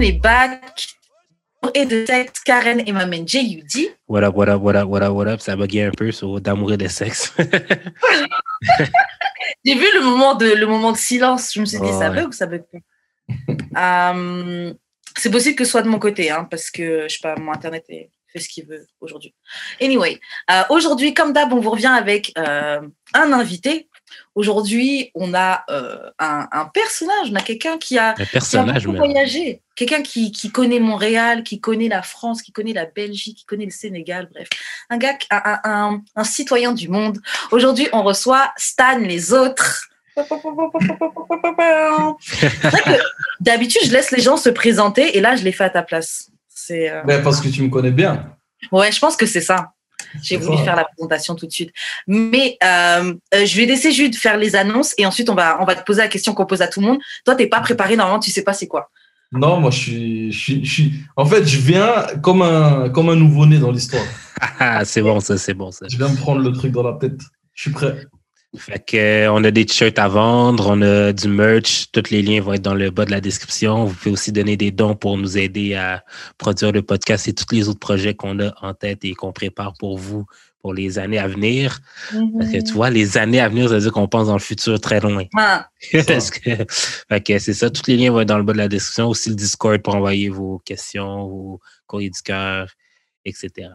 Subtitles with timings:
[0.00, 0.96] on est back.
[1.74, 3.94] Et de sexe, Karen et ma main J.U.D.
[4.08, 5.38] Voilà, voilà, voilà, voilà, voilà.
[5.38, 7.34] Ça bugué un peu sur d'amour et de sexe.
[9.64, 11.52] J'ai vu le moment, de, le moment de silence.
[11.52, 12.78] Je me suis dit, ça bug ou ça bug pas?
[14.12, 14.72] Euh,
[15.18, 17.52] C'est possible que ce soit de mon côté, hein, parce que, je sais pas, mon
[17.52, 19.34] Internet fait ce qu'il veut aujourd'hui.
[19.82, 20.18] Anyway,
[20.50, 22.80] euh, aujourd'hui, comme d'hab, on vous revient avec euh,
[23.12, 23.89] un invité
[24.36, 28.14] Aujourd'hui, on a euh, un, personnage, on a quelqu'un qui a,
[28.84, 33.64] voyagé, quelqu'un qui, connaît Montréal, qui connaît la France, qui connaît la Belgique, qui connaît
[33.64, 34.48] le Sénégal, bref.
[34.88, 37.18] Un gars, un, citoyen du monde.
[37.50, 39.88] Aujourd'hui, on reçoit Stan les autres.
[43.40, 46.30] D'habitude, je laisse les gens se présenter et là, je les fais à ta place.
[46.48, 48.36] C'est euh, ben, parce que tu me connais bien.
[48.70, 49.72] Ouais, je pense que c'est ça.
[50.22, 51.72] J'ai voulu faire la présentation tout de suite.
[52.06, 55.64] Mais euh, euh, je vais laisser Jude faire les annonces et ensuite on va, on
[55.64, 56.98] va te poser la question qu'on pose à tout le monde.
[57.24, 58.90] Toi, tu n'es pas préparé, normalement, tu sais pas c'est quoi.
[59.32, 63.58] Non, moi, je suis, je suis, En fait, je viens comme un, comme un nouveau-né
[63.58, 64.04] dans l'histoire.
[64.84, 65.86] c'est bon, ça, c'est bon, ça.
[65.88, 67.20] Je viens me prendre le truc dans la tête.
[67.54, 68.06] Je suis prêt.
[68.56, 71.86] Fait que, euh, on a des t-shirts à vendre, on a du merch.
[71.92, 73.84] Tous les liens vont être dans le bas de la description.
[73.84, 76.02] Vous pouvez aussi donner des dons pour nous aider à
[76.36, 79.74] produire le podcast et tous les autres projets qu'on a en tête et qu'on prépare
[79.78, 80.26] pour vous
[80.62, 81.78] pour les années à venir.
[82.10, 82.74] Parce que tu mhm.
[82.74, 85.24] vois, les années à venir, ça veut dire qu'on pense dans le futur très loin.
[85.36, 87.70] Ah, fait que c'est ça.
[87.70, 89.08] Tous les liens vont être dans le bas de la description.
[89.08, 92.68] Aussi le Discord pour envoyer vos questions, vos courriers du cœur,
[93.24, 93.68] etc.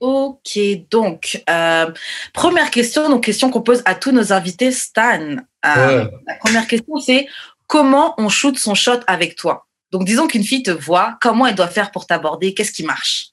[0.00, 0.58] Ok,
[0.90, 1.90] donc, euh,
[2.34, 5.36] première question, donc question qu'on pose à tous nos invités, Stan.
[5.64, 7.26] Euh, la première question, c'est
[7.66, 9.66] comment on shoot son shot avec toi?
[9.92, 12.52] Donc, disons qu'une fille te voit, comment elle doit faire pour t'aborder?
[12.52, 13.28] Qu'est-ce qui marche?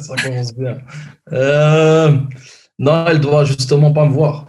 [0.00, 0.78] Ça commence bien.
[1.32, 2.16] Euh,
[2.78, 4.46] non, elle doit justement pas me voir.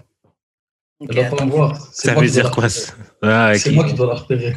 [1.02, 1.88] Elle doit pas me voir.
[1.92, 2.68] Ça veut dire quoi
[3.24, 4.56] ah, C'est moi qui dois la repérer.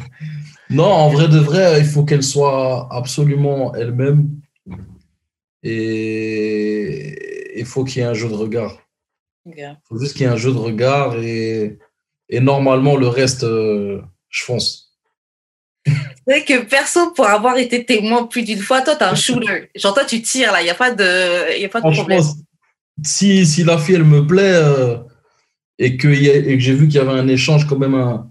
[0.69, 4.29] Non, en vrai de vrai, il faut qu'elle soit absolument elle-même
[5.63, 8.77] et il faut qu'il y ait un jeu de regard.
[9.45, 11.79] Il faut juste qu'il y ait un jeu de regard et,
[12.29, 14.93] et normalement, le reste, euh, je fonce.
[15.85, 15.93] C'est
[16.27, 19.69] vrai que perso, pour avoir été témoin plus d'une fois, toi, tu es un shooter.
[19.75, 22.21] Genre, toi, tu tires là, il n'y a pas de, y a pas de problème.
[23.03, 24.97] Si, si la fille, elle me plaît euh,
[25.77, 28.29] et, que et que j'ai vu qu'il y avait un échange, quand même, un,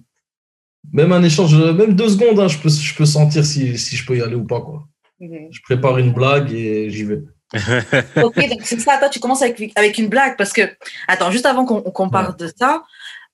[0.93, 4.05] même un échange, même deux secondes, hein, je, peux, je peux sentir si, si je
[4.05, 4.61] peux y aller ou pas.
[4.61, 4.87] Quoi.
[5.21, 7.23] Je prépare une blague et j'y vais.
[8.23, 8.99] ok, donc c'est ça.
[8.99, 10.63] Toi, tu commences avec, avec une blague parce que,
[11.09, 12.85] attends, juste avant qu'on parle de ça,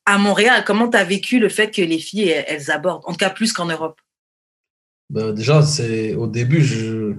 [0.04, 3.18] à Montréal, comment tu as vécu le fait que les filles, elles, abordent, en tout
[3.18, 4.00] cas plus qu'en Europe?
[5.10, 7.14] Bah, Déjà, c'est au début, je,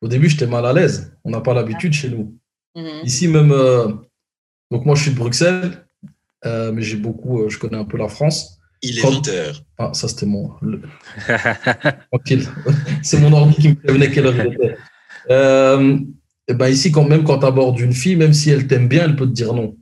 [0.00, 1.16] au début, j'étais mal à l'aise.
[1.24, 2.36] On n'a pas l'habitude chez nous.
[2.76, 3.04] Mhm.
[3.04, 3.88] Ici, même, euh,
[4.70, 5.86] donc moi, je suis de Bruxelles,
[6.44, 8.58] euh, mais j'ai beaucoup, euh, je connais un peu la France.
[8.84, 9.62] Il est 20h.
[9.78, 10.50] Ah, ça, c'était mon.
[12.12, 12.46] Tranquille.
[13.02, 14.76] C'est mon ordi qui me prévenait quelle heure il était.
[15.30, 15.98] Euh,
[16.46, 19.04] et ben ici, quand même, quand tu abordes une fille, même si elle t'aime bien,
[19.04, 19.76] elle peut te dire non.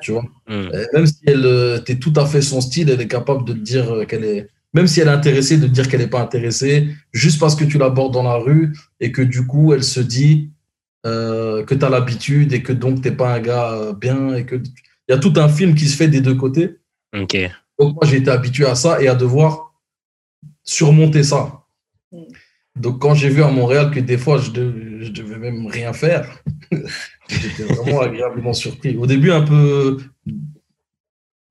[0.00, 0.70] Tu vois hmm.
[0.94, 3.58] Même si elle euh, t'es tout à fait son style, elle est capable de te
[3.58, 4.48] dire euh, qu'elle est.
[4.72, 7.64] Même si elle est intéressée, de te dire qu'elle n'est pas intéressée, juste parce que
[7.64, 10.50] tu l'abordes dans la rue et que du coup, elle se dit
[11.04, 14.56] que tu as l'habitude et que donc tu n'es pas un gars bien et que.
[14.56, 16.78] Il y a tout un film qui se fait des deux côtés.
[17.14, 17.36] Ok.
[17.78, 19.74] Donc, moi, j'ai été habitué à ça et à devoir
[20.62, 21.64] surmonter ça.
[22.12, 22.22] Mm.
[22.76, 26.42] Donc, quand j'ai vu à Montréal que des fois, je, ne devais même rien faire,
[27.28, 28.96] j'étais vraiment agréablement surpris.
[28.96, 29.98] Au début, un peu,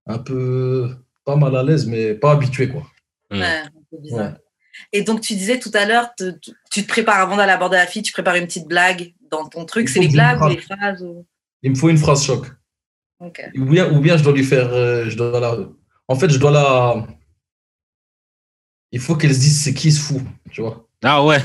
[0.06, 0.89] un peu
[1.23, 2.84] pas mal à l'aise, mais pas habitué, quoi.
[3.31, 4.34] Ouais, un peu bizarre.
[4.91, 6.09] Et donc, tu disais tout à l'heure,
[6.72, 9.66] tu te prépares avant d'aller aborder la fille, tu prépares une petite blague dans ton
[9.66, 9.88] truc.
[9.88, 11.05] C'est les blagues ou les phrases
[11.61, 12.47] Il me faut une phrase choc.
[13.22, 15.57] Ou, bien, ou bien je dois lui faire, euh, je dois la,
[16.13, 17.07] en fait, je dois la.
[18.91, 20.88] Il faut qu'elle se dise c'est qui ce fou, tu vois.
[21.03, 21.41] Ah ouais.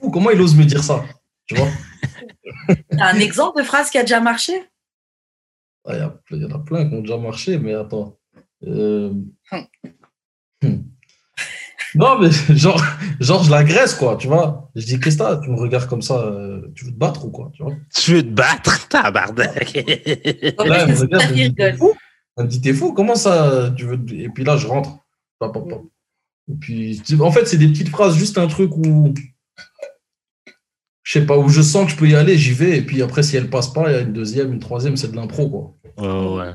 [0.12, 1.02] Comment il ose me dire ça,
[1.46, 1.68] tu vois.
[3.00, 4.52] un exemple de phrase qui a déjà marché?
[5.86, 8.18] Ah, Il y, en a plein qui ont déjà marché, mais attends.
[8.64, 9.14] Euh,
[10.62, 10.82] hmm.
[11.94, 12.82] Non, mais genre,
[13.20, 14.70] genre je l'agresse, quoi, tu vois.
[14.76, 17.30] Je dis, qu'est-ce que tu me regardes comme ça euh, Tu veux te battre ou
[17.30, 17.72] quoi tu, vois?
[17.94, 18.86] Tu veux te battre?
[18.88, 19.72] Tabarnak
[20.58, 21.96] Là, me regarde,
[22.36, 23.98] elle me dit, t'es fou, comment ça tu veux...
[24.12, 24.98] Et puis là, je rentre.
[25.42, 29.14] Et puis, en fait, c'est des petites phrases, juste un truc où,
[31.02, 32.78] je sais pas, où je sens que je peux y aller, j'y vais.
[32.78, 35.10] Et puis après, si elle passe pas, il y a une deuxième, une troisième, c'est
[35.10, 35.74] de l'impro, quoi.
[35.98, 36.52] ouais.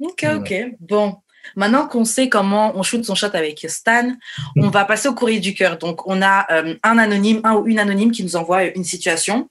[0.00, 0.54] Ok, ok.
[0.80, 1.16] Bon.
[1.56, 4.12] Maintenant qu'on sait comment on shoot son shot avec Stan,
[4.56, 5.78] on va passer au courrier du cœur.
[5.78, 9.48] Donc, on a euh, un anonyme, un ou une anonyme qui nous envoie une situation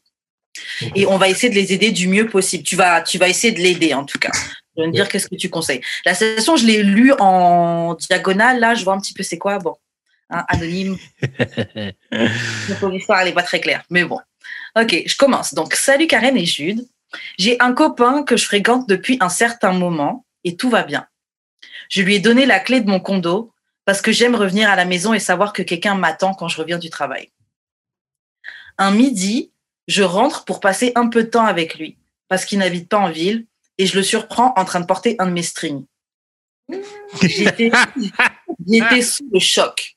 [0.95, 2.63] et on va essayer de les aider du mieux possible.
[2.63, 4.31] Tu vas, tu vas essayer de l'aider en tout cas.
[4.77, 5.81] Je vais me dire qu'est-ce que tu conseilles.
[6.05, 8.59] La citation, je l'ai lue en diagonale.
[8.59, 9.57] Là, je vois un petit peu c'est quoi.
[9.57, 9.75] Bon,
[10.29, 10.97] hein, anonyme.
[12.11, 13.83] L'histoire, elle n'est pas très claire.
[13.89, 14.19] Mais bon.
[14.79, 15.55] Ok, je commence.
[15.55, 16.87] Donc, salut Karen et Jude.
[17.39, 21.07] J'ai un copain que je fréquente depuis un certain moment et tout va bien.
[21.89, 23.53] Je lui ai donné la clé de mon condo
[23.85, 26.77] parce que j'aime revenir à la maison et savoir que quelqu'un m'attend quand je reviens
[26.77, 27.31] du travail.
[28.77, 29.51] Un midi,
[29.87, 31.97] je rentre pour passer un peu de temps avec lui
[32.27, 33.47] parce qu'il n'habite pas en ville
[33.77, 35.85] et je le surprends en train de porter un de mes strings.
[37.21, 37.71] J'étais
[39.01, 39.95] sous le choc.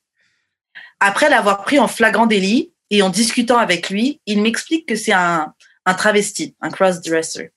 [1.01, 5.13] Après l'avoir pris en flagrant délit et en discutant avec lui, il m'explique que c'est
[5.13, 5.55] un,
[5.87, 7.53] un travesti, un cross-dresser.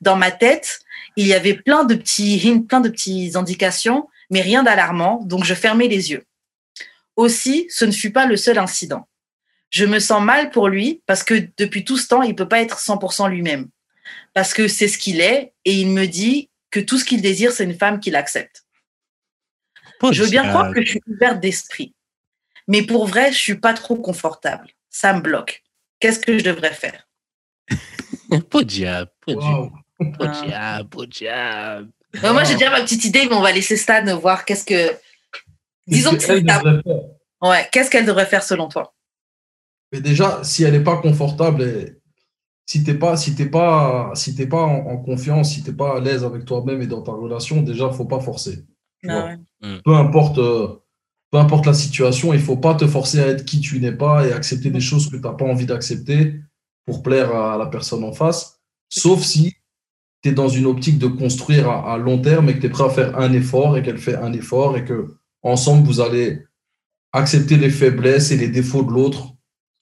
[0.00, 0.80] Dans ma tête,
[1.16, 5.44] il y avait plein de petits hints, plein de petites indications, mais rien d'alarmant, donc
[5.44, 6.24] je fermais les yeux.
[7.16, 9.08] Aussi, ce ne fut pas le seul incident.
[9.70, 12.60] Je me sens mal pour lui parce que depuis tout ce temps, il peut pas
[12.60, 13.68] être 100% lui-même.
[14.34, 17.52] Parce que c'est ce qu'il est et il me dit que tout ce qu'il désire,
[17.52, 18.64] c'est une femme qui l'accepte.
[20.12, 21.94] Je veux bien croire que je suis ouverte d'esprit.
[22.68, 24.68] Mais pour vrai, je suis pas trop confortable.
[24.90, 25.62] Ça me bloque.
[26.00, 27.08] Qu'est-ce que je devrais faire?
[28.50, 29.70] Pas diable, pas diable.
[30.18, 31.88] Pas diable, pas diable.
[32.22, 34.94] moi, j'ai déjà ma petite idée, mais on va laisser Stan voir qu'est-ce que.
[35.86, 36.44] Disons que c'est
[37.40, 38.94] Ouais, qu'est-ce qu'elle devrait faire selon toi?
[39.92, 41.96] Mais déjà, si elle n'est pas confortable,
[42.68, 46.00] si tu n'es pas, si pas, si pas en, confiance, si tu n'es pas à
[46.00, 48.66] l'aise avec toi-même et dans ta relation, déjà, il ne faut pas forcer.
[49.08, 49.78] Ah mm.
[49.82, 50.68] peu, importe, euh,
[51.30, 53.92] peu importe la situation, il ne faut pas te forcer à être qui tu n'es
[53.92, 56.40] pas et accepter des choses que tu n'as pas envie d'accepter
[56.84, 58.60] pour plaire à la personne en face,
[58.90, 59.56] sauf si
[60.22, 62.84] tu es dans une optique de construire à, long terme et que tu es prêt
[62.84, 66.44] à faire un effort et qu'elle fait un effort et que ensemble vous allez
[67.12, 69.34] accepter les faiblesses et les défauts de l'autre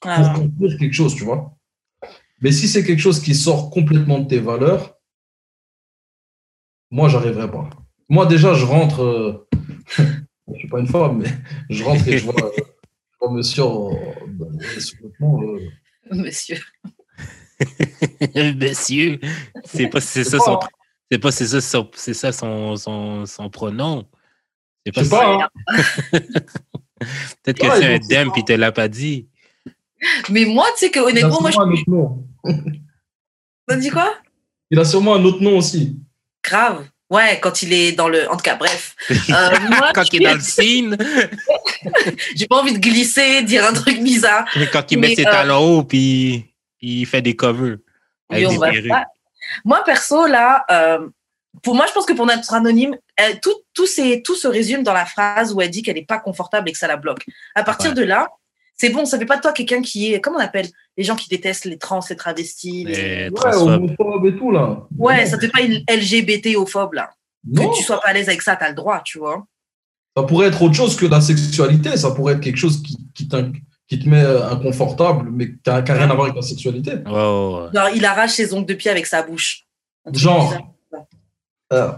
[0.03, 1.56] ah pour construire quelque chose, tu vois.
[2.41, 4.97] Mais si c'est quelque chose qui sort complètement de tes valeurs,
[6.91, 7.69] moi, j'arriverai pas.
[8.09, 9.03] Moi, déjà, je rentre.
[9.03, 9.49] Euh,
[9.99, 10.03] je
[10.49, 11.31] ne suis pas une femme, mais
[11.71, 12.35] je rentre et je vois,
[13.31, 13.65] monsieur.
[16.11, 16.59] monsieur.
[18.61, 19.19] Monsieur,
[19.65, 20.59] c'est pas c'est ça son
[21.11, 24.05] c'est pas c'est ça son c'est ça son, son, son pronom.
[24.85, 25.27] C'est pas, ça.
[25.27, 25.49] Hein.
[27.43, 29.29] Peut-être que c'est un dem puis te l'a pas dit.
[30.31, 32.53] Mais moi, tu sais que honnêtement, moi je.
[33.67, 34.15] T'as dit quoi?
[34.71, 35.97] Il a sûrement un autre nom aussi.
[36.43, 36.87] Grave.
[37.09, 38.29] Ouais, quand il est dans le.
[38.31, 38.95] En tout cas, bref.
[39.31, 39.51] Euh,
[39.95, 40.97] quand il est dans le scene.
[42.37, 44.45] J'ai pas envie de glisser, dire un truc bizarre.
[44.73, 47.77] Quand il met ses euh, talons hauts, puis il fait des covers.
[49.65, 51.09] Moi, perso, là, euh,
[51.63, 52.97] pour moi, je pense que pour notre anonyme,
[53.43, 53.87] tout, tout,
[54.25, 56.79] tout se résume dans la phrase où elle dit qu'elle n'est pas confortable et que
[56.79, 57.25] ça la bloque.
[57.55, 58.29] À partir de là,
[58.77, 61.17] c'est bon, ça fait pas de toi quelqu'un qui est, comment on appelle les gens
[61.17, 63.31] qui détestent les trans, les travestis, les...
[63.31, 64.87] ouais, homophobes et tout là.
[64.99, 67.11] Ouais, ça fait pas une LGBT-ophobe là.
[67.55, 69.47] Que tu sois pas à l'aise avec ça, tu as le droit, tu vois.
[70.17, 73.29] Ça pourrait être autre chose que la sexualité, ça pourrait être quelque chose qui, qui,
[73.87, 76.93] qui te met euh, inconfortable, mais qui n'a rien à voir avec la sexualité.
[77.07, 79.65] Genre, il arrache ses ongles de pied avec sa bouche.
[80.13, 80.75] Genre.
[81.73, 81.93] Euh.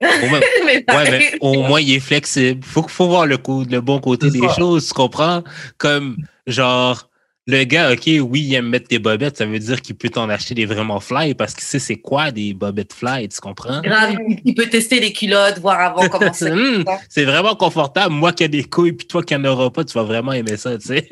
[1.40, 2.60] Au, moins, il est flexible.
[2.62, 5.42] Il faut, faut voir le, coup, le bon côté des choses, tu comprends?
[5.78, 7.08] Comme, genre,
[7.48, 10.28] le gars, OK, oui, il aime mettre des bobettes, ça veut dire qu'il peut t'en
[10.28, 13.80] acheter des vraiment fly parce qu'il sait c'est quoi des bobettes fly, tu comprends?
[13.82, 16.50] Grave, il peut tester les culottes, voir avant comment c'est.
[16.56, 18.14] Hmm, c'est vraiment confortable.
[18.14, 20.56] Moi qui ai des couilles, puis toi qui n'en auras pas, tu vas vraiment aimer
[20.56, 21.08] ça, tu sais.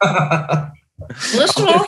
[1.14, 1.84] Franchement,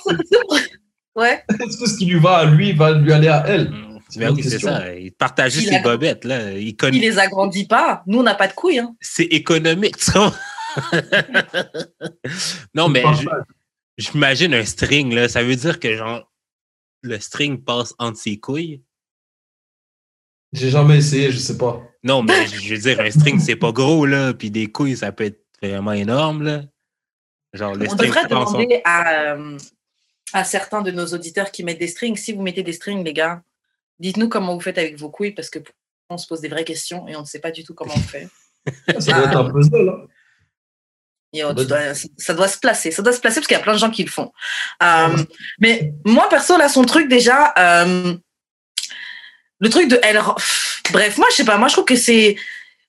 [1.15, 1.43] ouais.
[1.49, 3.71] Que ce qui lui va à lui va lui aller à elle?
[3.71, 4.95] Hmm, ben oui, c'est ça.
[4.95, 6.25] Il partage ses bobettes.
[6.25, 6.53] Là.
[6.53, 8.03] Il, il les agrandit pas.
[8.07, 8.79] Nous, on n'a pas de couilles.
[8.79, 8.95] Hein.
[9.01, 10.33] C'est économique, ça.
[12.75, 13.03] non, mais
[13.99, 15.29] J'imagine un string, là.
[15.29, 16.31] Ça veut dire que, genre,
[17.03, 18.83] le string passe entre ses couilles?
[20.53, 21.83] J'ai jamais essayé, je sais pas.
[22.03, 24.35] Non, mais je veux dire, un string, c'est pas gros, là.
[24.35, 26.63] Puis des couilles, ça peut être vraiment énorme, là.
[27.55, 29.59] Genre, le On devrait demander à, euh,
[30.35, 33.15] à certains de nos auditeurs qui mettent des strings, si vous mettez des strings, les
[33.15, 33.43] gars,
[33.99, 35.59] dites-nous comment vous faites avec vos couilles, parce que
[36.09, 38.01] on se pose des vraies questions et on ne sait pas du tout comment on
[38.01, 38.29] fait.
[38.99, 40.07] ça doit être un puzzle, hein
[42.17, 43.91] ça doit se placer, ça doit se placer parce qu'il y a plein de gens
[43.91, 44.33] qui le font.
[44.83, 45.17] Euh,
[45.59, 48.15] mais moi, perso, là, son truc déjà, euh,
[49.59, 50.21] le truc de elle,
[50.93, 52.37] bref, moi, je sais pas, moi, je trouve que c'est,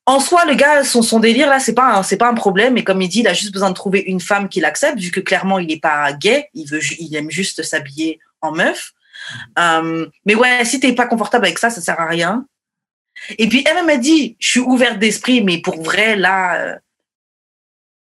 [0.06, 2.78] en soi, le gars, son, son délire, là, c'est pas, c'est pas un problème.
[2.78, 5.12] Et comme il dit, il a juste besoin de trouver une femme qui l'accepte, vu
[5.12, 8.94] que clairement, il est pas gay, il veut, il aime juste s'habiller en meuf.
[9.60, 12.46] Euh, mais ouais, si t'es pas confortable avec ça, ça sert à rien.
[13.38, 16.78] Et puis, elle m'a dit, je suis ouverte d'esprit, mais pour vrai, là,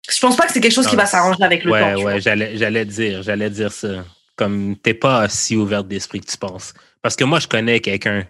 [0.09, 1.95] je pense pas que c'est quelque chose qui va s'arranger avec le temps.
[1.95, 4.05] Ouais, ouais, j'allais, j'allais dire, j'allais dire ça.
[4.35, 6.73] Comme t'es pas si ouverte d'esprit que tu penses.
[7.01, 8.25] Parce que moi, je connais quelqu'un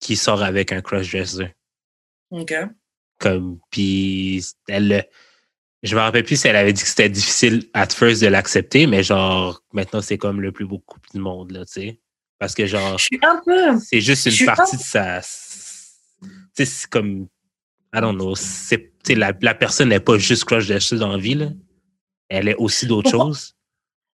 [0.00, 1.54] qui sort avec un crossdresser.
[2.30, 2.54] OK.
[3.18, 5.06] Comme, puis elle,
[5.82, 8.86] je me rappelle plus si elle avait dit que c'était difficile at first de l'accepter,
[8.86, 12.00] mais genre, maintenant, c'est comme le plus beau couple du monde, là, tu sais.
[12.44, 13.78] Parce que genre, Je suis un peu.
[13.80, 15.20] c'est juste une partie de sa.
[16.20, 17.26] Tu sais, c'est comme.
[17.96, 18.34] I don't know.
[18.34, 21.46] c'est- La, la personne n'est pas juste crossdresser dans la vie, là.
[22.28, 23.54] Elle est aussi d'autres choses.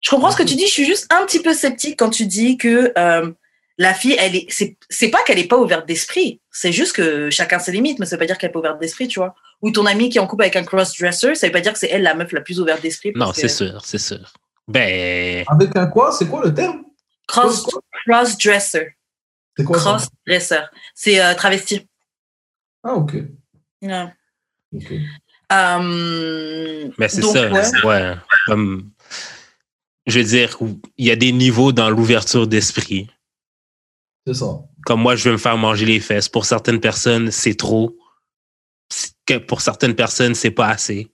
[0.01, 0.67] Je comprends ce que tu dis.
[0.67, 3.31] Je suis juste un petit peu sceptique quand tu dis que euh,
[3.79, 4.45] la fille, elle est.
[4.49, 6.39] C'est, c'est pas qu'elle est pas ouverte d'esprit.
[6.51, 8.79] C'est juste que chacun ses limites, mais ça veut pas dire qu'elle est pas ouverte
[8.79, 9.33] d'esprit, tu vois.
[9.63, 11.79] Ou ton amie qui est en couple avec un crossdresser, ça veut pas dire que
[11.79, 13.11] c'est elle la meuf la plus ouverte d'esprit.
[13.15, 14.31] Non, que- c'est sûr, c'est sûr.
[14.67, 16.11] Ben, Avec un quoi?
[16.11, 16.83] C'est quoi le terme?
[17.29, 17.67] Cross,
[18.05, 18.95] crossdresser.
[19.55, 19.97] C'est quoi ça?
[19.97, 20.63] Crossdresser.
[20.95, 21.87] C'est euh, travesti.
[22.83, 23.13] Ah, ok.
[23.81, 24.13] Ouais.
[24.75, 24.93] ok.
[25.51, 27.51] Euh, mais c'est ça.
[27.51, 27.83] ouais.
[27.83, 28.15] Ouais.
[28.45, 28.91] Comme,
[30.05, 30.57] je veux dire,
[30.97, 33.09] il y a des niveaux dans l'ouverture d'esprit.
[34.25, 34.59] C'est ça.
[34.85, 36.29] Comme moi, je veux me faire manger les fesses.
[36.29, 37.95] Pour certaines personnes, c'est trop.
[39.25, 41.11] Que Pour certaines personnes, c'est pas assez.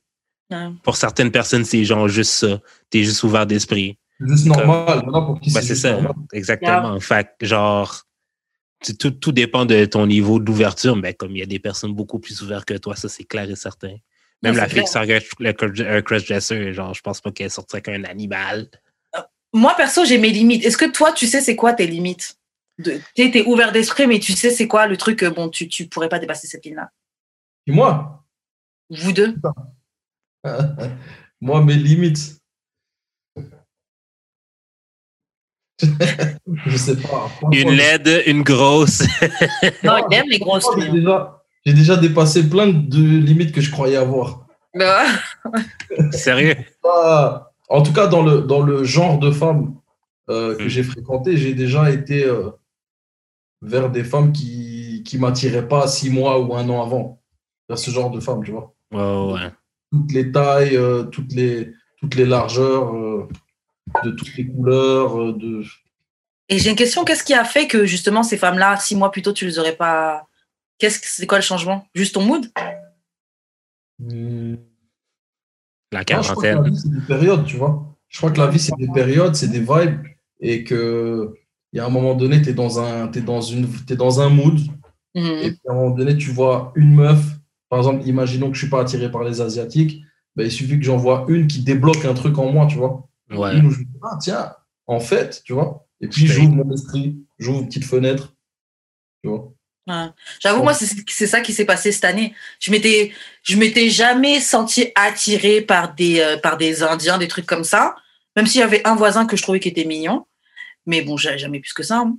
[0.83, 2.59] Pour certaines personnes, c'est genre juste ça.
[2.89, 3.97] T'es juste ouvert d'esprit.
[4.19, 5.01] C'est juste normal.
[5.03, 6.13] Voilà pour qui Ben, c'est ça, normal.
[6.33, 6.99] exactement.
[6.99, 8.03] Fait que, genre,
[8.83, 11.93] tu- tout, tout dépend de ton niveau d'ouverture, mais comme il y a des personnes
[11.93, 13.95] beaucoup plus ouvertes que toi, ça c'est clair et certain.
[14.41, 18.69] Même la c'est fille qui le crossdresser, genre, je pense pas qu'elle sortirait qu'un animal.
[19.53, 20.65] Moi, perso, j'ai mes limites.
[20.65, 22.37] Est-ce que toi, tu sais c'est quoi tes limites?
[22.83, 25.87] T'es t'es ouvert d'esprit, mais tu sais c'est quoi le truc, euh, bon, tu, tu
[25.87, 26.91] pourrais pas dépasser cette ligne-là?
[27.65, 28.25] Et moi?
[28.89, 29.35] Vous deux
[31.41, 32.37] Moi, mes limites.
[35.81, 37.29] Je sais pas.
[37.51, 39.03] Une LED, une grosse.
[39.83, 40.65] Non, il aime les grosses.
[40.79, 44.45] J'ai déjà, j'ai déjà dépassé plein de limites que je croyais avoir.
[44.73, 45.05] Ouais.
[46.11, 46.55] Sérieux?
[46.81, 49.75] Pas- en tout cas, dans le, dans le genre de femmes
[50.29, 50.69] euh, que Mm.
[50.69, 52.49] j'ai fréquenté, j'ai déjà été euh,
[53.61, 57.21] vers des femmes qui ne m'attiraient pas six mois ou un an avant.
[57.69, 58.73] Vers ce genre de femmes, tu vois.
[58.91, 59.49] Ouais.
[59.91, 63.27] Toutes les tailles, euh, toutes, les, toutes les largeurs, euh,
[64.03, 65.19] de toutes les couleurs.
[65.21, 65.63] euh, de...
[66.49, 69.21] Et j'ai une question, qu'est-ce qui a fait que justement ces femmes-là, six mois plus
[69.21, 70.27] tôt, tu les aurais pas.
[70.77, 71.87] Qu'est-ce que c'est quoi le changement?
[71.95, 72.45] Juste ton mood?
[73.99, 74.55] Hmm.
[75.91, 76.73] La Non, je crois que la quarantaine.
[76.73, 77.95] vie, c'est des périodes, tu vois.
[78.09, 80.05] Je crois que la vie, c'est des périodes, c'est des vibes.
[80.41, 81.33] Et que
[81.71, 84.19] il y a un moment donné, tu es, dans un- t'es dans, une- t'es dans
[84.21, 84.59] un mood.
[85.15, 85.39] Et Mhm.
[85.41, 87.19] puis à un moment donné, tu vois une meuf.
[87.69, 90.01] Par exemple, imaginons que je ne suis pas attiré par les Asiatiques.
[90.35, 93.07] Ben, il suffit que j'en vois une qui débloque un truc en moi, tu vois.
[93.31, 93.57] Ouais.
[93.57, 94.55] Une où je me dis, ah, tiens,
[94.87, 95.87] en fait, tu vois.
[96.01, 98.33] Et puis j'ouvre mon esprit, j'ouvre une petite fenêtre.
[99.23, 99.51] Tu vois.
[99.87, 100.07] Ouais.
[100.39, 102.33] J'avoue, moi, c'est c'est ça qui s'est passé cette année.
[102.59, 103.11] Je m'étais,
[103.43, 107.95] je m'étais jamais senti attirée par des, euh, par des Indiens, des trucs comme ça.
[108.35, 110.25] Même s'il y avait un voisin que je trouvais qui était mignon.
[110.85, 111.99] Mais bon, j'avais jamais plus que ça.
[111.99, 112.17] hein.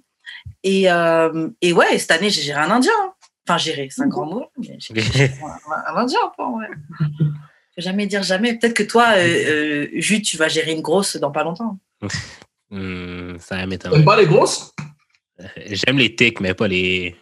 [0.63, 2.93] Et, euh, et ouais, cette année, j'ai géré un Indien.
[3.01, 3.13] hein.
[3.49, 4.47] Enfin, géré, c'est un grand mot.
[4.59, 5.33] mais j'ai géré
[5.71, 6.67] un, un Indien, quoi, ouais.
[7.77, 8.55] Faut jamais dire jamais.
[8.59, 11.79] Peut-être que toi, euh, euh, Jude, tu vas gérer une grosse dans pas longtemps.
[12.69, 14.05] Hmm, ça T'aimes m'étonne.
[14.05, 14.75] pas les grosses?
[15.71, 17.15] J'aime les tics, mais pas les.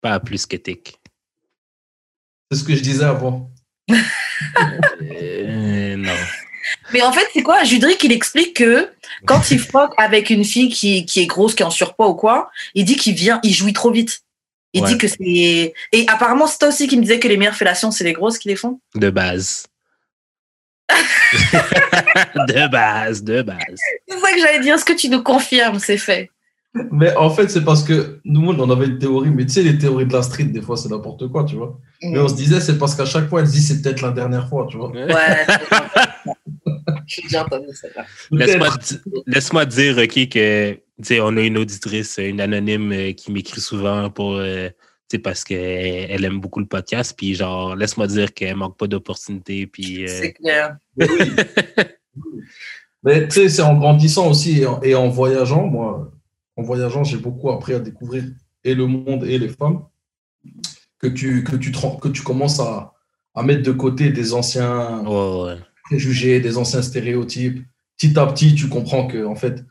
[0.00, 0.94] Pas plus que tics.
[2.48, 3.50] C'est ce que je disais avant.
[5.02, 6.12] Euh, non.
[6.92, 7.64] Mais en fait, c'est quoi?
[7.64, 8.90] Judric, il explique que
[9.26, 12.14] quand il fuck avec une fille qui, qui est grosse, qui est en surpoids ou
[12.14, 14.20] quoi, il dit qu'il vient, il jouit trop vite.
[14.72, 14.88] Il Ouais.
[14.88, 15.74] dit que c'est.
[15.92, 18.38] Et apparemment, c'est toi aussi qui me disait que les meilleures fellations, c'est les grosses
[18.38, 18.80] qui les font.
[18.94, 19.66] De base.
[22.48, 23.58] de base, de base.
[24.08, 24.74] C'est ça que j'allais dire.
[24.74, 26.30] Est-ce que tu nous confirmes C'est fait.
[26.90, 29.76] Mais en fait, c'est parce que nous, on avait une théorie, mais tu sais, les
[29.76, 31.78] théories de la street, des fois, c'est n'importe quoi, tu vois.
[32.02, 34.10] Mais on se disait, c'est parce qu'à chaque fois, elle se dit, c'est peut-être la
[34.10, 34.90] dernière fois, tu vois.
[34.90, 35.06] Ouais.
[37.06, 37.88] J'ai déjà entendu ça.
[38.30, 38.68] Laisse-moi
[39.26, 40.78] laisse-moi dire, OK, que
[41.20, 44.70] on a une auditrice, une anonyme euh, qui m'écrit souvent pour euh,
[45.18, 47.14] parce qu'elle elle aime beaucoup le podcast.
[47.16, 49.66] Puis genre, laisse-moi dire qu'elle manque pas d'opportunités.
[49.66, 50.76] Puis euh, C'est clair.
[50.96, 51.30] Mais oui.
[53.04, 56.12] Mais tu sais, c'est en grandissant aussi et en, et en voyageant, moi,
[56.56, 58.24] en voyageant, j'ai beaucoup appris à découvrir
[58.62, 59.82] et le monde et les femmes,
[61.00, 62.92] que tu, que tu, que tu commences à,
[63.34, 65.58] à mettre de côté des anciens ouais, ouais.
[65.84, 67.64] préjugés, des anciens stéréotypes.
[67.98, 69.64] Petit à petit, tu comprends que en fait,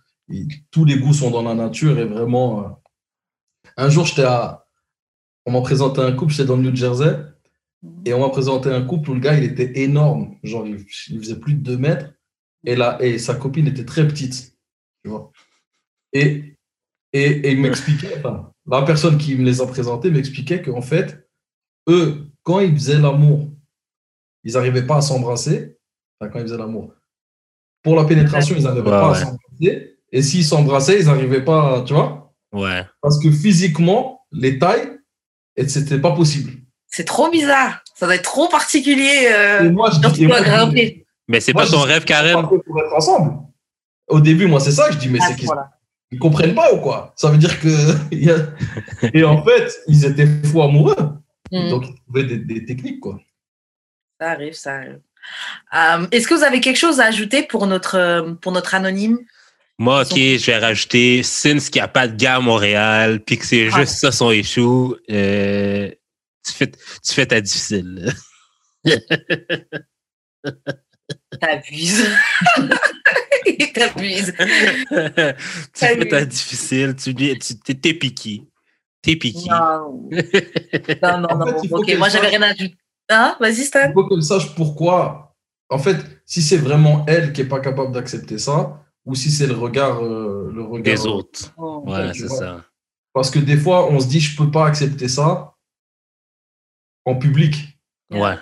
[0.70, 2.60] tous les goûts sont dans la nature et vraiment.
[2.66, 2.70] euh,
[3.78, 4.61] Un jour, j'étais à.
[5.46, 7.16] On m'a présenté un couple, j'étais dans le New Jersey,
[8.06, 10.36] et on m'a présenté un couple où le gars, il était énorme.
[10.44, 12.12] Genre, il, il faisait plus de 2 mètres,
[12.66, 14.56] et, là, et sa copine était très petite.
[15.04, 15.32] Tu vois.
[16.14, 16.56] Et,
[17.14, 21.28] et, et il m'expliquait, enfin, la personne qui me les a présentés m'expliquait qu'en fait,
[21.90, 23.50] eux, quand ils faisaient l'amour,
[24.44, 25.78] ils n'arrivaient pas à s'embrasser.
[26.20, 26.94] Enfin, quand ils faisaient l'amour.
[27.84, 29.18] Pour la pénétration, ils n'arrivaient Ouais, pas ouais.
[29.18, 29.98] à s'embrasser.
[30.12, 32.86] Et s'ils s'embrassaient, ils n'arrivaient pas, à- tu vois Ouais.
[33.02, 35.00] Parce que physiquement, les tailles
[35.56, 36.54] Et c'était pas possible.
[36.88, 37.84] C'est trop bizarre.
[37.96, 39.30] Ça doit être trop particulier.
[39.32, 41.06] Euh, et moi, je dis, dois grimper.
[41.28, 42.48] Mais c'est pas ton rêve, Karen?
[42.48, 43.38] Pour être ensemble.
[44.08, 45.50] Au début, moi, c'est ça que je dis, mais ah, c'est qu'ils
[46.12, 47.14] ils comprennent pas ou quoi?
[47.16, 47.70] Ça veut dire que.
[49.14, 50.96] et en fait, ils étaient fous amoureux.
[51.52, 51.70] Mm.
[51.70, 53.20] Donc, ils trouvaient des, techniques, quoi.
[54.20, 55.00] Ça arrive, ça arrive.
[55.74, 59.20] Euh, est-ce que vous avez quelque chose à ajouter pour notre, pour notre anonyme?
[59.82, 63.40] Moi, OK, je vais rajouter, since qu'il n'y a pas de gars à Montréal, puis
[63.40, 65.90] que c'est juste ça son échoue, euh,
[66.46, 68.14] tu, fais, tu fais ta difficile.
[71.42, 72.08] T'abuses.
[73.74, 74.34] T'abuses.
[74.38, 78.44] tu fais ta difficile, tu, tu t'es piqué.
[79.02, 79.50] T'es piqué.
[79.50, 80.04] Non,
[81.02, 81.38] non, non.
[81.38, 81.58] non.
[81.72, 82.78] ok, moi, j'avais rien à ajouter.
[83.10, 83.36] Hein?
[83.40, 83.88] Vas-y, Stan.
[83.88, 85.36] Il faut qu'elle sache pourquoi.
[85.70, 89.48] En fait, si c'est vraiment elle qui n'est pas capable d'accepter ça, ou si c'est
[89.48, 91.54] le regard, euh, le regard des autres.
[91.58, 91.84] Oh.
[91.86, 92.64] ouais, c'est ça.
[93.14, 95.56] Parce que des fois, on se dit, je peux pas accepter ça
[97.06, 97.56] en public.
[98.12, 98.36] Ouais.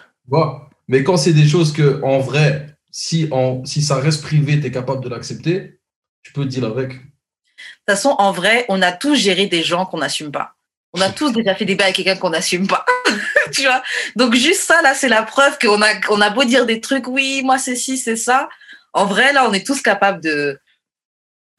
[0.88, 4.68] Mais quand c'est des choses que, en vrai, si, en, si ça reste privé, tu
[4.68, 5.80] es capable de l'accepter,
[6.24, 6.89] tu peux dire avec.
[6.89, 10.56] De toute façon, en vrai, on a tous géré des gens qu'on n'assume pas.
[10.94, 12.86] On a tous déjà fait des bails avec quelqu'un qu'on n'assume pas.
[13.51, 13.82] tu vois
[14.16, 17.08] Donc, juste ça, là, c'est la preuve qu'on a, on a beau dire des trucs,
[17.08, 18.50] oui, moi, c'est ci, c'est ça
[18.93, 20.60] en vrai, là, on est tous capables de,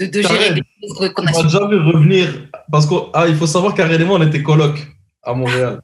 [0.00, 1.30] de, gérer des choses qu'on a.
[1.34, 4.78] On va jamais revenir, parce qu'il ah, faut savoir carrément, on était coloc
[5.22, 5.80] à Montréal.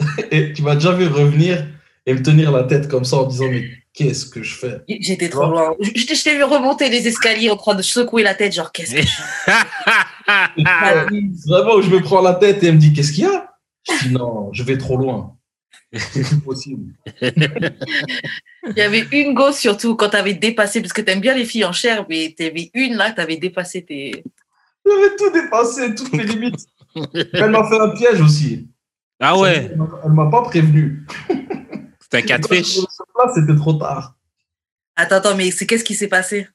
[0.30, 1.66] et tu vas jamais revenir
[2.06, 4.80] et me tenir la tête comme ça en disant, mais qu'est-ce que je fais?
[4.88, 5.74] J'étais trop loin.
[5.80, 9.02] Je, t'ai vu remonter les escaliers en train de secouer la tête, genre, qu'est-ce que
[9.02, 9.52] je fais?
[11.46, 13.54] Vraiment, où je me prends la tête et elle me dit, qu'est-ce qu'il y a?
[13.88, 15.36] Je dis, non, je vais trop loin.
[15.92, 16.94] C'est possible.
[17.20, 21.34] Il y avait une gosse surtout quand tu avais dépassé, parce que tu aimes bien
[21.34, 24.24] les filles en chair, mais tu avais une là, tu avais dépassé tes.
[24.86, 26.66] J'avais tout dépassé, toutes mes limites.
[27.32, 28.68] Elle m'a fait un piège aussi.
[29.18, 29.72] Ah ouais
[30.04, 31.04] Elle m'a pas prévenu.
[32.00, 32.78] C'était un catfish.
[33.34, 34.16] C'était trop tard.
[34.96, 36.48] Attends, attends, mais c'est qu'est-ce qui s'est passé?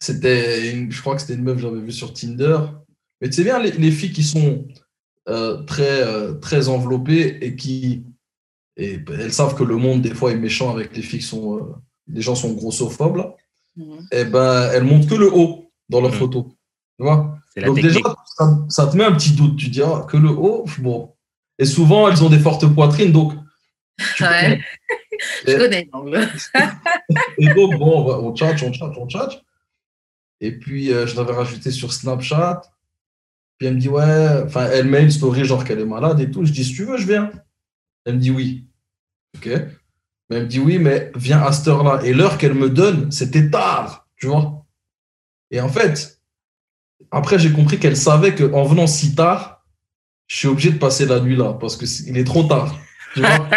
[0.00, 2.58] C'était, je crois que c'était une meuf que j'avais vue sur Tinder.
[3.20, 4.66] Mais tu sais bien, les filles qui sont
[5.28, 8.06] euh, très, euh, très enveloppées et qui
[8.78, 11.58] et elles savent que le monde des fois est méchant avec les filles qui sont
[11.58, 11.62] euh,
[12.06, 13.34] les gens sont grossophobes là,
[13.76, 13.98] mhm.
[14.10, 16.18] et eh ben elles montrent que le haut dans leurs mhm.
[16.18, 16.44] photos
[16.96, 17.36] tu vois?
[17.62, 18.00] Donc déjà
[18.68, 19.56] ça, te met un petit doute.
[19.58, 21.12] Tu dis ah, que le haut bon.
[21.58, 23.34] Et souvent elles ont des fortes poitrines donc
[24.20, 24.60] ouais.
[25.46, 25.90] je connais
[27.38, 29.42] et donc bon on, on chat on chat on chat
[30.40, 32.62] et puis je l'avais rajouté sur Snapchat
[33.58, 36.30] puis elle me dit, ouais, enfin, elle met une story genre qu'elle est malade et
[36.30, 36.44] tout.
[36.44, 37.30] Je dis, si tu veux, je viens.
[38.04, 38.66] Elle me dit oui.
[39.36, 39.46] OK.
[39.46, 42.00] Mais elle me dit oui, mais viens à cette heure-là.
[42.04, 44.64] Et l'heure qu'elle me donne, c'était tard, tu vois.
[45.50, 46.22] Et en fait,
[47.10, 49.64] après, j'ai compris qu'elle savait qu'en venant si tard,
[50.28, 52.74] je suis obligé de passer la nuit là parce qu'il est, trop tard.
[53.14, 53.48] Tu vois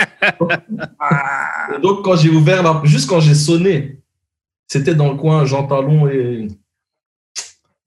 [1.75, 2.81] et donc, quand j'ai ouvert la.
[2.85, 4.01] Juste quand j'ai sonné,
[4.67, 6.47] c'était dans le coin Jean Talon et.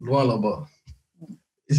[0.00, 0.66] Loin là-bas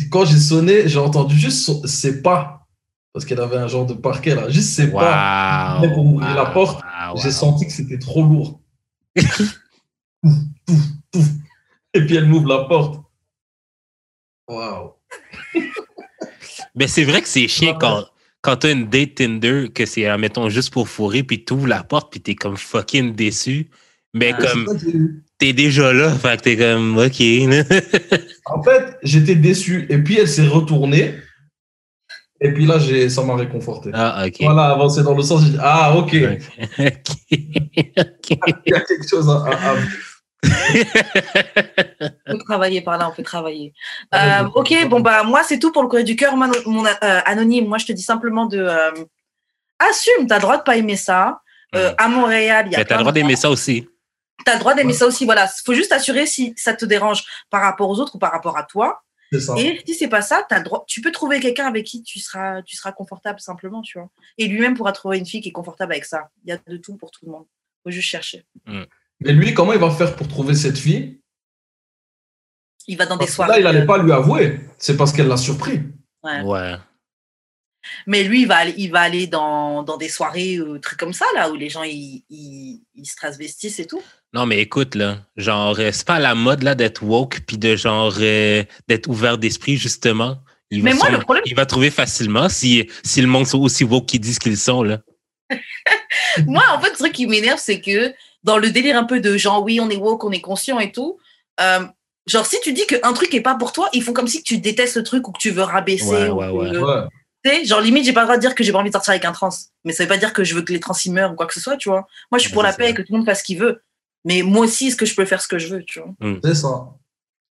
[0.10, 2.68] quand j'ai sonné, j'ai entendu juste ses pas.
[3.14, 4.50] Parce qu'elle avait un genre de parquet là.
[4.50, 5.80] Juste ses pas.
[5.94, 6.84] Pour ouvrir la porte,
[7.24, 8.60] j'ai senti que c'était trop lourd.
[11.94, 13.02] Et puis elle m'ouvre la porte.
[14.48, 14.94] Waouh.
[16.76, 18.06] Mais c'est vrai que c'est chiant quand,
[18.42, 21.68] quand tu as une date Tinder, que c'est, mettons, juste pour fourrer, puis tu ouvres
[21.68, 23.70] la porte, puis tu es comme fucking déçu.
[24.14, 24.68] Mais comme
[25.46, 27.22] t'es déjà là, fait que t'es comme OK.
[28.46, 29.86] en fait, j'étais déçu.
[29.90, 31.16] Et puis elle s'est retournée.
[32.42, 33.92] Et puis là, j'ai, ça m'a réconforté.
[33.94, 34.38] Ah, ok.
[34.42, 36.14] Voilà, avancer dans le sens, j'ai dit, ah, ok.
[37.32, 37.94] Il
[38.66, 39.76] y a quelque chose à, à...
[42.28, 43.74] on peut travailler par là, on peut travailler.
[44.14, 46.92] Euh, ok, bon, bah, moi, c'est tout pour le courrier du cœur, mon, mon euh,
[47.02, 47.68] anonyme.
[47.68, 48.60] Moi, je te dis simplement de.
[48.60, 48.92] Euh,
[49.80, 51.40] assume, t'as le droit de pas aimer ça.
[51.76, 52.80] Euh, à Montréal, il y a.
[52.80, 53.88] Mais t'as le droit d'aimer ça aussi
[54.46, 55.26] tu as le droit d'aimer ça aussi.
[55.26, 58.32] Voilà, il faut juste assurer si ça te dérange par rapport aux autres ou par
[58.32, 59.02] rapport à toi.
[59.40, 59.56] Ça.
[59.58, 62.20] Et si c'est pas ça, as le droit, tu peux trouver quelqu'un avec qui tu
[62.20, 64.10] seras, tu seras confortable simplement, tu vois.
[64.38, 66.30] Et lui-même pourra trouver une fille qui est confortable avec ça.
[66.46, 67.46] Il y a de tout pour tout le monde.
[67.48, 68.46] Il faut juste chercher.
[68.66, 68.84] Mm.
[69.22, 71.20] Mais lui, comment il va faire pour trouver cette fille?
[72.88, 73.54] Il va dans des soirées.
[73.54, 74.60] Là, il n'allait pas lui avouer.
[74.78, 75.82] C'est parce qu'elle l'a surpris.
[76.24, 76.42] Ouais.
[76.42, 76.76] ouais.
[78.08, 81.14] Mais lui, il va aller, il va aller dans, dans des soirées, euh, trucs comme
[81.14, 84.02] ça, là, où les gens, ils, ils, ils se transvestissent et tout.
[84.36, 87.78] Non, mais écoute, là, genre, euh, c'est pas la mode, là, d'être woke, puis de,
[87.78, 90.40] genre, euh, d'être ouvert d'esprit, justement.
[90.72, 91.44] Il mais va, moi, le problème...
[91.46, 94.84] il va trouver facilement si, si le monde sont aussi woke qu'ils disent qu'ils sont,
[94.84, 95.00] là.
[96.48, 99.38] moi, en fait, le truc qui m'énerve, c'est que dans le délire un peu de
[99.38, 101.18] genre, oui, on est woke, on est conscient et tout,
[101.62, 101.86] euh,
[102.28, 104.58] genre, si tu dis qu'un truc est pas pour toi, ils font comme si tu
[104.58, 106.28] détestes le truc ou que tu veux rabaisser.
[106.28, 107.02] Ouais, ouais, ouais.
[107.46, 108.96] Tu sais, genre limite, j'ai pas le droit de dire que j'ai pas envie de
[108.96, 109.50] sortir avec un trans.
[109.86, 111.46] Mais ça veut pas dire que je veux que les trans y meurent ou quoi
[111.46, 112.06] que ce soit, tu vois.
[112.32, 113.82] Moi, je suis pour la paix et que tout le monde fasse ce qu'il veut.
[114.26, 116.14] Mais moi aussi, est-ce que je peux faire ce que je veux, tu vois?
[116.20, 116.40] Mm.
[116.44, 116.90] C'est ça.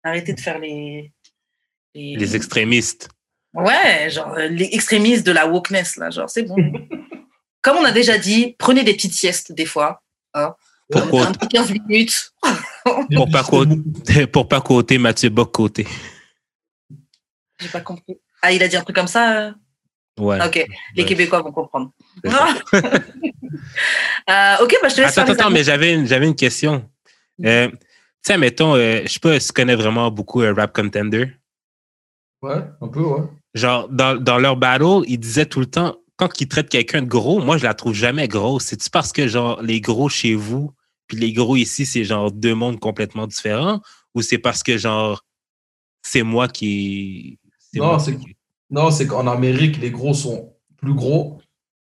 [0.03, 1.13] Arrêtez de faire les...
[1.95, 2.37] les...
[2.37, 3.09] extrémistes.
[3.55, 6.11] Ouais, genre les extrémistes de la wokeness, là.
[6.11, 6.57] Genre, c'est bon.
[7.63, 10.03] Comme on a déjà dit, prenez des petites siestes des fois.
[10.35, 10.55] Hein.
[10.91, 12.33] Pour un 15 minutes.
[13.15, 15.87] pour, pas côté, pour pas côté Mathieu Bock côté.
[17.61, 18.19] J'ai pas compris.
[18.41, 19.53] Ah, il a dit un truc comme ça euh?
[20.19, 20.45] Ouais.
[20.45, 21.91] Ok, les Québécois vont comprendre.
[24.31, 25.19] Euh, ok, bah, je te laisse.
[25.19, 26.89] Attends, attends, mais j'avais une, j'avais une question.
[27.39, 27.47] Mm.
[27.47, 27.77] Euh, tu
[28.23, 31.27] sais, mettons, je sais pas si tu connais vraiment beaucoup Rap Contender.
[32.41, 33.23] Ouais, un peu, ouais.
[33.55, 37.09] Genre, dans, dans leur battle, ils disaient tout le temps, quand ils traitent quelqu'un de
[37.09, 38.65] gros, moi, je la trouve jamais grosse.
[38.65, 40.73] C'est-tu parce que, genre, les gros chez vous,
[41.07, 43.81] puis les gros ici, c'est genre deux mondes complètement différents?
[44.15, 45.25] Ou c'est parce que, genre,
[46.03, 47.39] c'est moi qui.
[47.75, 48.17] Non, c'est
[48.73, 51.39] non, c'est qu'en Amérique, les gros sont plus gros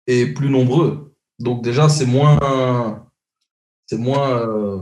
[0.08, 1.14] et plus nombreux.
[1.38, 3.06] Donc, déjà, c'est moins.
[3.86, 4.30] C'est moins.
[4.30, 4.78] Euh,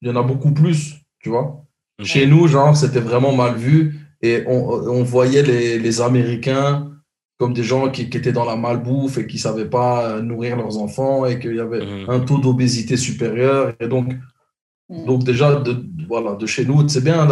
[0.00, 1.64] il y en a beaucoup plus, tu vois.
[2.02, 6.90] Chez nous, genre, c'était vraiment mal vu et on, voyait les, les Américains
[7.38, 10.78] comme des gens qui, étaient dans la malbouffe et qui ne savaient pas nourrir leurs
[10.78, 12.08] enfants et qu'il y avait mmh.
[12.08, 13.74] un taux d'obésité supérieur.
[13.80, 14.14] Et donc.
[14.90, 17.26] Donc déjà, de, voilà, de chez nous, c'est bien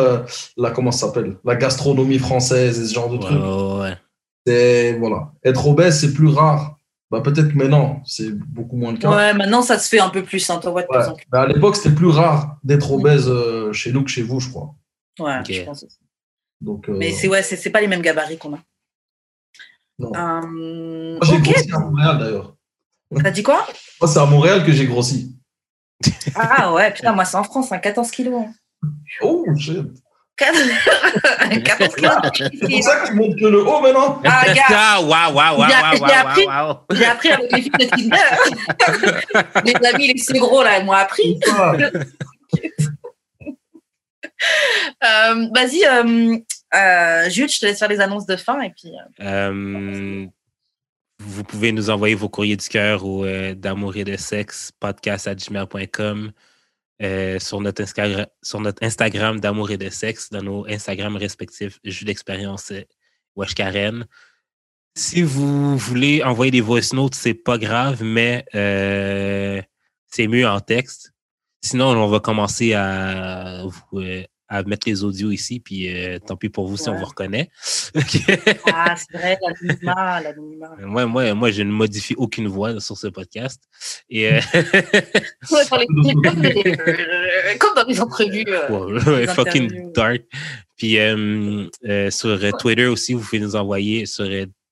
[0.57, 3.99] la, comment ça s'appelle La gastronomie française et ce genre de trucs.
[4.47, 5.33] C'est, voilà.
[5.45, 6.77] Être obèse, c'est plus rare.
[7.11, 9.11] Bah, peut-être que maintenant, c'est beaucoup moins le cas.
[9.11, 10.49] Ouais, maintenant, ça se fait un peu plus.
[10.51, 10.87] Hein, ouais.
[11.33, 13.01] à l'époque, c'était plus rare d'être mmh.
[13.01, 14.75] obèse euh, chez nous que chez vous, je crois.
[15.19, 15.99] Ouais, je pense aussi.
[16.61, 18.59] Donc, euh, Mais c'est ouais, c'est pas les mêmes gabarits qu'on a.
[20.01, 22.57] Euh, j'ai grossi à Montréal d'ailleurs.
[23.23, 23.67] T'as dit quoi?
[24.01, 25.38] Moi, c'est à Montréal que j'ai grossi.
[26.35, 28.45] Ah ouais, putain, moi, c'est en France, 14 hein, kilos.
[28.47, 28.53] Hein.
[29.23, 29.87] Oh, shit.
[30.37, 30.63] 14
[31.97, 32.13] kilos.
[32.33, 34.21] C'est pour ça que tu montres que le haut maintenant.
[34.25, 35.69] Ah, ah waouh, waouh, waouh,
[36.47, 38.17] waouh, J'ai appris avec les filles de Tinder.
[39.65, 41.41] les amis, les plus gros, là, ils m'ont appris.
[45.05, 46.39] euh, Vas-y, euh,
[46.75, 48.93] euh, Jules, je te laisse faire les annonces de fin et puis.
[51.21, 54.73] Euh, euh, vous pouvez nous envoyer vos courriers du cœur au d'amour et de sexe
[54.79, 56.33] podcast à gmail.com
[57.39, 62.73] sur, notre Instagram d'amour et de sexe, dans nos Instagram respectifs, Jules d'expérience
[63.37, 64.07] Wesh Karen.
[64.97, 71.13] Si vous voulez envoyer des voice notes, c'est pas grave, mais c'est mieux en texte.
[71.63, 74.01] Sinon, on va commencer à vous,
[74.49, 77.51] à mettre les audios ici, puis euh, tant pis pour vous si on vous reconnaît.
[78.73, 80.77] ah, c'est vrai, l'anonymat, l'anonymat.
[80.81, 83.63] Moi, moi, moi, je ne modifie aucune voix sur ce podcast.
[84.09, 84.41] Et, euh...
[87.59, 88.45] comme, dans les entrevues.
[88.49, 90.23] Euh, fucking dark.
[90.77, 91.69] Puis euh,
[92.11, 94.27] sur Twitter aussi, vous pouvez nous envoyer sur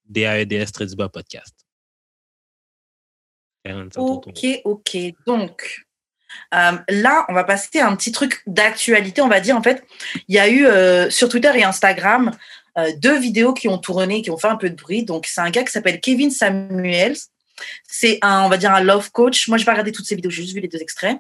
[0.09, 1.55] DAEDS du bas podcast.
[3.97, 4.97] Ok, ok.
[5.27, 5.86] Donc,
[6.55, 9.57] euh, là, on va passer à un petit truc d'actualité, on va dire.
[9.57, 9.85] En fait,
[10.29, 12.33] il y a eu euh, sur Twitter et Instagram
[12.79, 15.05] euh, deux vidéos qui ont tourné, qui ont fait un peu de bruit.
[15.05, 17.17] Donc, c'est un gars qui s'appelle Kevin Samuels.
[17.89, 19.49] C'est un, on va dire, un love coach.
[19.49, 21.19] Moi, je vais pas regarder toutes ces vidéos, j'ai juste vu les deux extraits.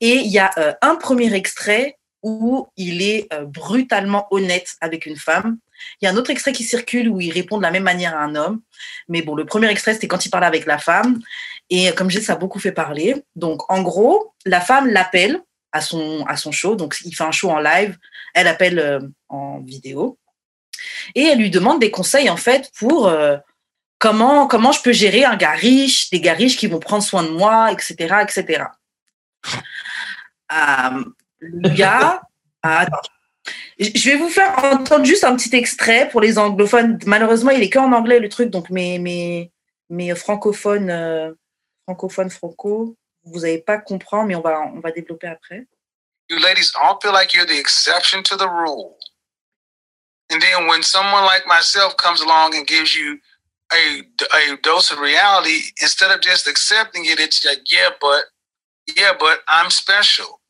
[0.00, 5.58] Et il y a un premier extrait où il est brutalement honnête avec une femme.
[6.00, 8.14] Il y a un autre extrait qui circule où il répond de la même manière
[8.14, 8.60] à un homme.
[9.08, 11.20] Mais bon, le premier extrait, c'était quand il parlait avec la femme.
[11.70, 13.24] Et comme je dis, ça a beaucoup fait parler.
[13.34, 15.40] Donc, en gros, la femme l'appelle
[15.72, 16.76] à son, à son show.
[16.76, 17.96] Donc, il fait un show en live.
[18.34, 20.18] Elle appelle euh, en vidéo.
[21.14, 23.36] Et elle lui demande des conseils, en fait, pour euh,
[23.98, 27.22] comment, comment je peux gérer un gars riche, des gars riches qui vont prendre soin
[27.24, 28.64] de moi, etc., etc.
[30.52, 31.04] Euh,
[31.40, 32.22] le gars...
[32.62, 32.96] attends.
[33.78, 36.98] Je vais vous faire entendre juste un petit extrait pour les anglophones.
[37.06, 38.50] Malheureusement, il est que en anglais, le truc.
[38.50, 39.52] Donc, mes, mes,
[39.90, 41.36] mes francophones
[41.86, 45.66] francophone franco, vous n'allez pas comprendre, mais on va, on va développer après.
[46.28, 48.96] You ladies all feel like you're the exception to the rule.
[50.30, 53.20] And then when someone like myself comes along and gives you
[53.72, 54.02] a,
[54.34, 58.24] a dose of reality, instead of just accepting it, it's like, yeah, but,
[58.96, 60.40] yeah, but I'm special.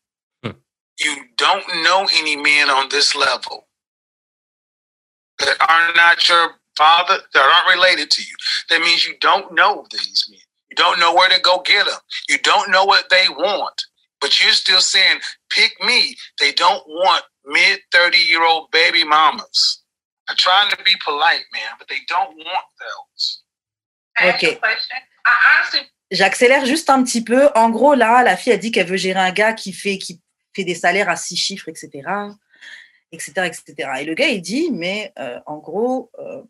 [0.43, 0.53] Hmm.
[0.99, 3.67] You don't know any men on this level
[5.41, 8.35] that are not your father, that aren't related to you.
[8.71, 10.41] That means you don't know these men
[10.77, 12.01] don't know where to go get them.
[12.29, 13.79] You don't know what they want,
[14.21, 15.19] but you're still saying,
[15.51, 16.17] pick me.
[16.39, 19.83] They don't want mid 30 year old baby mamas.
[20.29, 23.43] I'm trying to be polite, man, but they don't want those.
[24.23, 24.59] Ok.
[26.11, 27.49] J'accélère juste un petit peu.
[27.55, 30.21] En gros, là, la fille a dit qu'elle veut gérer un gars qui fait, qui
[30.55, 31.91] fait des salaires à six chiffres, etc.
[33.13, 33.91] etc., etc.
[34.01, 36.43] Et le gars, il dit, mais euh, en gros, euh,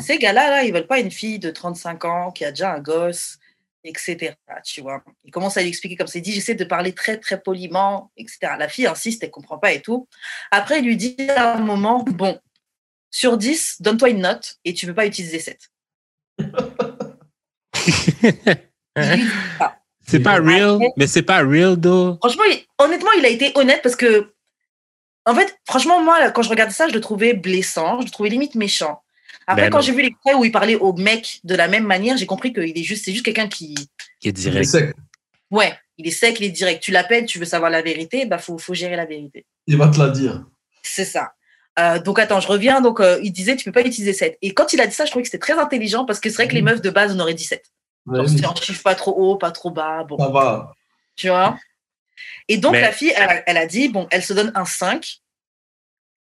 [0.00, 2.80] Ces gars-là, là, ils veulent pas une fille de 35 ans qui a déjà un
[2.80, 3.38] gosse,
[3.84, 4.34] etc.
[4.64, 5.02] Tu vois.
[5.24, 8.38] Il commence à lui expliquer comme c'est dit, j'essaie de parler très, très poliment, etc.
[8.58, 10.08] La fille insiste, elle comprend pas et tout.
[10.50, 12.38] Après, il lui dit à un moment, bon,
[13.10, 15.70] sur 10, donne-toi une note et tu peux pas utiliser 7.
[20.06, 22.16] c'est pas real, mais c'est pas real, though.
[22.18, 22.44] Franchement,
[22.78, 24.32] honnêtement, il a été honnête parce que,
[25.26, 28.30] en fait, franchement, moi, quand je regardais ça, je le trouvais blessant, je le trouvais
[28.30, 29.02] limite méchant.
[29.50, 32.16] Après, Ben quand j'ai vu l'extrait où il parlait au mec de la même manière,
[32.16, 33.74] j'ai compris qu'il est juste, c'est juste quelqu'un qui,
[34.20, 34.68] Qui est direct.
[34.68, 34.94] sec.
[35.50, 36.82] ouais, il est sec, il est direct.
[36.82, 39.46] Tu l'appelles, tu veux savoir la vérité, bah faut, faut gérer la vérité.
[39.66, 40.44] Il va te la dire.
[40.82, 41.32] C'est ça.
[41.78, 42.80] Euh, donc attends, je reviens.
[42.80, 44.38] Donc euh, il disait, tu peux pas utiliser 7.
[44.42, 46.36] Et quand il a dit ça, je trouvais que c'était très intelligent parce que c'est
[46.36, 46.68] vrai que les Mhm.
[46.70, 47.64] meufs de base, on aurait dit 7.
[48.06, 50.04] Genre, Oui, c'est un chiffre pas trop haut, pas trop bas.
[50.04, 50.72] Bon, Ça va.
[51.16, 51.58] tu vois?
[52.48, 54.64] Et donc Mais- la fille, elle, a- elle a dit, bon, elle se donne un
[54.64, 55.20] 5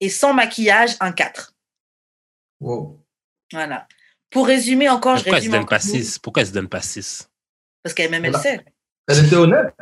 [0.00, 1.53] et sans maquillage, un 4.
[2.61, 3.00] Wow.
[3.52, 3.87] Voilà.
[4.30, 6.18] Pour résumer encore, je Pourquoi elle se résume donne encore pas 6?
[6.18, 7.28] Pourquoi elle se donne pas 6?
[7.83, 8.42] parce qu'elle-même, elle Voilà.
[8.42, 8.64] sait.
[9.09, 9.74] Elle était honnête.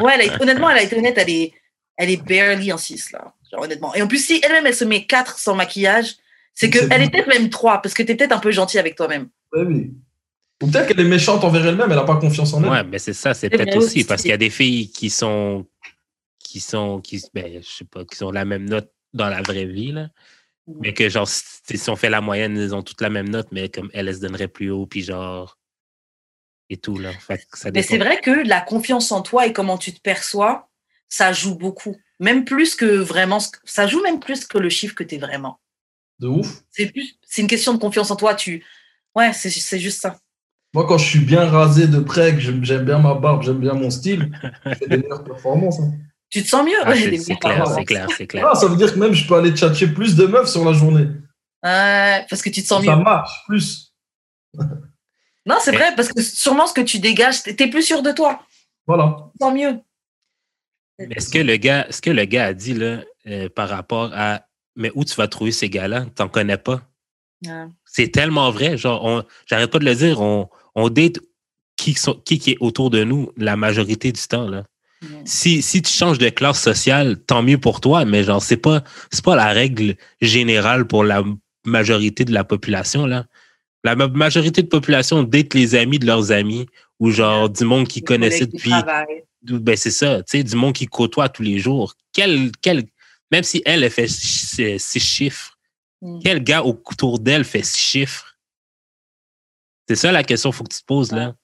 [0.00, 1.52] Ouais, elle a- honnêtement, elle a été honnête, elle est,
[1.98, 3.34] elle est barely en 6, là.
[3.52, 3.94] Genre, honnêtement.
[3.94, 6.14] Et en plus, si elle-même, elle se met 4 sans maquillage,
[6.54, 7.06] c'est que C'est elle bon.
[7.06, 9.28] est peut-être même 3, parce que tu es peut-être un peu gentil avec toi-même.
[9.52, 9.94] Oui, oui.
[10.62, 12.70] Ou peut-être qu'elle est méchante envers elle-même, elle n'a pas confiance en elle.
[12.70, 14.04] Ouais, mais c'est ça, c'est peut-être aussi aussi.
[14.04, 15.66] parce qu'il y a des filles qui sont
[16.38, 19.66] qui sont qui ben, je sais pas, qui ont la même note dans la vraie
[19.66, 20.08] vie là.
[20.66, 23.48] Mais que genre si si on fait la moyenne, ils ont toutes la même note,
[23.52, 25.58] mais comme elle, elle se donnerait plus haut, puis genre
[26.70, 27.12] et tout là.
[27.12, 30.00] Fait que ça Mais c'est vrai que la confiance en toi et comment tu te
[30.00, 30.68] perçois,
[31.08, 31.96] ça joue beaucoup.
[32.18, 35.16] Même plus que vraiment, ce que- ça joue même plus que le chiffre que tu
[35.16, 35.60] es vraiment.
[36.18, 36.62] De ouf.
[36.70, 38.34] C'est plus, c'est une question de confiance en toi.
[38.34, 38.64] Tu,
[39.14, 40.18] ouais, c'est, c'est juste ça.
[40.74, 43.60] Moi, quand je suis bien rasé de près, que j'aime j'aime bien ma barbe, j'aime
[43.60, 44.30] bien mon style,
[44.66, 45.78] je fais des meilleures performances.
[45.80, 45.92] hein.
[46.30, 46.76] Tu te sens mieux.
[46.84, 48.48] Ah, c'est clair, c'est clair, c'est clair.
[48.50, 50.72] Ah, ça veut dire que même je peux aller tchatcher plus de meufs sur la
[50.72, 51.06] journée.
[51.62, 53.02] Ouais, parce que tu te sens Ça mieux.
[53.02, 53.92] marche plus.
[55.48, 58.10] Non, c'est vrai, parce que sûrement ce que tu dégages, t'es t'es plus sûr de
[58.10, 58.40] toi.
[58.84, 59.16] Voilà.
[59.32, 59.78] Tu te sens mieux.
[60.98, 64.10] Mais Est-ce que le gars, ce que le gars a dit là, euh, par rapport
[64.12, 64.42] à
[64.74, 66.06] mais où tu vas trouver ces gars-là?
[66.16, 66.82] T'en connais pas?
[67.46, 67.66] Ouais.
[67.84, 68.76] C'est tellement vrai.
[68.76, 71.20] Genre, on- j'arrête pas de le dire, on, on date
[71.76, 74.48] qui, sont, qui, qui est autour de nous la majorité du temps.
[74.48, 74.64] Là.
[75.24, 78.82] Si, si tu changes de classe sociale, tant mieux pour toi, mais genre, c'est pas,
[79.10, 81.22] c'est pas la règle générale pour la
[81.64, 83.06] majorité de la population.
[83.06, 83.26] Là.
[83.84, 86.66] La ma- majorité de population date les amis de leurs amis
[87.00, 88.70] ou genre du monde qu'ils connaissaient depuis.
[89.42, 91.94] Ben, c'est ça, tu sais, du monde qui côtoie tous les jours.
[92.12, 92.84] Quel, quel,
[93.30, 95.52] même si elle, elle fait six six chiffres,
[96.02, 96.18] Mm.
[96.22, 98.36] quel gars autour d'elle fait six chiffres?
[99.88, 101.34] C'est ça la question qu'il faut que tu te poses, là.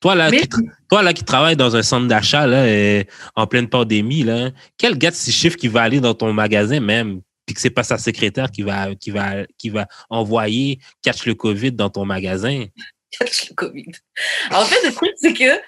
[0.00, 0.48] Toi, là, Mais- qui,
[0.88, 3.04] toi, là, qui travaille dans un centre d'achat, là, euh,
[3.36, 6.80] en pleine pandémie, là, quel gars de six chiffres qui va aller dans ton magasin
[6.80, 11.26] même, puis que c'est pas sa secrétaire qui va, qui va, qui va envoyer catch
[11.26, 12.64] le COVID dans ton magasin?
[13.18, 13.92] catch le Covid.
[14.52, 15.60] En fait, le truc, c'est que,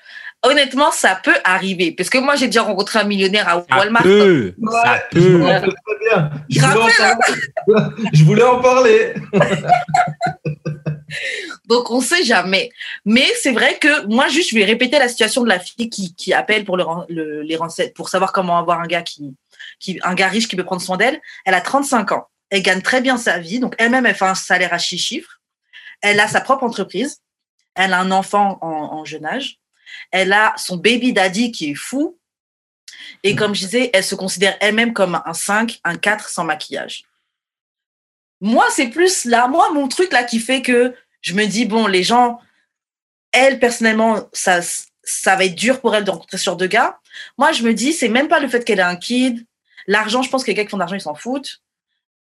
[0.45, 1.92] honnêtement, ça peut arriver.
[1.92, 4.03] Parce que moi, j'ai déjà rencontré un millionnaire à Ça Walmart.
[4.03, 5.42] peut, Ouais, ça peut.
[5.42, 6.31] rappelle très bien.
[8.12, 9.14] Je voulais, en parler.
[11.66, 12.70] Donc, on sait jamais.
[13.05, 16.14] Mais c'est vrai que moi, juste, je vais répéter la situation de la fille qui,
[16.14, 19.35] qui appelle pour le- les renseignements, pour savoir comment avoir un gars qui,
[19.79, 21.20] qui, un gars riche qui peut prendre soin d'elle.
[21.44, 22.29] Elle a 35 ans.
[22.51, 23.61] Elle gagne très bien sa vie.
[23.61, 25.40] Donc, elle-même, elle fait un salaire à six chiffres.
[26.01, 27.20] Elle a sa propre entreprise.
[27.75, 28.66] Elle a un enfant en,
[28.98, 29.59] en jeune âge.
[30.11, 32.18] Elle a son baby daddy qui est fou.
[33.22, 37.05] Et comme je disais, elle se considère elle-même comme un 5, un 4 sans maquillage.
[38.42, 41.87] Moi, c'est plus là, moi, mon truc là qui fait que je me dis, bon,
[41.87, 42.40] les gens,
[43.31, 44.61] elle, personnellement, ça,
[45.05, 46.98] ça va être dur pour elle de rencontrer ce genre de gars.
[47.38, 49.46] Moi, je me dis, c'est même pas le fait qu'elle ait un kid.
[49.87, 51.62] L'argent, je pense que les gars qui font de l'argent, ils s'en foutent.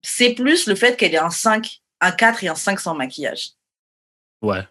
[0.03, 3.51] C'est plus le fait qu'elle ait un 5, un 4 et un 5 sans maquillage.
[4.41, 4.63] Ouais.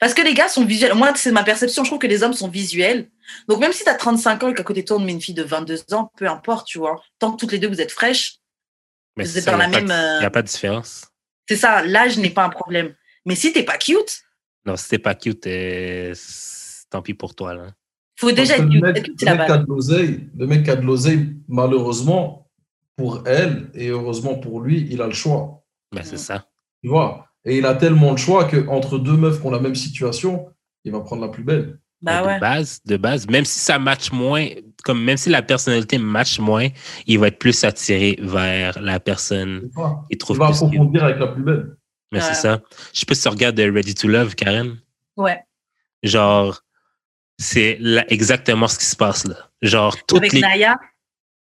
[0.00, 0.94] Parce que les gars sont visuels.
[0.94, 1.84] Moi, c'est ma perception.
[1.84, 3.08] Je trouve que les hommes sont visuels.
[3.46, 5.20] Donc, même si tu as 35 ans et qu'à côté de toi, on met une
[5.20, 7.00] fille de 22 ans, peu importe, tu vois.
[7.20, 8.40] Tant que toutes les deux, vous êtes fraîches,
[9.16, 10.42] Mais Vous c'est êtes ça, dans y a la pas de- même, euh, a pas
[10.42, 11.06] de différence.
[11.48, 11.84] c'est ça.
[11.84, 12.94] L'âge n'est pas un problème.
[13.26, 14.22] Mais si t'es pas cute,
[14.66, 17.66] Non, si t'es pas cute, euh, c'est- tant pis pour toi, là.
[18.16, 18.82] faut déjà être cute.
[18.82, 22.48] le mec, qui a de l'oseille, le mec qui a de l'oseille, malheureusement,
[22.96, 25.64] pour elle, et heureusement pour lui, il a le choix.
[25.92, 26.46] Ben, c'est ça.
[26.82, 27.26] Tu vois?
[27.44, 30.48] Et il a tellement le choix qu'entre deux meufs qui ont la même situation,
[30.84, 31.78] il va prendre la plus belle.
[32.04, 32.34] Bah ouais.
[32.36, 34.46] de base, de base, même si ça match moins,
[34.84, 36.68] comme même si la personnalité match moins,
[37.06, 40.62] il va être plus attiré vers la personne qu'il Il trouve va plus cute.
[40.68, 41.76] approfondir avec la plus belle.
[42.12, 42.24] Mais Ouais.
[42.26, 42.60] c'est ça.
[42.92, 44.76] Je sais pas si tu regardes euh, Ready to Love, Karen.
[45.16, 45.40] Ouais.
[46.02, 46.60] Genre,
[47.38, 49.36] c'est là exactement ce qui se passe là.
[49.62, 50.40] Genre, toutes Avec les.
[50.40, 50.78] Naya?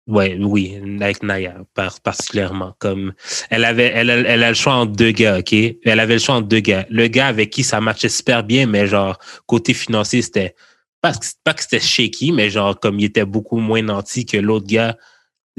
[0.08, 1.58] Ouais, oui, avec Naya,
[2.02, 2.74] particulièrement.
[2.80, 3.12] Comme
[3.50, 5.52] elle avait, elle, elle, a le choix entre deux gars, OK?
[5.52, 6.86] Elle avait le choix entre deux gars.
[6.90, 10.56] Le gars avec qui ça matchait super bien, mais genre, côté financier, c'était
[11.00, 14.96] pas, que c'était shaky, mais genre, comme il était beaucoup moins nanti que l'autre gars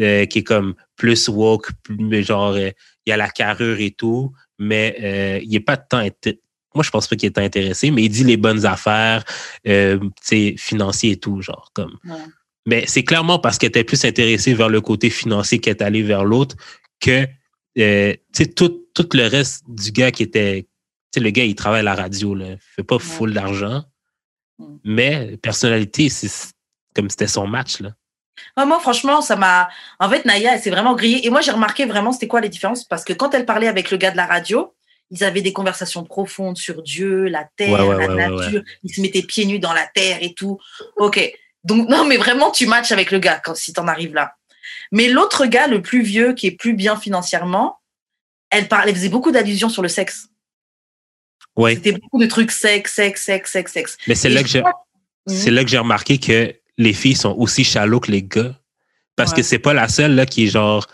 [0.02, 2.70] euh, qui est comme plus woke, mais genre, euh,
[3.06, 6.04] il a la carrure et tout, mais euh, il n'est pas temps.
[6.76, 9.24] Moi, je pense pas qu'il est intéressé, mais il dit les bonnes affaires,
[9.68, 10.00] euh,
[10.58, 11.98] financier et tout, genre, comme.
[12.66, 16.04] Mais c'est clairement parce qu'elle était plus intéressée vers le côté financier qu'elle est allée
[16.04, 16.56] vers l'autre
[17.02, 17.28] que
[17.78, 18.14] euh,
[18.56, 20.68] tout, tout le reste du gars qui était.
[21.16, 22.46] Le gars, il travaille à la radio, là.
[22.52, 23.84] Il fait pas full d'argent.
[24.58, 24.76] Mm.
[24.84, 26.54] Mais personnalité, c'est
[26.96, 27.92] comme c'était son match, là.
[28.66, 29.70] moi, franchement, ça m'a.
[30.00, 31.26] En fait, Naya, elle s'est vraiment grillée.
[31.26, 33.92] Et moi, j'ai remarqué vraiment c'était quoi les différences parce que quand elle parlait avec
[33.92, 34.74] le gars de la radio,
[35.12, 38.64] ils avaient des conversations profondes sur Dieu, la terre, la nature.
[38.84, 40.60] Ils se mettaient pieds nus dans la terre et tout.
[40.98, 41.32] Ok.
[41.64, 44.36] Donc, non, mais vraiment, tu matches avec le gars quand, si t'en arrives là.
[44.92, 47.80] Mais l'autre gars, le plus vieux, qui est plus bien financièrement,
[48.50, 50.28] elle, parlait, faisait beaucoup d'allusions sur le sexe.
[51.56, 51.76] Ouais.
[51.76, 53.98] C'était beaucoup de trucs sexe, sexe, sexe, sexe, sexe.
[54.08, 54.64] Mais c'est là, que j'ai,
[55.28, 58.60] c'est là que j'ai remarqué que les filles sont aussi chalots que les gars.
[59.16, 60.88] Parce que c'est pas la seule là, qui est genre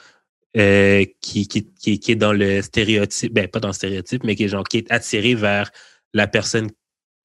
[0.57, 4.35] euh, qui, qui, qui, qui, est dans le stéréotype, ben pas dans le stéréotype, mais
[4.35, 5.71] qui est genre qui est attiré vers
[6.13, 6.69] la personne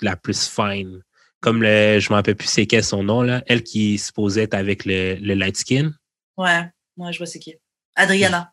[0.01, 1.03] la plus fine
[1.45, 4.11] comme le, je ne me rappelle plus c'est quel son nom, là, elle qui se
[4.13, 5.93] posait avec le, le light skin.
[6.39, 6.63] Ouais,
[6.97, 7.55] moi je vois c'est qui.
[7.97, 8.51] Adriana.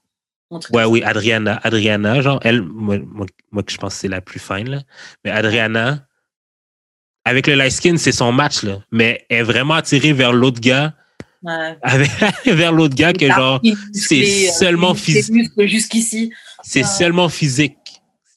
[0.73, 1.61] Ouais, oui, Adriana.
[1.63, 2.97] Adriana, genre, elle, moi,
[3.49, 4.81] moi, je pense que c'est la plus fine, là.
[5.23, 6.05] Mais Adriana,
[7.23, 8.83] avec le light skin, c'est son match, là.
[8.91, 10.93] Mais elle est vraiment attirée vers l'autre gars.
[11.43, 11.77] Ouais.
[12.45, 13.61] vers l'autre gars que, genre,
[13.93, 15.49] c'est euh, seulement physique.
[15.59, 16.33] jusqu'ici.
[16.61, 17.77] C'est seulement physique.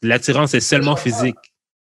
[0.01, 1.35] L'attirance est seulement physique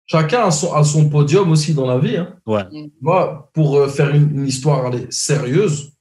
[0.08, 2.16] chacun a son, a son, podium aussi dans la vie.
[2.16, 2.36] Hein.
[2.46, 2.64] Ouais.
[3.00, 5.92] Moi, pour euh, faire une, histoire sérieuse,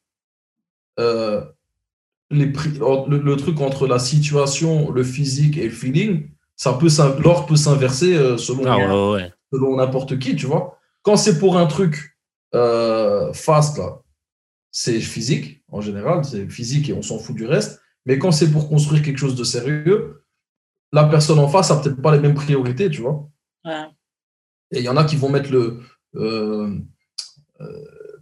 [0.99, 1.43] euh,
[2.31, 6.89] les le, truc entre la situation, le physique et le feeling, ça peut
[7.23, 10.79] l'or peut s'inverser euh, selon, ah, selon n'importe qui, tu vois.
[11.03, 12.17] Quand c'est pour un truc
[13.33, 14.01] fast, là,
[14.71, 17.81] c'est physique en général, c'est physique et on s'en fout du reste.
[18.05, 20.23] Mais quand c'est pour construire quelque chose de sérieux,
[20.93, 23.29] la personne en face a peut-être pas les mêmes priorités, tu vois.
[23.65, 23.85] Ouais.
[24.71, 25.79] Et il y en a qui vont mettre le,
[26.15, 26.69] euh,
[27.61, 27.65] euh,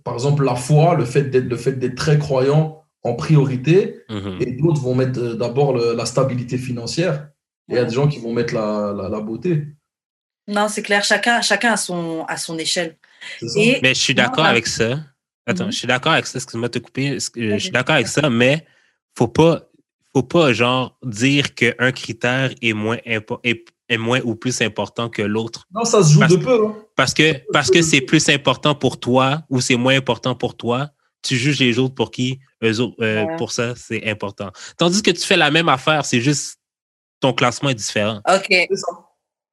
[0.03, 4.37] par exemple, la foi, le fait d'être, le fait d'être très croyant en priorité, mhm.
[4.39, 7.29] et d'autres vont mettre euh, d'abord la stabilité financière.
[7.69, 9.67] Et il y a des gens qui vont mettre la, la, beauté.
[10.47, 11.03] Non, c'est clair.
[11.03, 12.97] Chacun, chacun a son, à son échelle.
[13.41, 14.99] mais je suis d'accord avec ça.
[15.47, 15.71] Attends, mhm.
[15.71, 16.37] je suis d'accord avec ça.
[16.37, 17.17] Excuse-moi de te couper.
[17.35, 18.65] Je suis d'accord avec ça, mais
[19.17, 19.67] faut pas,
[20.13, 25.21] faut pas genre dire qu'un critère est moins important est moins ou plus important que
[25.21, 25.67] l'autre.
[25.73, 26.65] Non, ça se joue de peu.
[26.65, 26.75] Hein.
[26.95, 30.89] Parce que parce que c'est plus important pour toi ou c'est moins important pour toi,
[31.21, 34.51] tu juges les autres pour qui eux autres, euh, pour ça c'est important.
[34.77, 36.57] Tandis que tu fais la même affaire, c'est juste
[37.19, 38.21] ton classement est différent.
[38.27, 38.67] Ok.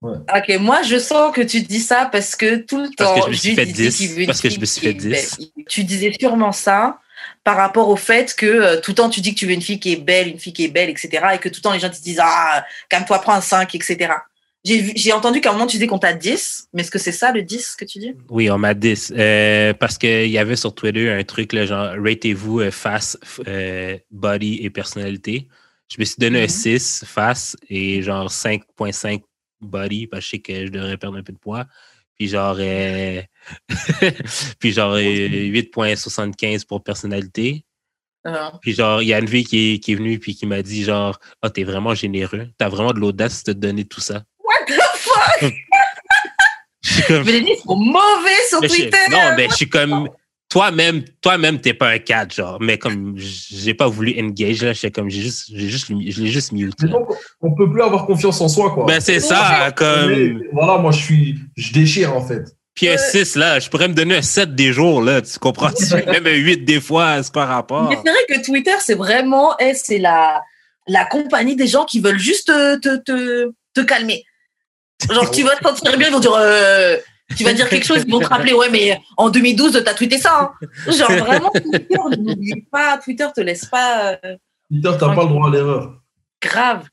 [0.03, 3.15] Ok, moi je sens que tu dis ça parce que tout le temps.
[3.15, 4.27] Parce que je me suis fait 10.
[4.27, 5.39] Parce que je me suis fait 10.
[5.69, 6.99] Tu disais sûrement ça
[7.45, 9.63] par rapport au fait que euh, tout le temps tu dis que tu veux une
[9.63, 11.11] fille qui est belle, une fille qui est belle, etc.
[11.35, 14.13] Et que tout le temps les gens te disent Ah, calme-toi, prends un 5, etc.
[14.65, 17.33] J'ai entendu qu'à un moment tu disais qu'on t'a 10, mais est-ce que c'est ça
[17.33, 18.15] le 10 que tu dis?
[18.31, 19.13] Oui, on m'a 10.
[19.17, 23.19] Euh, parce qu'il y avait sur Twitter un truc, là, genre, ratez-vous euh, face,
[24.13, 25.49] body et personnalité.
[25.89, 27.07] Je me suis donné un 6 mm-hmm.
[27.07, 29.23] face et genre 5.5
[29.61, 31.67] body parce que je sais que je devrais perdre un peu de poids.
[32.17, 32.57] Puis genre,
[34.59, 37.65] puis genre 8.75 pour personnalité.
[38.25, 38.53] Ah.
[38.61, 40.63] Puis genre, il y a une fille qui est, qui est venue puis qui m'a
[40.63, 42.49] dit genre, ah, oh, t'es vraiment généreux.
[42.57, 44.23] T'as vraiment de l'audace de te donner tout ça.
[44.45, 45.53] What the fuck?
[47.25, 48.97] Mais les sont mauvais sur Twitter.
[49.11, 50.09] non, mais je suis comme,
[50.53, 52.59] toi-même, toi-même, t'es pas un cadre, genre.
[52.61, 56.53] Mais comme j'ai pas voulu engage, là, comme j'ai juste, j'ai juste, je l'ai juste
[56.53, 56.79] mute.
[56.85, 57.09] Donc,
[57.41, 58.85] on peut plus avoir confiance en soi, quoi.
[58.85, 60.43] Ben, c'est ça, comme.
[60.53, 62.55] voilà, moi, je suis, je déchire, en fait.
[62.75, 65.71] Puis un 6, là, je pourrais me donner un 7 des jours, là, tu comprends?
[66.07, 67.89] Même un 8 des fois, c'est pas rapport.
[67.89, 70.43] Mais c'est vrai que Twitter, c'est vraiment, eh, c'est la,
[70.87, 74.25] la compagnie des gens qui veulent juste te, te, te, te calmer.
[75.11, 76.97] Genre, tu vas te sentir bien, ils vont dire, euh,
[77.37, 80.19] tu vas dire quelque chose, ils vont te rappeler, ouais, mais en 2012, t'as tweeté
[80.19, 80.53] ça.
[80.63, 80.67] Hein.
[80.91, 84.19] Genre, vraiment, Twitter, n'oublie pas, Twitter te laisse pas.
[84.25, 84.37] Euh,
[84.71, 86.01] Twitter, t'as pas le droit à l'erreur.
[86.41, 86.89] Grave.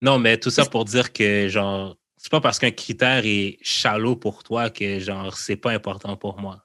[0.00, 4.14] Non, mais tout ça pour dire que, genre, c'est pas parce qu'un critère est shallow
[4.14, 6.64] pour toi que genre c'est pas important pour moi.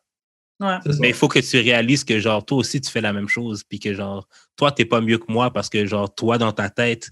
[0.59, 3.63] Mais il faut que tu réalises que genre toi aussi tu fais la même chose
[3.63, 6.69] puis que genre toi t'es pas mieux que moi parce que genre toi dans ta
[6.69, 7.09] tête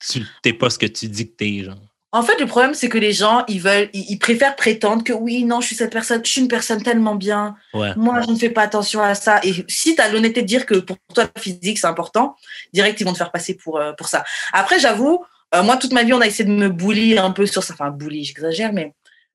[0.00, 1.78] tu t'es pas ce que tu dis que t'es genre.
[2.12, 5.44] En fait, le problème, c'est que les gens, ils veulent, ils, préfèrent prétendre que oui,
[5.44, 7.56] non, je suis cette personne, je suis une personne tellement bien.
[7.74, 9.40] Moi, je ne fais pas attention à ça.
[9.42, 12.36] Et si tu as l'honnêteté de dire que pour toi, le physique, c'est important,
[12.72, 14.24] direct, ils vont te faire passer pour, euh, pour ça.
[14.52, 15.24] Après, j'avoue,
[15.56, 17.74] euh, moi, toute ma vie, on a essayé de me bully un peu sur ça.
[17.74, 18.92] Enfin, bully, j'exagère, mais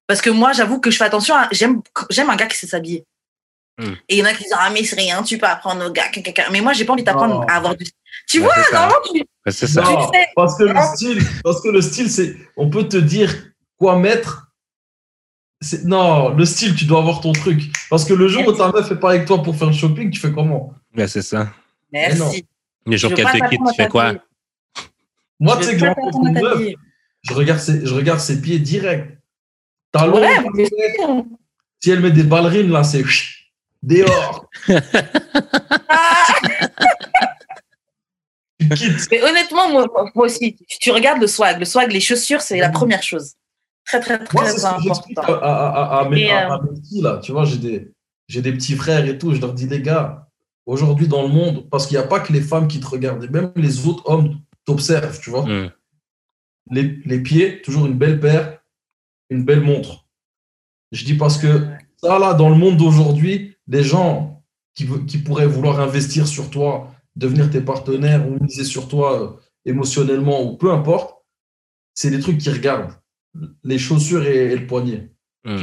[0.07, 1.35] parce que moi, j'avoue que je fais attention.
[1.51, 3.05] J'aime, j'aime un gars qui sait s'habiller.
[3.77, 3.93] Hmm.
[4.09, 5.91] Et il y en a qui disent ah mais c'est rien, tu peux apprendre au
[5.91, 6.11] gars.
[6.51, 7.85] Mais moi, j'ai pas envie d'apprendre à avoir du.
[8.27, 9.83] Tu vois, normalement, tu, c'est ça.
[10.35, 13.33] parce que le style, parce que le style, c'est, on peut te dire
[13.77, 14.47] quoi mettre.
[15.83, 17.61] Non, le style, tu dois avoir ton truc.
[17.89, 20.09] Parce que le jour où ta meuf fait pas avec toi pour faire le shopping,
[20.09, 20.73] tu fais comment?
[20.93, 21.49] Ben, C'est ça.
[21.91, 22.45] Merci.
[22.87, 24.15] Les jours qu'elle te quitte, tu fais quoi
[25.41, 26.75] Moi, tu sais que je meuf,
[27.31, 29.17] regarde ses, je regarde ses pieds direct.
[29.91, 30.69] Talon, ouais,
[31.79, 33.03] si elle met des ballerines, là, c'est
[33.81, 34.47] dehors.
[39.09, 41.57] Mais honnêtement, moi, aussi, tu regardes le swag.
[41.59, 43.33] Le swag, les chaussures, c'est la première chose.
[43.85, 45.21] Très, très, très, très important.
[45.23, 47.91] À, mes, euh, petits, là, tu vois, j'ai des,
[48.27, 49.33] j'ai des petits frères et tout.
[49.33, 50.27] Je leur dis, les gars,
[50.67, 53.27] aujourd'hui dans le monde, parce qu'il n'y a pas que les femmes qui te regardent,
[53.31, 54.39] même les autres hommes
[54.71, 55.45] t'observent, tu vois.
[55.45, 55.71] Mm.
[56.71, 58.59] Les, les, pieds, toujours une belle paire,
[59.29, 60.05] une belle montre.
[60.91, 61.67] Je dis parce que
[61.97, 64.43] ça, là, dans le monde d'aujourd'hui, les gens
[64.73, 69.29] qui, qui pourraient vouloir investir sur toi, devenir tes partenaires ou miser sur toi euh,
[69.65, 71.17] émotionnellement ou peu importe,
[71.93, 72.93] c'est des trucs qui regardent.
[73.63, 75.11] Les chaussures et, le poignet.
[75.45, 75.57] Hmm.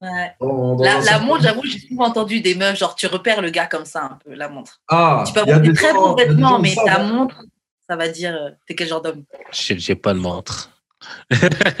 [0.00, 4.04] la, montre, j'avoue, j'ai souvent entendu des meufs, genre tu repères le gars comme ça
[4.04, 4.80] un peu, la montre.
[4.88, 7.44] Ah, tu peux avoir des, très bons vêtements, mais ta montre,
[7.90, 9.24] ça va dire euh, t'es quel genre d'homme?
[9.50, 10.70] J'ai pas de montre.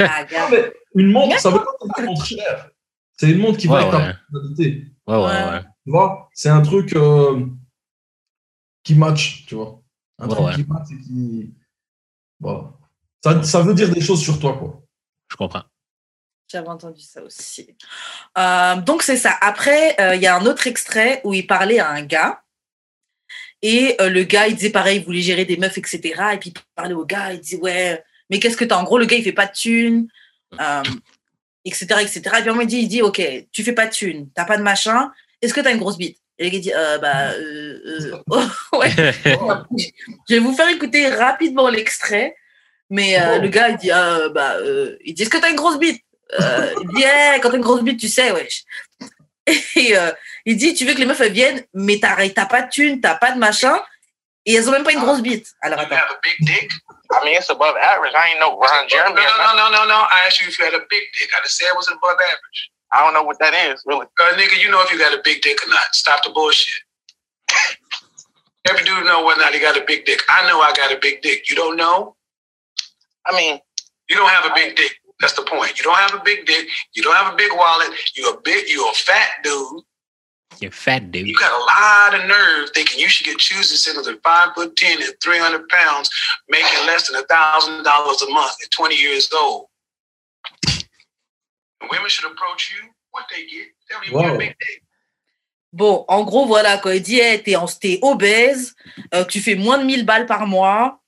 [0.00, 0.26] Ah,
[0.96, 2.70] une montre, ça veut pas dire une montre chère.
[3.16, 4.86] C'est une montre qui va ta personnalité.
[5.06, 5.62] Ouais, ouais, ouais.
[5.84, 6.96] Tu vois, c'est un truc.
[6.96, 7.46] Euh,
[8.82, 9.80] qui match, tu vois.
[10.18, 11.54] Un truc qui match et qui.
[12.40, 12.72] Voilà.
[13.22, 14.82] Ça, ça, veut dire des choses sur toi, quoi.
[15.28, 15.62] Je comprends.
[16.48, 17.76] J'avais entendu ça aussi.
[18.36, 19.36] Euh, donc, c'est ça.
[19.40, 22.42] Après, euh, il y a un autre extrait où il parlait à un gars.
[23.62, 26.00] Et euh, le gars, il disait pareil, il voulait gérer des meufs, etc.
[26.34, 28.76] Et puis, il parlait au gars, il disait, ouais, mais qu'est-ce que t'as?
[28.76, 30.08] En gros, le gars, il fait pas de thunes,
[31.64, 32.20] etc., etc.
[32.38, 33.20] Et puis, on il dit, il dit, OK,
[33.52, 35.10] tu fais pas de thunes, t'as pas de machin.
[35.42, 36.18] Est-ce que t'as une grosse bite?
[36.40, 38.46] Et le gars dit, euh, bah, euh, euh
[38.78, 38.90] ouais.
[40.28, 42.34] je vais vous faire écouter rapidement l'extrait.
[42.88, 44.56] Mais euh, le gars, il dit, euh, bah,
[45.04, 46.02] il dit, est-ce que t'as une grosse bite?
[46.32, 48.64] Il dit, yeah, quand t'as une grosse bite, tu sais, wesh.
[49.46, 49.94] Et
[50.44, 53.32] il dit, tu veux que les meufs viennent, mais t'as pas de thune, t'as pas
[53.32, 53.80] de machin,
[54.46, 55.48] et elles ont même pas une grosse bite.
[55.62, 55.96] Alors attends.
[57.12, 58.14] I mean, it's above average.
[58.14, 59.16] I ain't know Ron Jeremy.
[59.16, 60.06] No, no, no, no, no.
[60.10, 61.28] I asked you if you had a big dick.
[61.34, 62.70] I just said it was above average.
[62.92, 64.06] I don't know what that is, really.
[64.18, 65.94] Uh, nigga, you know if you got a big dick or not.
[65.94, 66.82] Stop the bullshit.
[68.68, 70.22] Every dude know whether or not he got a big dick.
[70.28, 71.50] I know I got a big dick.
[71.50, 72.14] You don't know?
[73.26, 73.58] I mean,
[74.08, 74.99] you don't have a big dick.
[75.20, 75.76] That's the point.
[75.76, 76.66] You don't have a big dick.
[76.94, 77.90] You don't have a big wallet.
[78.14, 78.68] You're a big.
[78.68, 79.82] You're a fat dude.
[80.60, 81.26] You're fat dude.
[81.26, 84.74] You got a lot of nerve thinking you should get choosing centers at five foot
[84.76, 86.10] ten and three hundred pounds,
[86.48, 89.66] making less than a thousand dollars a month at twenty years old.
[91.90, 92.88] Women should approach you.
[93.10, 93.66] What they get?
[93.88, 94.22] They don't even Whoa.
[94.22, 94.82] get a big dick.
[95.72, 98.74] Bon, en gros, voilà, quand il dit, hey, t'es, t'es obèse,
[99.14, 101.00] euh, tu fais moins de 1000 balles par mois,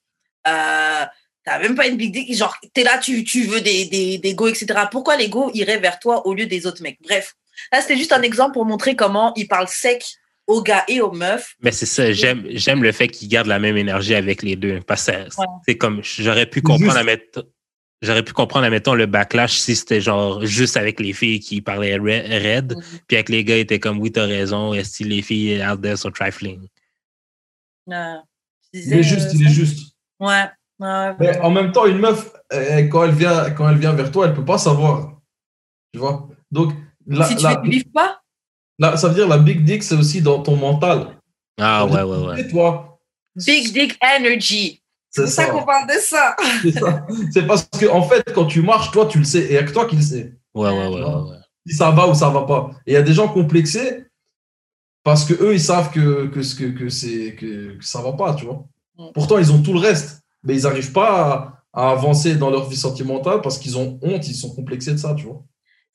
[0.47, 1.05] euh,
[1.45, 4.35] t'as même pas une big dick, genre, t'es là, tu, tu veux des, des, des
[4.35, 4.67] go, etc.
[4.91, 6.99] Pourquoi les go iraient vers toi au lieu des autres mecs?
[7.03, 7.35] Bref,
[7.73, 10.05] là, c'était juste un exemple pour montrer comment il parle sec
[10.47, 11.55] aux gars et aux meufs.
[11.61, 14.81] Mais c'est ça, j'aime, j'aime le fait qu'il garde la même énergie avec les deux.
[14.81, 15.13] Parce que
[15.67, 17.49] c'est comme, j'aurais pu comprendre la méthode
[18.03, 21.97] j'aurais pu comprendre, admettons, le backlash si c'était genre juste avec les filles qui parlaient
[21.97, 23.01] red, mm-hmm.
[23.07, 25.81] puis avec les gars, ils étaient comme, oui, t'as raison, est-ce que les filles out
[25.81, 26.69] there sont trifling?
[27.87, 28.23] Non.
[28.73, 29.95] il est juste, il est juste.
[30.21, 30.45] Ouais.
[31.21, 32.33] Mais en même temps, une meuf,
[32.91, 35.13] quand elle vient, quand elle vient vers toi, elle peut pas savoir.
[35.93, 36.29] Tu vois?
[36.51, 36.73] Donc,
[37.07, 38.21] la, si tu ne vivre pas?
[38.97, 41.19] ça veut dire la big dick, c'est aussi dans ton mental.
[41.61, 42.41] Ah ouais, ouais, ouais.
[42.41, 42.99] Et toi?
[43.37, 44.83] Big dick energy.
[45.11, 46.35] C'est ça, qu'on parle de ça.
[47.33, 49.41] C'est parce que, en fait, quand tu marches, toi, tu le sais.
[49.41, 50.35] Et il n'y a que toi qui le sais.
[50.55, 52.71] Ouais, ouais, ouais, ouais, Si ça va ou ça va pas.
[52.87, 54.07] Et il y a des gens complexés
[55.05, 58.47] parce que eux, ils savent que, que, que, que, c'est, que, ça va pas, tu
[58.47, 58.65] vois.
[58.97, 59.09] Mm.
[59.13, 60.22] Pourtant, ils ont tout le reste.
[60.45, 64.35] Mais ils n'arrivent pas à, avancer dans leur vie sentimentale parce qu'ils ont honte, ils
[64.35, 65.43] sont complexés de ça, tu vois.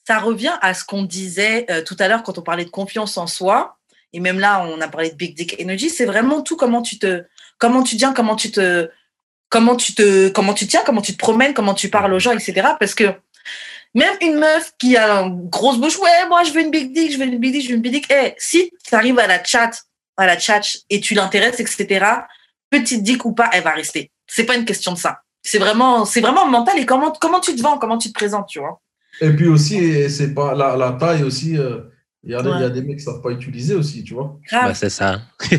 [0.07, 3.17] Ça revient à ce qu'on disait euh, tout à l'heure quand on parlait de confiance
[3.17, 3.77] en soi.
[4.13, 5.89] Et même là, on a parlé de Big Dick Energy.
[5.89, 7.25] C'est vraiment tout comment tu te,
[7.57, 8.89] comment tu tiens, comment tu te,
[9.49, 12.31] comment tu te, comment tu tiens, comment tu te promènes, comment tu parles aux gens,
[12.31, 12.69] etc.
[12.79, 13.13] Parce que
[13.93, 17.11] même une meuf qui a une grosse bouche, ouais, moi je veux une big dick,
[17.11, 18.11] je veux une big dick, je veux une big dick.
[18.11, 19.71] Eh, si tu arrives à la chat,
[20.17, 22.05] à la chat et tu l'intéresses, etc.
[22.69, 24.11] Petite dick ou pas, elle va rester.
[24.27, 25.21] C'est pas une question de ça.
[25.41, 28.47] C'est vraiment, c'est vraiment mental et comment, comment tu te vends, comment tu te présentes,
[28.47, 28.81] tu vois.
[29.21, 31.57] Et puis aussi, c'est pas la, la, taille aussi.
[31.57, 31.79] Euh,
[32.23, 34.37] il y, a, y, a des mecs qui ne savent pas utiliser aussi, tu vois.
[34.51, 35.21] Bah, c'est ça.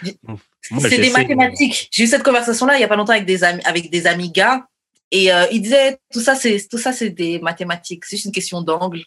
[0.00, 1.88] c'est des mathématiques.
[1.90, 4.30] J'ai eu cette conversation-là il n'y a pas longtemps avec des amis, avec des amis
[4.30, 4.66] gars.
[5.10, 8.04] Et euh, ils disaient tout ça, c'est tout ça, c'est des mathématiques.
[8.04, 9.02] C'est juste une question d'angle,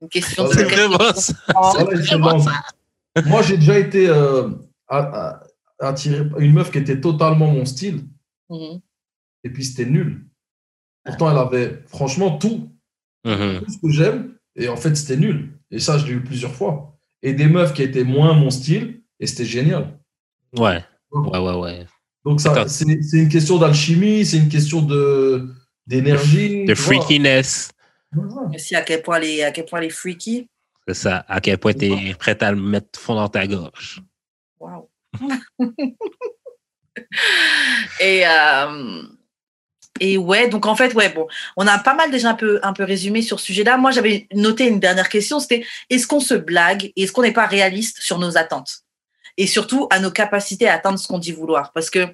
[0.00, 0.62] une question de.
[2.08, 2.52] vraiment ça.
[3.24, 4.48] Moi, j'ai déjà été euh,
[5.78, 8.04] attiré une meuf qui était totalement mon style.
[8.48, 8.80] Mhm.
[9.44, 10.26] Et puis c'était nul.
[11.04, 12.70] Pourtant, elle avait franchement tout,
[13.24, 13.60] mhm.
[13.60, 14.34] tout ce que j'aime.
[14.56, 15.52] Et en fait, c'était nul.
[15.70, 16.98] Et ça, je l'ai eu plusieurs fois.
[17.22, 19.98] Et des meufs qui étaient moins mon style, et c'était génial.
[20.56, 20.82] Ouais.
[21.10, 21.86] Ouais, ouais, ouais.
[22.24, 25.54] Donc, ça, c'est, une question d'alchimie, c'est une question de,
[25.86, 26.64] d'énergie.
[26.64, 27.70] De freakiness.
[28.54, 30.48] Aussi, à quel point les, à quel point les freaky.
[30.88, 31.24] C'est ça.
[31.28, 34.02] À quel point tu es prêt à le mettre fond dans ta gorge.
[34.58, 34.88] Wow.
[38.00, 39.02] et, euh,
[40.00, 43.22] et ouais, donc en fait, ouais, bon, on a pas mal déjà un peu, résumé
[43.22, 43.76] sur ce sujet-là.
[43.76, 47.32] Moi, j'avais noté une dernière question, c'était est-ce qu'on se blague et est-ce qu'on n'est
[47.32, 48.80] pas réaliste sur nos attentes?
[49.36, 52.06] Et surtout à nos capacités à atteindre ce qu'on dit vouloir Parce que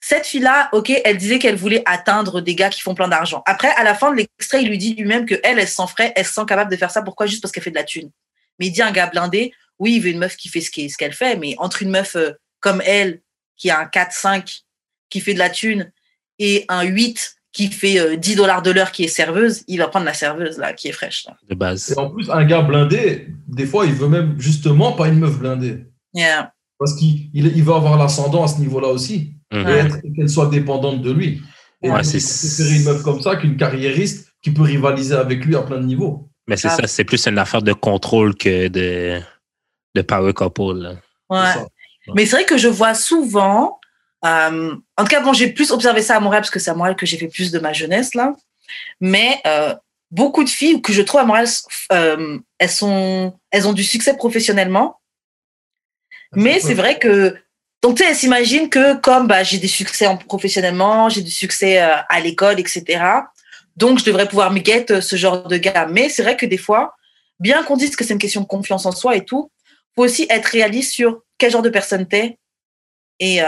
[0.00, 3.42] cette fille-là, ok, elle disait qu'elle voulait atteindre des gars qui font plein d'argent.
[3.46, 6.12] Après, à la fin de l'extrait, il lui dit lui-même que elle, elle s'en ferait,
[6.16, 7.02] elle se sent capable de faire ça.
[7.02, 7.26] Pourquoi?
[7.26, 8.10] Juste parce qu'elle fait de la thune.
[8.58, 11.12] Mais il dit un gars blindé, oui, il veut une meuf qui fait ce qu'elle
[11.12, 13.20] fait, mais entre une meuf euh, comme elle,
[13.56, 14.62] qui a un 4-5,
[15.10, 15.92] qui fait de la thune,
[16.38, 19.88] et un 8 qui fait 10 euh, dollars de l'heure qui est serveuse, il va
[19.88, 21.26] prendre la serveuse là, qui est fraîche.
[21.48, 21.92] De base.
[21.92, 25.38] Et en plus, un gars blindé, des fois, il veut même justement pas une meuf
[25.38, 25.84] blindée.
[26.12, 26.52] Yeah.
[26.78, 29.34] Parce qu'il il, veut avoir l'ascendant à ce niveau-là aussi.
[29.52, 29.90] Mhm.
[30.02, 31.40] Et qu'elle soit dépendante de lui.
[31.82, 35.54] Et ouais, c'est préférer une meuf comme ça qu'une carriériste qui peut rivaliser avec lui
[35.54, 36.28] à plein de niveaux.
[36.48, 39.20] Mais c'est ça, c'est plus une affaire de contrôle que de,
[39.94, 40.96] de power couple.
[41.30, 41.54] Ouais.
[42.14, 43.80] Mais c'est vrai que je vois souvent
[44.24, 46.74] euh, en tout cas, bon, j'ai plus observé ça à Montréal parce que c'est à
[46.74, 48.34] Montréal que j'ai fait plus de ma jeunesse là.
[49.00, 49.74] Mais euh,
[50.10, 51.48] beaucoup de filles que je trouve à Montréal,
[51.92, 55.00] euh, elles sont, elles ont du succès professionnellement.
[56.32, 57.36] Ah, mais c'est vrai que
[57.82, 61.78] donc tu sais, elles s'imaginent que comme bah, j'ai des succès professionnellement, j'ai du succès
[61.78, 63.04] à l'école, etc.
[63.76, 65.86] Donc je devrais pouvoir me guette ce genre de gars.
[65.90, 66.94] Mais c'est vrai que des fois,
[67.40, 69.50] bien qu'on dise que c'est une question de confiance en soi et tout,
[69.96, 72.38] faut aussi être réaliste sur quel genre de personne t'es
[73.20, 73.40] et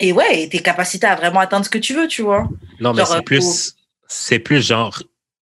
[0.00, 2.48] et ouais, et tes capacités à vraiment atteindre ce que tu veux, tu vois.
[2.80, 3.76] Non, mais c'est plus,
[4.08, 5.00] c'est plus genre,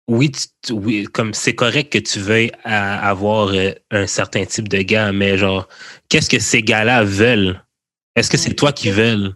[0.09, 0.33] oui,
[0.71, 5.37] oui comme c'est correct que tu veuilles avoir euh, un certain type de gars, mais
[5.37, 5.69] genre,
[6.09, 7.63] qu'est-ce que ces gars-là veulent?
[8.17, 9.35] Est-ce que c'est toi qui veux?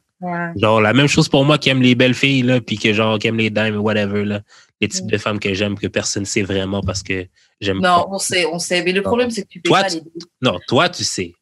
[0.56, 3.18] Genre, la même chose pour moi qui aime les belles filles, là, puis que genre,
[3.18, 4.40] qui aime les dames, whatever, là.
[4.80, 7.26] Les types de femmes que j'aime, que personne ne sait vraiment parce que
[7.60, 8.82] j'aime Non, on sait, on sait.
[8.82, 10.02] Mais le problème, c'est que tu toi, pas les
[10.42, 11.32] Non, toi, tu sais.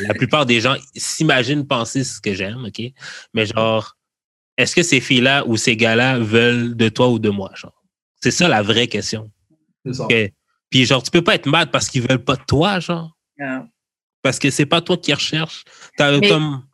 [0.00, 2.82] La plupart des gens s'imaginent penser ce que j'aime, OK?
[3.32, 3.96] Mais genre,
[4.56, 7.82] est-ce que ces filles-là ou ces gars-là veulent de toi ou de moi, genre?
[8.20, 9.30] C'est ça la vraie question.
[9.86, 10.06] C'est ça.
[10.70, 13.16] Puis genre, tu peux pas être mad parce qu'ils veulent pas de toi, genre.
[14.22, 15.64] Parce que c'est pas toi qui recherches.
[15.96, 16.64] comme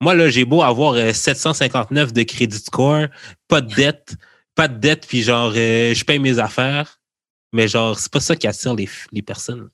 [0.00, 3.06] moi, là, j'ai beau avoir 759 euh, de crédit score,
[3.48, 4.16] pas de dette,
[4.54, 7.00] pas de dette, puis genre, euh, je paye mes affaires.
[7.52, 9.70] Mais genre, c'est pas ça qui attire les, les personnes.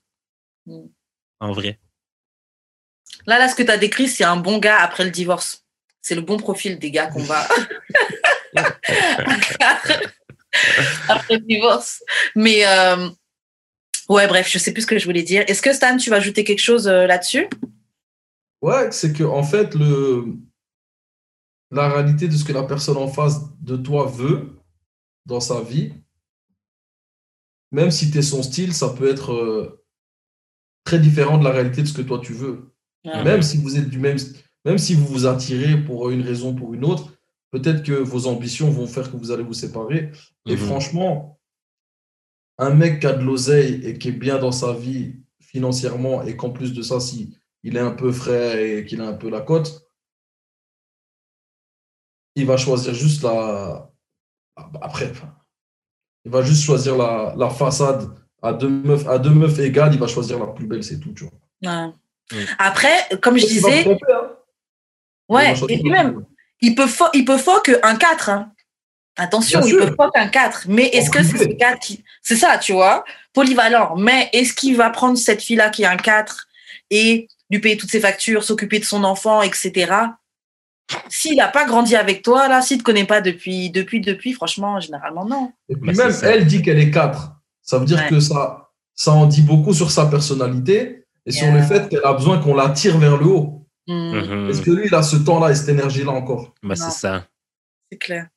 [0.65, 0.87] Mm.
[1.39, 1.79] En vrai.
[3.25, 5.65] Là, là, ce que tu as décrit, c'est un bon gars après le divorce.
[6.01, 7.47] C'est le bon profil des gars qu'on va.
[11.07, 12.03] après le divorce.
[12.35, 13.09] Mais euh,
[14.09, 15.43] ouais, bref, je sais plus ce que je voulais dire.
[15.47, 17.47] Est-ce que Stan, tu vas ajouter quelque chose là-dessus?
[18.61, 20.25] Ouais, c'est que en fait, le,
[21.71, 24.60] la réalité de ce que la personne en face de toi veut
[25.25, 25.93] dans sa vie,
[27.71, 29.83] même si tu es son style, ça peut être euh,
[30.83, 32.73] très différent de la réalité de ce que toi tu veux.
[33.03, 34.17] Même si vous êtes du même,
[34.65, 37.13] même si vous vous attirez pour une raison ou pour une autre,
[37.49, 40.11] peut-être que vos ambitions vont faire que vous allez vous séparer.
[40.45, 40.57] Et mhm.
[40.57, 41.39] franchement,
[42.57, 46.37] un mec qui a de l'oseille et qui est bien dans sa vie financièrement et
[46.37, 49.29] qu'en plus de ça, si il est un peu frais et qu'il a un peu
[49.29, 49.87] la cote,
[52.35, 53.90] il va choisir juste la.
[54.81, 55.11] Après,
[56.25, 58.09] il va juste choisir la, façade
[58.41, 61.13] à deux, meufs, à deux meufs égales, il va choisir la plus belle, c'est tout.
[61.13, 61.25] Tu
[61.61, 61.93] vois.
[62.57, 63.89] Après, comme je disais.
[63.89, 63.97] Hein.
[65.29, 66.25] Ouais, et même,
[66.59, 68.29] il peut, faut, il peut faut qu'un 4.
[68.29, 68.51] Hein.
[69.17, 70.65] Attention, il peut faut qu'un 4.
[70.67, 72.03] Mais est-ce que c'est ce 4 qui.
[72.21, 73.95] C'est ça, tu vois, polyvalent.
[73.95, 76.47] Mais est-ce qu'il va prendre cette fille-là qui est un 4
[76.89, 79.93] et lui payer toutes ses factures, s'occuper de son enfant, etc.
[81.09, 84.33] S'il n'a pas grandi avec toi, là, s'il ne te connaît pas depuis, depuis, depuis,
[84.33, 85.51] franchement, généralement, non.
[85.69, 87.33] Et puis même, elle dit qu'elle est 4.
[87.61, 91.61] Ça veut dire que ça, ça en dit beaucoup sur sa personnalité et sur le
[91.61, 93.67] fait qu'elle a besoin qu'on la tire vers le haut.
[93.87, 93.93] Mm.
[93.93, 94.49] Mm-hmm.
[94.49, 96.53] Est-ce que lui, il a ce temps-là et cette énergie-là encore?
[96.63, 97.25] Bah, C'est ça.
[97.91, 98.27] C'est clair.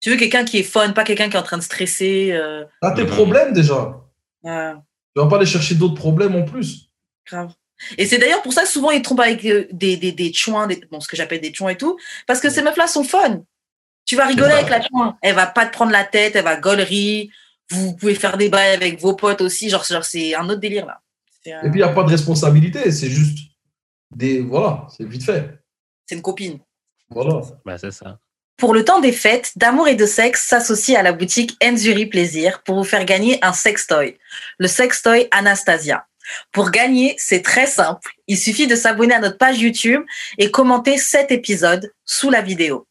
[0.00, 2.30] Tu veux quelqu'un qui est fun, pas quelqu'un qui est en train de stresser.
[2.32, 2.64] Euh...
[2.80, 4.00] T'as tes problèmes déjà.
[4.42, 4.72] Ouais.
[5.14, 6.90] Tu vas pas aller chercher d'autres problèmes en plus.
[7.26, 7.52] Grave.
[7.98, 10.66] Et c'est d'ailleurs pour ça que souvent ils trompent avec euh, des, des, des chouins,
[10.66, 13.42] des, bon, ce que j'appelle des chouins et tout, parce que ces meufs-là sont fun.
[14.06, 15.16] Tu vas rigoler avec la chouin.
[15.22, 17.30] Elle va pas te prendre la tête, elle va gollerie.
[17.70, 19.68] Vous pouvez faire des bails avec vos potes aussi.
[19.70, 21.00] Genre, genre c'est un autre délire là.
[21.46, 23.38] Et puis il n'y a pas de responsabilité, c'est juste
[24.10, 24.40] des.
[24.40, 25.60] Voilà, c'est vite fait.
[26.06, 26.58] C'est une copine.
[27.08, 27.40] Voilà.
[27.64, 28.18] Bah, c'est ça.
[28.56, 32.62] Pour le temps des fêtes, D'amour et de sexe s'associe à la boutique Enzuri Plaisir
[32.62, 34.18] pour vous faire gagner un sextoy,
[34.58, 36.06] le sextoy Anastasia.
[36.52, 38.12] Pour gagner, c'est très simple.
[38.26, 40.02] Il suffit de s'abonner à notre page YouTube
[40.38, 42.86] et commenter cet épisode sous la vidéo.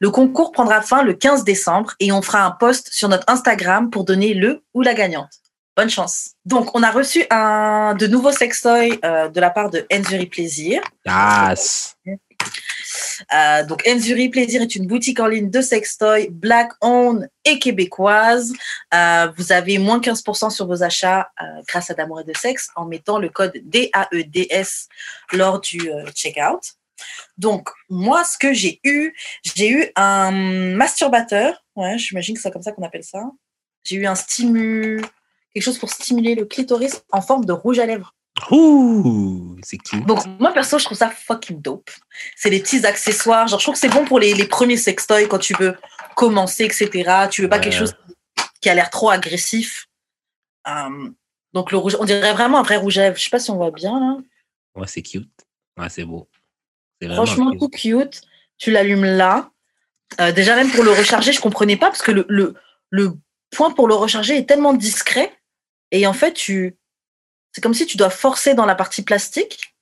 [0.00, 3.90] Le concours prendra fin le 15 décembre et on fera un post sur notre Instagram
[3.90, 5.30] pour donner le ou la gagnante.
[5.76, 6.32] Bonne chance.
[6.44, 10.82] Donc, on a reçu un de nouveaux sextoys euh, de la part de Enzuri Plaisir.
[11.06, 11.96] Yes.
[13.34, 18.52] Euh, donc, Enzuri Plaisir est une boutique en ligne de sextoy black owned et québécoise.
[18.94, 22.68] Euh, vous avez moins 15% sur vos achats euh, grâce à D'amour et de sexe
[22.76, 24.88] en mettant le code DAEDS
[25.32, 26.74] lors du checkout.
[27.36, 30.30] Donc, moi, ce que j'ai eu, j'ai eu un
[30.74, 31.64] masturbateur.
[31.76, 33.22] Ouais, j'imagine que c'est comme ça qu'on appelle ça.
[33.84, 35.00] J'ai eu un stimu,
[35.54, 38.14] quelque chose pour stimuler le clitoris en forme de rouge à lèvres.
[38.50, 40.04] Ouh, c'est cool.
[40.06, 41.90] Donc, moi, perso, je trouve ça fucking dope.
[42.36, 43.48] C'est des petits accessoires.
[43.48, 45.76] Genre, je trouve que c'est bon pour les, les premiers sextoys quand tu veux
[46.14, 47.28] commencer, etc.
[47.30, 47.94] Tu veux pas quelque chose
[48.60, 49.86] qui a l'air trop agressif.
[50.68, 51.10] Euh,
[51.52, 53.16] donc, le rouge, on dirait vraiment un vrai rouge à lèvres.
[53.16, 54.16] Je sais pas si on voit bien, là.
[54.74, 55.30] Ouais, c'est cute.
[55.78, 56.28] Ouais, c'est beau.
[57.02, 58.22] Franchement, tout cute.
[58.56, 59.50] Tu l'allumes là.
[60.20, 62.54] Euh, déjà, même pour le recharger, je comprenais pas parce que le, le,
[62.90, 63.12] le
[63.50, 65.32] point pour le recharger est tellement discret.
[65.90, 66.77] Et en fait, tu,
[67.52, 69.74] c'est comme si tu dois forcer dans la partie plastique.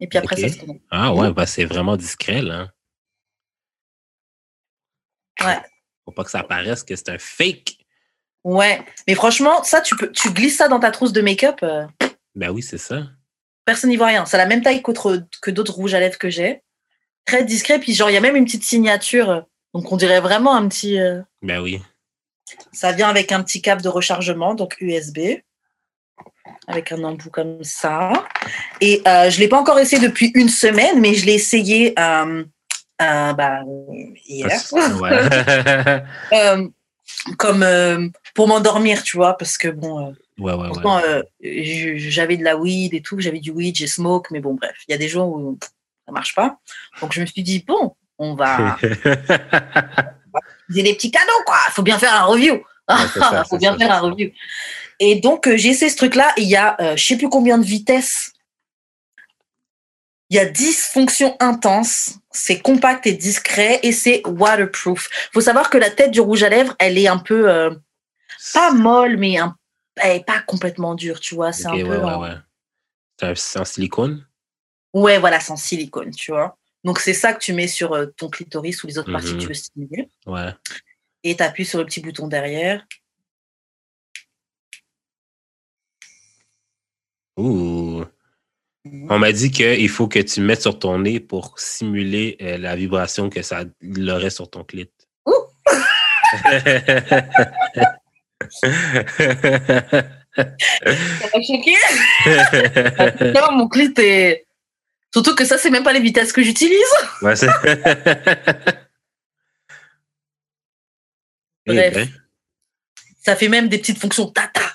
[0.00, 0.58] Et puis après, ça se
[0.90, 2.70] Ah ouais, bah c'est vraiment discret, là.
[5.40, 5.58] Ouais.
[6.04, 7.78] Faut pas que ça apparaisse que c'est un fake.
[8.44, 8.84] Ouais.
[9.06, 11.60] Mais franchement, ça, tu peux, tu glisses ça dans ta trousse de make-up.
[11.62, 11.86] Euh.
[12.34, 13.06] Ben oui, c'est ça.
[13.64, 14.26] Personne n'y voit rien.
[14.26, 16.62] C'est la même taille que d'autres rouges à lèvres que j'ai.
[17.24, 17.78] Très discret.
[17.78, 19.46] Puis genre, il y a même une petite signature.
[19.72, 20.98] Donc on dirait vraiment un petit.
[20.98, 21.80] Euh, ben oui.
[22.72, 25.18] Ça vient avec un petit câble de rechargement, donc USB
[26.66, 28.12] avec un embout comme ça.
[28.80, 31.94] Et euh, je ne l'ai pas encore essayé depuis une semaine, mais je l'ai essayé
[31.98, 32.44] euh,
[33.00, 33.60] euh, bah,
[34.26, 34.60] hier.
[36.32, 36.56] Ah,
[37.38, 37.64] comme
[38.34, 40.14] pour m'endormir, tu vois, parce que bon.
[40.38, 40.68] Ouais, ouais,
[41.40, 44.92] j'avais de la weed et tout, j'avais du weed, j'ai smoke, mais bon, bref, il
[44.92, 45.58] y a des jours où
[46.06, 46.58] ça marche pas.
[47.00, 48.76] Donc je me suis dit, bon, on va.
[50.74, 51.58] J'ai des petits cadeaux, quoi.
[51.68, 52.62] Il faut bien faire un review.
[52.88, 52.96] Il
[53.48, 54.30] faut bien faire un review.
[54.98, 56.32] Et donc, euh, j'ai essayé ce truc-là.
[56.36, 58.32] Il y a, euh, je sais plus combien de vitesses.
[60.30, 62.18] Il y a 10 fonctions intenses.
[62.30, 65.08] C'est compact et discret et c'est waterproof.
[65.32, 67.70] faut savoir que la tête du rouge à lèvres, elle est un peu, euh,
[68.54, 69.56] pas molle, mais un,
[69.96, 71.52] elle est pas complètement dure, tu vois.
[71.52, 71.98] C'est un peu.
[71.98, 73.34] Ouais, ouais.
[73.36, 74.26] C'est en silicone?
[74.94, 76.56] Ouais, voilà, c'est en silicone, tu vois.
[76.84, 79.44] Donc, c'est ça que tu mets sur ton clitoris ou les autres parties que tu
[79.44, 79.48] mm-hmm.
[79.48, 80.08] veux stimuler.
[80.26, 80.54] Ouais.
[81.22, 82.84] Et tu appuies sur le petit bouton derrière.
[87.36, 88.04] Ouh.
[88.84, 92.74] On m'a dit qu'il faut que tu mettes sur ton nez pour simuler euh, la
[92.74, 93.64] vibration que ça
[94.08, 94.90] aurait sur ton clit.
[95.26, 95.32] Ouh!
[98.50, 98.68] ça
[101.32, 101.74] m'a choqué.
[103.34, 104.46] non, mon clit est.
[105.12, 106.80] Surtout que ça, c'est même pas les vitesses que j'utilise.
[107.22, 107.48] Ouais, c'est.
[111.64, 111.94] Eh Bref.
[111.94, 112.08] Ben.
[113.24, 114.71] Ça fait même des petites fonctions tata.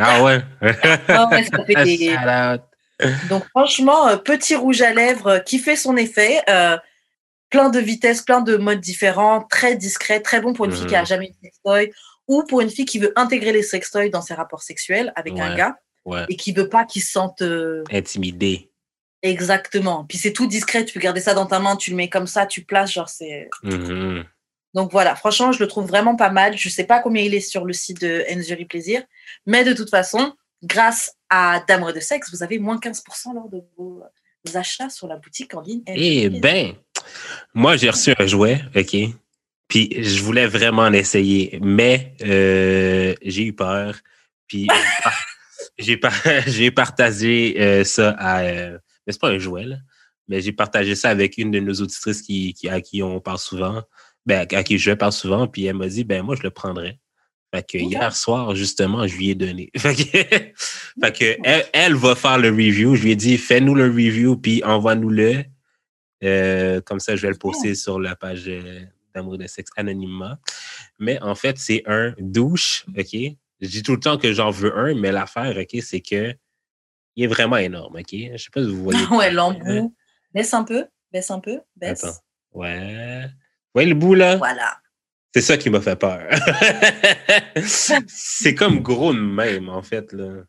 [0.00, 0.40] Ah ouais.
[3.28, 6.40] Donc franchement, euh, petit rouge à lèvres euh, qui fait son effet.
[6.48, 6.76] Euh,
[7.50, 10.94] plein de vitesses, plein de modes différents, très discret, très bon pour une fille qui
[10.94, 11.06] a mhm.
[11.06, 11.92] jamais eu de sextoy
[12.28, 15.56] ou pour une fille qui veut intégrer les sextoys dans ses rapports sexuels avec un
[15.56, 15.76] gars
[16.28, 17.42] et qui veut pas qu'il se sente
[17.90, 18.70] intimidé.
[19.22, 20.04] Exactement.
[20.08, 22.28] Puis c'est tout discret, tu peux garder ça dans ta main, tu le mets comme
[22.28, 23.50] ça, tu places, genre c'est.
[23.64, 24.24] Mhm.
[24.74, 26.56] Donc voilà, franchement, je le trouve vraiment pas mal.
[26.56, 29.02] Je ne sais pas combien il est sur le site de Enzuri Plaisir,
[29.46, 33.62] mais de toute façon, grâce à D'amour de sexe, vous avez moins 15% lors de
[33.76, 34.02] vos
[34.54, 35.82] achats sur la boutique en ligne.
[35.86, 36.74] Eh ben,
[37.54, 38.96] moi j'ai reçu un jouet, ok?
[39.68, 43.96] Puis je voulais vraiment l'essayer, mais euh, j'ai eu peur.
[44.46, 44.66] Puis
[46.46, 48.42] j'ai partagé euh, ça à.
[48.42, 49.76] Euh, mais c'est pas un jouet, là.
[50.28, 53.38] Mais j'ai partagé ça avec une de nos auditrices qui, qui, à qui on parle
[53.38, 53.82] souvent
[54.26, 56.98] ben, à qui je parle souvent, puis elle m'a dit, ben moi, je le prendrais.
[57.52, 59.70] Fait que hier soir, justement, je lui ai donné.
[59.76, 60.54] Fait
[61.12, 61.36] que,
[61.72, 62.94] elle, va faire le review.
[62.94, 65.44] Je lui ai dit, fais-nous le review, puis envoie-nous-le.
[66.22, 68.82] Euh, comme ça, je vais le poster sur la page euh,
[69.14, 70.36] d'amour de sexe anonymement.
[70.98, 73.16] Mais en fait, c'est un douche, OK?
[73.60, 76.34] Je dis tout le temps que j'en veux un, mais l'affaire, OK, c'est que
[77.16, 78.12] il est vraiment énorme, OK?
[78.12, 79.04] Je sais pas si vous voyez.
[79.10, 79.94] ouais, l'embout.
[80.32, 82.04] Baisse un peu, baisse un peu, baisse.
[82.04, 82.16] Attends.
[82.52, 83.26] Ouais.
[83.72, 84.36] Vous voyez le bout, là?
[84.36, 84.78] Voilà.
[85.32, 86.28] C'est ça qui m'a fait peur.
[87.64, 90.42] c'est comme gros de même, en fait, là.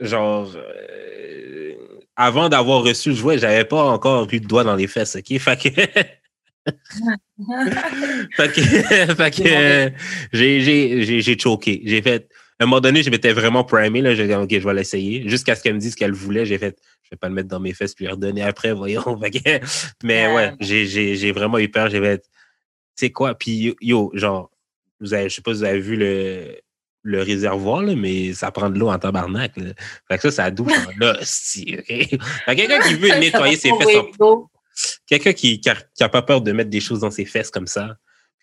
[0.00, 1.74] Genre, euh,
[2.16, 5.38] avant d'avoir reçu le jouet, j'avais pas encore eu de doigt dans les fesses, OK?
[5.38, 5.68] Fait que...
[8.36, 8.60] fait que,
[9.14, 9.92] fait que
[10.32, 11.80] j'ai, j'ai, choqué.
[11.84, 12.28] J'ai fait.
[12.58, 14.00] À un moment donné, je m'étais vraiment primé.
[14.00, 15.28] Là, j'ai dit, OK, je vais l'essayer.
[15.28, 16.76] Jusqu'à ce qu'elle me dise ce qu'elle voulait, j'ai fait,
[17.08, 19.18] je vais pas le mettre dans mes fesses puis lui redonner après, voyons.
[20.02, 21.88] mais ouais, j'ai, vraiment eu peur.
[21.88, 22.26] J'ai fait, tu
[22.96, 23.34] sais quoi?
[23.34, 24.50] Puis yo, genre,
[25.00, 26.60] vous avez, je sais pas si vous avez vu le,
[27.02, 29.56] le réservoir, là, mais ça prend de l'eau en tabarnak.
[29.56, 29.72] Là.
[30.06, 31.14] Fait que ça, ça douche en?
[31.24, 34.50] Fait quelqu'un qui veut nettoyer ses fesses en...
[35.06, 35.60] Quelqu'un qui
[36.00, 37.96] n'a pas peur de mettre des choses dans ses fesses comme ça,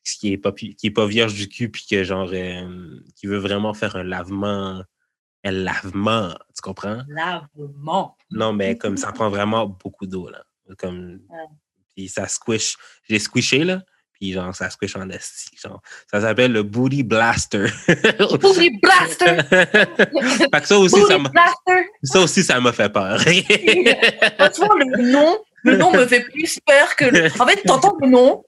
[0.04, 3.38] qui n'est pas, qui est pas vierge du cul, puis que genre, euh, qui veut
[3.38, 4.84] vraiment faire un lavement,
[5.46, 7.02] un lavement, tu comprends?
[7.08, 8.18] Lavement.
[8.32, 10.44] Non, mais comme ça prend vraiment beaucoup d'eau, là.
[10.78, 11.20] Comme,
[11.96, 12.76] puis ça squish.
[13.08, 13.82] J'ai squishé, là,
[14.14, 15.56] puis genre, ça squish en esti.
[15.62, 15.80] Genre,
[16.10, 17.68] ça s'appelle le Booty Blaster.
[18.42, 19.44] booty Blaster!
[19.50, 21.32] fait que ça aussi, ça m'a,
[22.02, 23.20] ça aussi, ça m'a fait peur.
[24.40, 27.26] Franchement, le nom, le nom me fait plus peur que le...
[27.40, 28.44] En fait, tu entends le nom,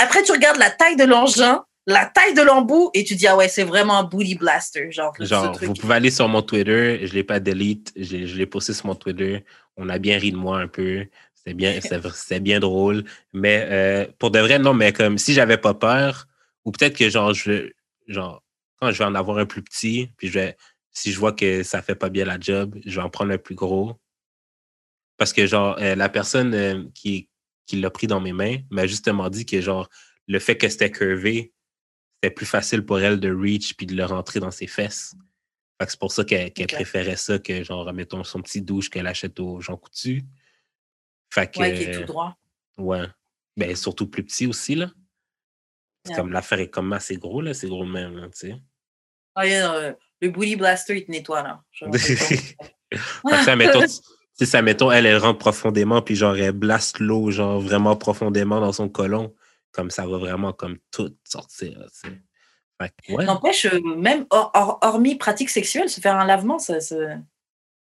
[0.00, 3.36] après tu regardes la taille de l'engin, la taille de l'embout et tu dis ah
[3.36, 7.14] ouais c'est vraiment un booty blaster genre, genre vous pouvez aller sur mon Twitter je
[7.14, 9.44] l'ai pas delete je, l'ai posté sur mon Twitter.
[9.76, 11.06] On a bien ri de moi un peu.
[11.34, 11.78] C'était bien
[12.14, 13.04] c'était bien drôle.
[13.32, 16.26] Mais euh, pour de vrai non mais comme si j'avais pas peur
[16.64, 17.70] ou peut-être que genre je
[18.08, 18.42] genre
[18.80, 20.56] quand je vais en avoir un plus petit puis je vais
[20.92, 23.38] si je vois que ça fait pas bien la job je vais en prendre un
[23.38, 23.96] plus gros.
[25.16, 27.28] Parce que, genre, euh, la personne euh, qui,
[27.66, 29.88] qui l'a pris dans mes mains m'a justement dit que, genre,
[30.28, 31.52] le fait que c'était curvé,
[32.22, 35.14] c'était plus facile pour elle de reach puis de le rentrer dans ses fesses.
[35.78, 39.06] Fait que c'est pour ça qu'elle préférait ça que, genre, mettons, son petit douche qu'elle
[39.06, 40.24] achète au Jean Coutu.
[41.30, 42.36] Fait que, ouais, qui est tout droit.
[42.78, 43.04] Ouais.
[43.56, 44.90] Ben, surtout plus petit aussi, là.
[46.14, 47.52] Comme l'affaire est comme assez gros, là.
[47.52, 48.56] C'est gros même, là, tu sais.
[49.34, 51.62] Ah, yeah, le Bully Blaster, il te nettoie, là.
[51.90, 57.30] que ça, mettons, si ça, mettons, elle, elle rentre profondément, puis genre, elle blaste l'eau,
[57.30, 59.34] genre, vraiment profondément dans son colon,
[59.76, 61.78] comme ça va vraiment comme tout sortir.
[62.80, 63.24] Ouais.
[63.24, 66.78] N'empêche, euh, même hormis pratique sexuelle, se faire un lavement, ça.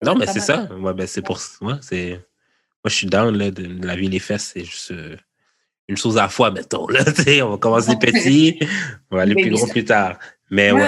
[0.02, 0.64] non, mais c'est ça.
[0.72, 1.78] Ouais, ben, c'est pour moi.
[1.82, 2.12] c'est.
[2.12, 5.16] Moi, je suis down là, de laver les fesses, c'est juste euh,
[5.88, 6.86] une chose à la fois, mettons.
[6.88, 7.00] Là,
[7.44, 8.58] on va commencer petit,
[9.10, 10.18] on va aller plus gros plus tard.
[10.50, 10.86] Mais ouais.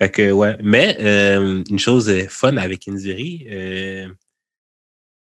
[0.00, 0.56] fait que, ouais.
[0.62, 3.46] Mais euh, une chose fun avec Inziri,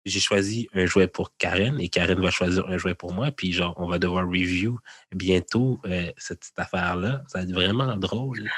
[0.07, 3.31] j'ai choisi un jouet pour Karen et Karen va choisir un jouet pour moi.
[3.31, 4.79] Puis genre, on va devoir review
[5.13, 7.23] bientôt euh, cette, affaire-là.
[7.27, 8.49] Ça va être vraiment drôle.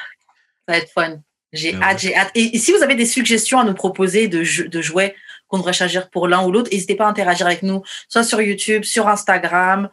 [0.68, 1.20] Ça va être fun.
[1.52, 2.32] J'ai hâte, j'ai hâte.
[2.36, 5.16] Et, si vous avez des suggestions à nous proposer de, de jouets
[5.47, 8.39] qu'on devrait choisir pour l'un ou l'autre, n'hésitez pas à interagir avec nous, soit sur
[8.39, 9.89] YouTube, sur Instagram.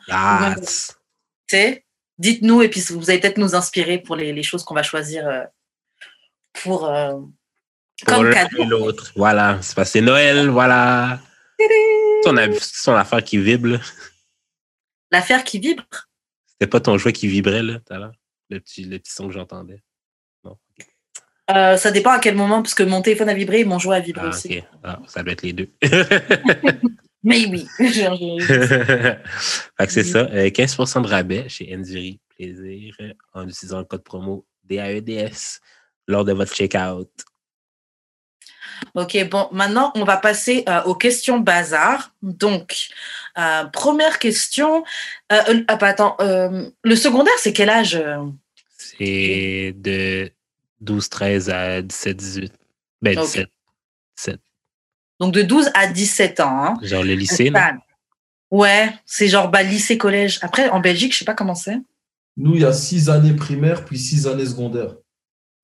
[2.18, 5.26] Dites-nous et puis vous allez peut-être nous inspirer pour les, les choses qu'on va choisir
[5.28, 5.44] euh,
[6.62, 7.12] pour, euh,
[8.07, 8.64] comme cadeau.
[8.64, 9.12] l'autre.
[9.16, 11.20] Voilà, c'est passé Noël, voilà.
[12.24, 13.78] Ton, son affaire qui vibre.
[15.11, 15.84] L'affaire qui vibre?
[16.46, 18.14] C'était pas ton jouet qui vibrait, là, tout à l'heure?
[18.50, 19.82] Le petit, le petit son que j'entendais.
[20.44, 20.57] Non.
[21.50, 23.96] Euh, ça dépend à quel moment, parce que mon téléphone a vibré et mon jouet
[23.96, 24.62] a vibré ah, aussi.
[24.82, 25.70] Ah, ça doit être les deux.
[27.26, 27.66] Mais oui.
[27.78, 29.18] fait
[29.78, 30.24] que c'est ça.
[30.24, 32.96] 15% euh, de rabais chez Endiri Plaisir
[33.34, 35.61] en utilisant le code promo DAEDS
[36.07, 37.11] lors de votre checkout.
[38.95, 42.14] Ok, bon, maintenant, on va passer euh, aux questions bazar.
[42.22, 42.89] Donc,
[43.39, 44.85] euh, première question.
[45.33, 48.03] Euh, ah, attends, le secondaire, c'est quel âge
[48.77, 50.31] C'est de
[50.81, 52.53] 12, 13 à 17, 18.
[53.03, 53.49] Ben, 17.
[54.16, 54.41] 17.
[55.20, 56.64] Donc, de 12 à 17 ans.
[56.64, 56.74] Hein.
[56.83, 57.61] Genre le lycée, non?
[58.51, 60.39] Ouais, c'est genre bah, lycée, collège.
[60.43, 61.79] Après, en Belgique, je sais pas comment c'est.
[62.37, 64.95] Nous, il y a 6 années primaires, puis 6 années secondaires.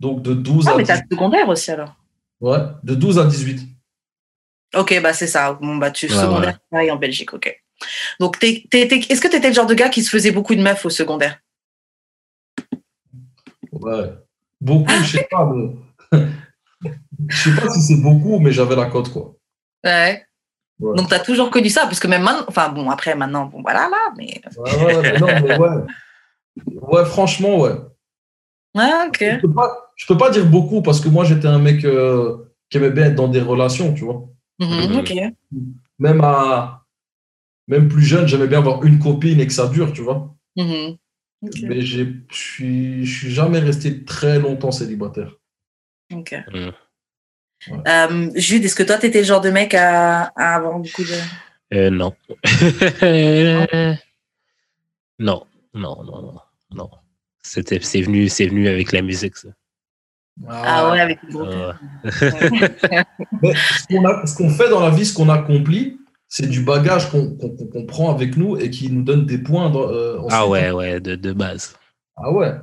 [0.00, 0.74] Donc, de 12 ah, à.
[0.74, 1.94] Ah, mais t'as secondaire aussi alors
[2.42, 3.62] Ouais, de 12 à 18.
[4.74, 5.52] Ok, bah c'est ça.
[5.54, 7.62] Bon, bah tu secondaire en Belgique, ok.
[8.18, 10.84] Donc, est-ce que tu étais le genre de gars qui se faisait beaucoup de meufs
[10.84, 11.38] au secondaire?
[13.70, 14.12] Ouais.
[14.60, 15.52] Beaucoup, je sais pas.
[17.28, 19.34] je sais pas si c'est beaucoup, mais j'avais la cote, quoi.
[19.84, 20.26] Ouais.
[20.80, 23.62] Donc, tu as toujours connu ça, parce que même maintenant, enfin bon, après, maintenant, bon,
[23.62, 24.40] voilà, là, mais.
[24.56, 25.84] Ouais, ouais, non, mais ouais.
[26.82, 27.72] Ouais, franchement, ouais.
[28.74, 29.18] Ah, ok.
[29.20, 32.36] Je peux, pas, peux pas dire beaucoup parce que moi, j'étais un mec euh,
[32.70, 34.28] qui aimait bien être dans des relations, tu vois.
[34.60, 35.34] Mm-hmm, ok.
[35.98, 36.82] Même à,
[37.68, 40.34] même plus jeune, j'aimais bien avoir une copine et que ça dure, tu vois.
[40.56, 40.96] Mhm.
[41.62, 45.34] Mais je suis jamais resté très longtemps célibataire.
[46.12, 46.34] Ok.
[47.86, 51.14] Euh, Jude, est-ce que toi, tu étais le genre de mec à, avoir beaucoup de.
[51.74, 52.14] Euh, non.
[55.18, 55.46] non.
[55.74, 56.40] Non, non, non,
[56.74, 56.90] non.
[57.42, 59.48] C'était, c'est venu, c'est venu avec la musique, ça.
[60.48, 61.48] Ah, ah ouais, avec le groupe.
[64.26, 67.36] ce qu'on fait dans la vie, ce qu'on accomplit, c'est du bagage qu'on
[67.86, 69.74] prend avec nous et qui nous donne des points.
[69.76, 71.76] Euh, ah ouais, ouais, de, de, base.
[72.16, 72.54] Ah ouais.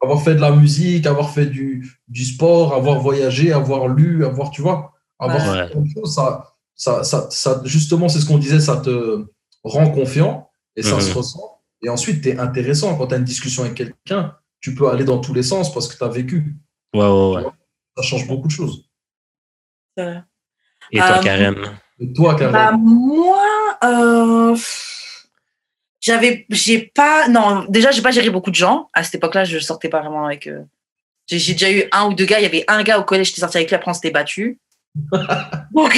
[0.00, 4.50] Avoir fait de la musique, avoir fait du, du, sport, avoir voyagé, avoir lu, avoir,
[4.50, 8.78] tu vois, avoir fait chose, ça, ça, ça, ça, justement, c'est ce qu'on disait, ça
[8.78, 9.26] te
[9.62, 11.16] rend confiant et ça se mhm.
[11.16, 11.53] ressent.
[11.84, 12.96] Et ensuite, tu es intéressant.
[12.96, 15.88] Quand tu as une discussion avec quelqu'un, tu peux aller dans tous les sens parce
[15.88, 16.56] que tu as vécu.
[16.94, 17.42] Ouais, ouais, ouais.
[17.96, 18.88] Ça change beaucoup de choses.
[19.98, 21.56] Et toi, euh, Karen?
[22.14, 22.52] Toi, Karen?
[22.52, 24.56] Bah, Moi, euh,
[26.00, 28.88] j'avais, j'ai pas, non, déjà, j'ai pas géré beaucoup de gens.
[28.92, 30.48] À cette époque-là, je sortais pas vraiment avec.
[30.48, 30.64] eux.
[31.26, 32.40] J'ai déjà eu un ou deux gars.
[32.40, 34.58] Il y avait un gars au collège qui sorti avec lui, après on s'était battu.
[35.72, 35.92] Donc,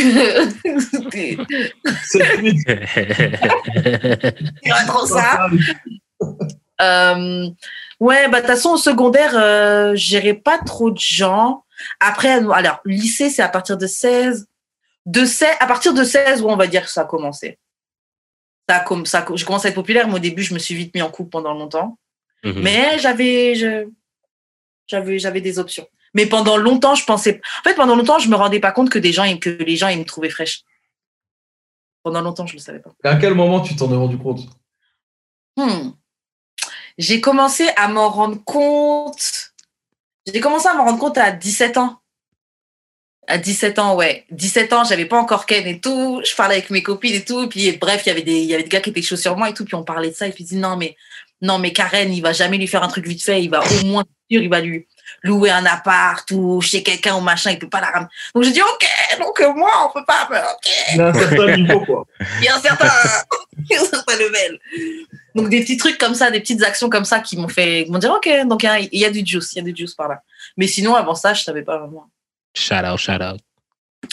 [0.81, 1.37] c'était.
[4.87, 5.49] trop ça.
[6.81, 7.49] Euh,
[8.01, 11.65] ouais, bah, de toute façon, au secondaire, euh, je pas trop de gens.
[12.01, 14.47] Après, alors, lycée, c'est à partir de 16
[15.07, 17.59] de 16, à partir de 16, où on va dire que ça a commencé.
[18.69, 20.95] Ça comme ça, je commence à être populaire, mais au début, je me suis vite
[20.95, 21.99] mis en couple pendant longtemps.
[22.45, 22.63] Mhm.
[22.63, 23.55] Mais j'avais,
[24.87, 25.87] j'avais, j'avais des options.
[26.17, 28.99] Mais pendant longtemps, je pensais, en fait, pendant longtemps, je me rendais pas compte que
[28.99, 30.63] des gens, que les gens, ils me trouvaient fraîche.
[32.03, 32.91] Pendant longtemps, je le savais pas.
[33.05, 34.41] Et à quel moment tu t'en es rendu compte?
[35.59, 35.91] Hmm.
[36.97, 39.53] J'ai commencé à m'en rendre compte.
[40.27, 42.01] J'ai commencé à m'en rendre compte à 17 ans.
[43.27, 44.25] À 17 ans, ouais.
[44.31, 46.23] 17 ans, j'avais pas encore Ken et tout.
[46.25, 47.47] Je parlais avec mes copines et tout.
[47.49, 49.37] Puis bref, il y avait des, il y avait des gars qui étaient chauds sur
[49.37, 49.67] moi et tout.
[49.67, 50.27] Puis on parlait de ça.
[50.27, 50.97] Et puis dit non, mais,
[51.43, 53.43] non, mais Karen, il va jamais lui faire un truc vite fait.
[53.43, 54.87] Il va au moins, il va lui
[55.23, 57.51] louer un appart ou chez quelqu'un ou machin.
[57.51, 58.09] Il peut pas la ramener.
[58.35, 58.87] Donc j'ai dit, OK,
[59.19, 60.73] donc moi, on peut pas, OK.
[60.93, 62.07] Il y a un certain niveau, quoi.
[62.39, 62.87] Il y a un certain,
[63.71, 64.59] un certain level.
[65.35, 67.99] Donc des petits trucs comme ça, des petites actions comme ça qui m'ont fait, m'ont
[67.99, 70.23] dit, OK, donc il y, a du juice, il y a du juice par là.
[70.57, 72.09] Mais sinon, avant ça, je savais pas vraiment.
[72.55, 73.41] Shout out, shout out.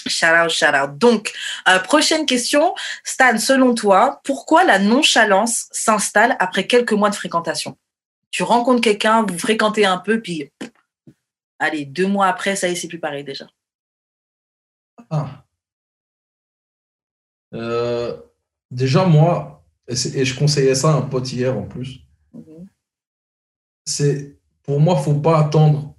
[0.07, 0.97] Shout out, shout out.
[0.97, 1.31] Donc,
[1.69, 2.73] euh, prochaine question.
[3.03, 7.77] Stan, selon toi, pourquoi la nonchalance s'installe après quelques mois de fréquentation?
[8.31, 10.51] Tu rencontres quelqu'un, vous fréquentez un peu, puis
[11.63, 13.49] allez, deux mois après, ça y est, c'est plus pareil déjà.
[15.09, 15.45] Ah.
[17.53, 18.17] Euh,
[18.71, 21.99] déjà, moi, et, je conseillais ça à un pote hier en plus,
[22.33, 22.67] mhm.
[23.85, 25.95] c'est pour moi, faut pas attendre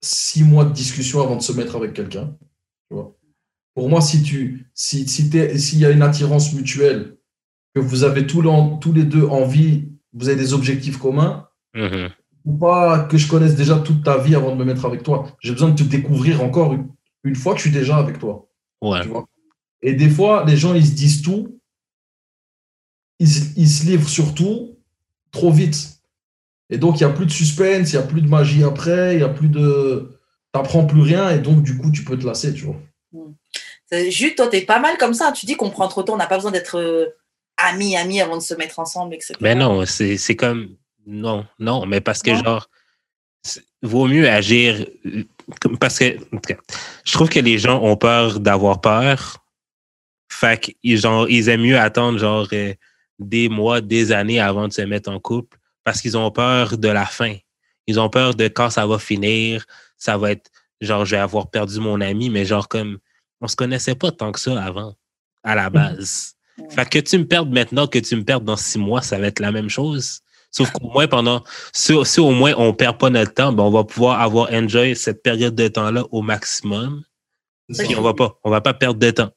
[0.00, 2.36] six mois de discussion avant de se mettre avec quelqu'un.
[3.74, 7.16] Pour moi, si tu si, si s'il y a une attirance mutuelle,
[7.74, 8.42] que vous avez tous,
[8.80, 12.12] tous les deux envie, vous avez des objectifs communs, mm-hmm.
[12.44, 15.26] Ou pas que je connaisse déjà toute ta vie avant de me mettre avec toi.
[15.40, 16.74] J'ai besoin de te découvrir encore
[17.24, 18.48] une, fois que je suis déjà avec toi.
[19.82, 21.58] Et des fois, les gens, ils se disent tout,
[23.18, 24.74] ils, ils se livrent sur tout
[25.34, 26.00] trop vite.
[26.70, 29.14] Et donc, il n'y a plus de suspense, il n'y a plus de magie après,
[29.14, 30.18] il n'y a plus de.
[30.52, 32.76] Tu n'apprends plus rien et donc, du coup, tu peux te lasser, tu vois.
[33.12, 33.32] Hmm.
[34.08, 35.32] Juste, toi, tu es pas mal comme ça.
[35.32, 37.06] Tu dis qu'on prend trop de temps, on n'a pas besoin d'être euh,
[37.56, 39.34] amis, amis avant de se mettre ensemble, etc.
[39.40, 40.76] Mais non, c'est comme.
[41.06, 42.68] Non, non, mais parce que, genre,
[43.82, 44.86] vaut mieux agir.
[45.80, 46.16] Parce que,
[47.04, 49.44] je trouve que les gens ont peur d'avoir peur.
[50.30, 52.74] Fait qu'ils ils aiment mieux attendre, genre, euh,
[53.18, 56.88] des mois, des années avant de se mettre en couple parce qu'ils ont peur de
[56.88, 57.36] la fin.
[57.86, 59.64] Ils ont peur de quand ça va finir,
[59.98, 60.50] ça va être
[60.80, 62.98] genre je vais avoir perdu mon ami, mais genre comme
[63.40, 64.96] on se connaissait pas tant que ça avant,
[65.42, 66.34] à la base.
[66.70, 69.26] Fait que tu me perdes maintenant, que tu me perdes dans six mois, ça va
[69.26, 70.20] être la même chose.
[70.54, 71.42] Sauf qu'au moins pendant,
[71.72, 75.20] si, au moins on perd pas notre temps, ben on va pouvoir avoir enjoy cette
[75.20, 77.02] période de temps-là au maximum.
[77.76, 79.30] Puis on va pas, on va pas perdre de temps.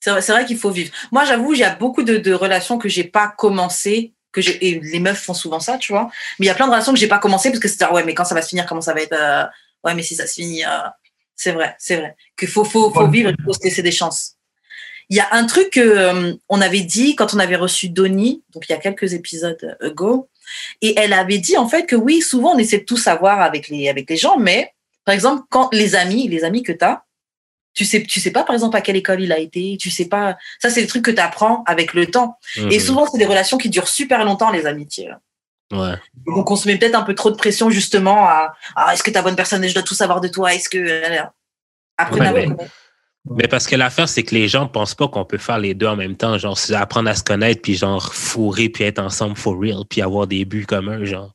[0.00, 0.92] C'est vrai, qu'il faut vivre.
[1.12, 4.80] Moi, j'avoue, il y a beaucoup de, de relations que j'ai pas commencé que et
[4.80, 6.10] les meufs font souvent ça, tu vois.
[6.38, 8.04] Mais il y a plein de relations que j'ai pas commencé parce que c'était ouais,
[8.04, 9.44] mais quand ça va se finir, comment ça va être euh,
[9.84, 10.88] Ouais, mais si ça se finit, euh,
[11.36, 12.16] c'est vrai, c'est vrai.
[12.36, 14.33] Qu'il faut, faut, faut vivre, il faut se laisser des chances.
[15.10, 18.42] Il y a un truc qu'on euh, on avait dit quand on avait reçu Donnie,
[18.52, 20.28] donc il y a quelques épisodes ago,
[20.80, 23.68] et elle avait dit en fait que oui, souvent on essaie de tout savoir avec
[23.68, 24.72] les, avec les gens, mais
[25.04, 27.04] par exemple, quand les amis, les amis que tu as,
[27.74, 29.76] tu sais, tu sais pas, par exemple, à quelle école il a été.
[29.78, 30.36] Tu sais pas.
[30.62, 32.38] Ça, c'est des trucs que tu apprends avec le temps.
[32.56, 32.80] Et mhm.
[32.80, 35.10] souvent, c'est des relations qui durent super longtemps, les amitiés.
[35.72, 35.94] Ouais.
[36.26, 39.10] Donc, on se met peut-être un peu trop de pression, justement, à ah, est-ce que
[39.10, 40.78] ta bonne personne, je dois tout savoir de toi Est-ce que.
[40.78, 41.22] Euh,
[41.96, 42.48] après,
[43.30, 45.86] Mais parce que l'affaire, c'est que les gens pensent pas qu'on peut faire les deux
[45.86, 46.36] en même temps.
[46.36, 50.26] Genre, apprendre à se connaître, puis genre, fourrer, puis être ensemble for real, puis avoir
[50.26, 51.32] des buts communs, genre.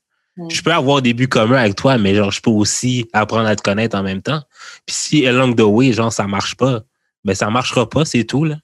[0.49, 3.55] Je peux avoir des buts communs avec toi, mais genre, je peux aussi apprendre à
[3.55, 4.41] te connaître en même temps.
[4.85, 6.83] Puis si along the way, genre, ça marche pas,
[7.25, 8.57] ben ça marchera pas, c'est tout, là.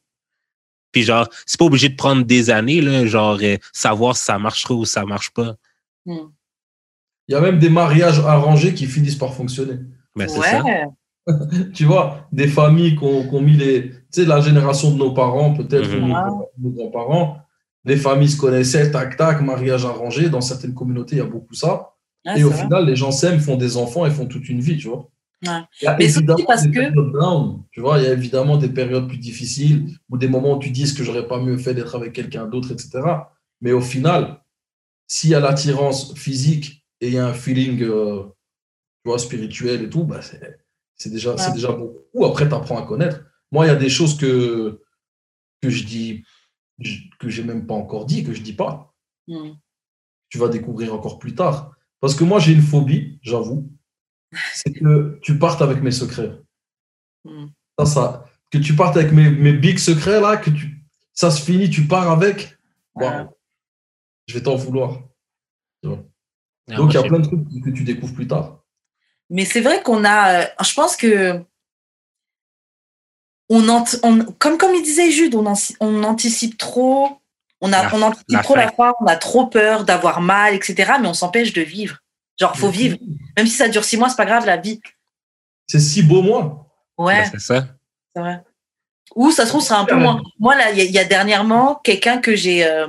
[0.94, 4.40] Puis genre, c'est pas obligé de prendre des années, là, genre, euh, savoir si ça
[4.40, 5.56] marchera ou ça marche pas.
[6.06, 9.80] Il y a même des mariages arrangés qui finissent par fonctionner.
[10.16, 10.64] Ben, c'est ça.
[11.74, 13.90] tu vois, des familles qui ont, mis les.
[13.90, 16.14] Tu sais, la génération de nos parents, peut-être, mhm.
[16.60, 17.40] nos, grands-parents,
[17.84, 20.30] les familles se connaissaient, tac, tac, mariage arrangé.
[20.30, 21.94] Dans certaines communautés, il y a beaucoup ça.
[22.36, 24.88] et au final, les gens s'aiment, font des enfants et font toute une vie, tu
[24.88, 25.10] vois.
[25.42, 27.70] Il y a évidemment parce des que...
[27.72, 30.72] tu vois, il y a évidemment des périodes plus difficiles ou des moments où tu
[30.72, 33.02] dis ce que j'aurais pas mieux fait d'être avec quelqu'un d'autre, etc.
[33.62, 34.42] Mais au final,
[35.08, 38.24] s'il y a l'attirance physique et il y a un feeling euh,
[39.04, 40.58] tu vois, spirituel et tout, bah c'est
[41.06, 42.26] déjà, c'est déjà beaucoup.
[42.26, 43.24] Après, tu apprends à connaître.
[43.52, 44.82] Moi, il y a des choses que,
[45.62, 46.24] que je dis,
[47.20, 48.94] que j'ai même pas encore dit, que je dis pas.
[49.28, 49.52] Hmm.
[50.30, 51.76] Tu vas découvrir encore plus tard.
[52.00, 53.72] Parce que moi, j'ai une phobie, j'avoue.
[54.54, 56.40] C'est que tu partes avec mes secrets.
[57.24, 57.48] Hmm.
[57.80, 61.42] Ça, ça, que tu partes avec mes, mes big secrets, là, que tu, ça se
[61.42, 62.58] finit, tu pars avec.
[64.28, 65.04] Je vais t'en vouloir.
[65.84, 68.55] Ah, Donc, il y a plein de trucs que tu découvres plus tard.
[69.30, 71.44] Mais c'est vrai qu'on a, euh, je pense que,
[73.50, 73.86] on,
[74.40, 77.20] comme, comme il disait Jude, on, on anticipe trop,
[77.62, 80.94] on, a, on anticipe trop la fois, on a trop peur d'avoir mal, etc.
[81.02, 81.98] Mais on s'empêche de vivre.
[82.40, 82.98] Genre, faut vivre.
[83.38, 84.82] Même si ça dure six mois, c'est pas grave, la vie.
[85.68, 86.68] C'est six beaux mois.
[86.98, 87.24] Ouais.
[87.24, 87.68] Bah, c'est ça.
[88.14, 88.44] C'est vrai.
[89.16, 90.22] Ou ça se trouve, c'est un peu moins.
[90.40, 92.66] Moi, là, il y, a dernièrement quelqu'un que j'ai.
[92.66, 92.88] Euh,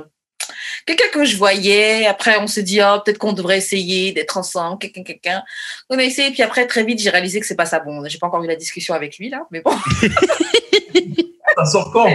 [0.87, 2.07] quelqu'un que je voyais.
[2.07, 5.43] Après, on se dit, oh, peut-être qu'on devrait essayer d'être ensemble, quelqu'un, quelqu'un.
[5.89, 7.79] On a essayé, puis après, très vite, j'ai réalisé que c'est pas ça.
[7.79, 9.71] Bon, j'ai pas encore eu la discussion avec lui, là, mais bon.
[11.57, 12.09] ça sort quand?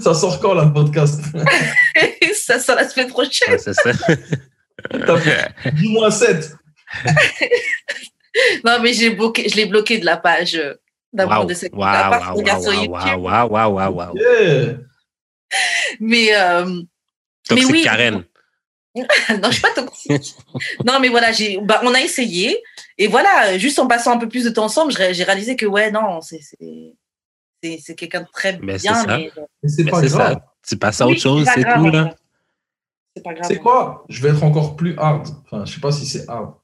[0.00, 1.20] Ça sort quand, là, le podcast?
[2.34, 3.58] Ça sort la semaine prochaine.
[3.58, 3.90] c'est ça.
[5.72, 6.52] Dis-moi 7.
[8.64, 10.74] non, mais j'ai bloqué, je l'ai bloqué de la page euh,
[11.10, 11.86] d'amour de cette wow,
[13.16, 14.14] wow, wow, wow,
[16.00, 16.82] Mais, euh,
[17.48, 18.24] Toxique oui, Karen.
[18.94, 20.36] non, je suis pas toxique.
[20.84, 22.62] non, mais voilà, j'ai, bah, on a essayé.
[22.96, 25.90] Et voilà, juste en passant un peu plus de temps ensemble, j'ai réalisé que, ouais,
[25.90, 28.66] non, c'est, c'est, quelqu'un de très bien.
[28.66, 28.78] Mais,
[29.68, 30.40] c'est pas grave.
[30.66, 32.14] Tu passes à autre chose, c'est tout, là.
[33.16, 33.46] C'est pas grave.
[33.48, 34.04] C'est quoi?
[34.08, 35.28] Je vais être encore plus hard.
[35.44, 36.54] Enfin, je sais pas si c'est hard.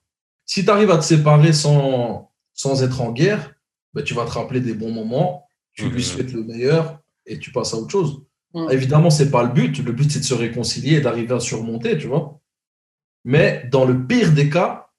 [0.46, 3.52] Si tu arrives à te séparer sans, sans être en guerre,
[3.92, 6.00] bah, tu vas te rappeler des bons moments, tu lui mhm.
[6.00, 8.22] souhaites le meilleur et tu passes à autre chose.
[8.54, 8.68] Mm.
[8.70, 9.78] Évidemment, c'est pas le but.
[9.84, 12.40] Le but, c'est de se réconcilier et d'arriver à surmonter, tu vois.
[13.24, 14.90] Mais dans le pire des cas,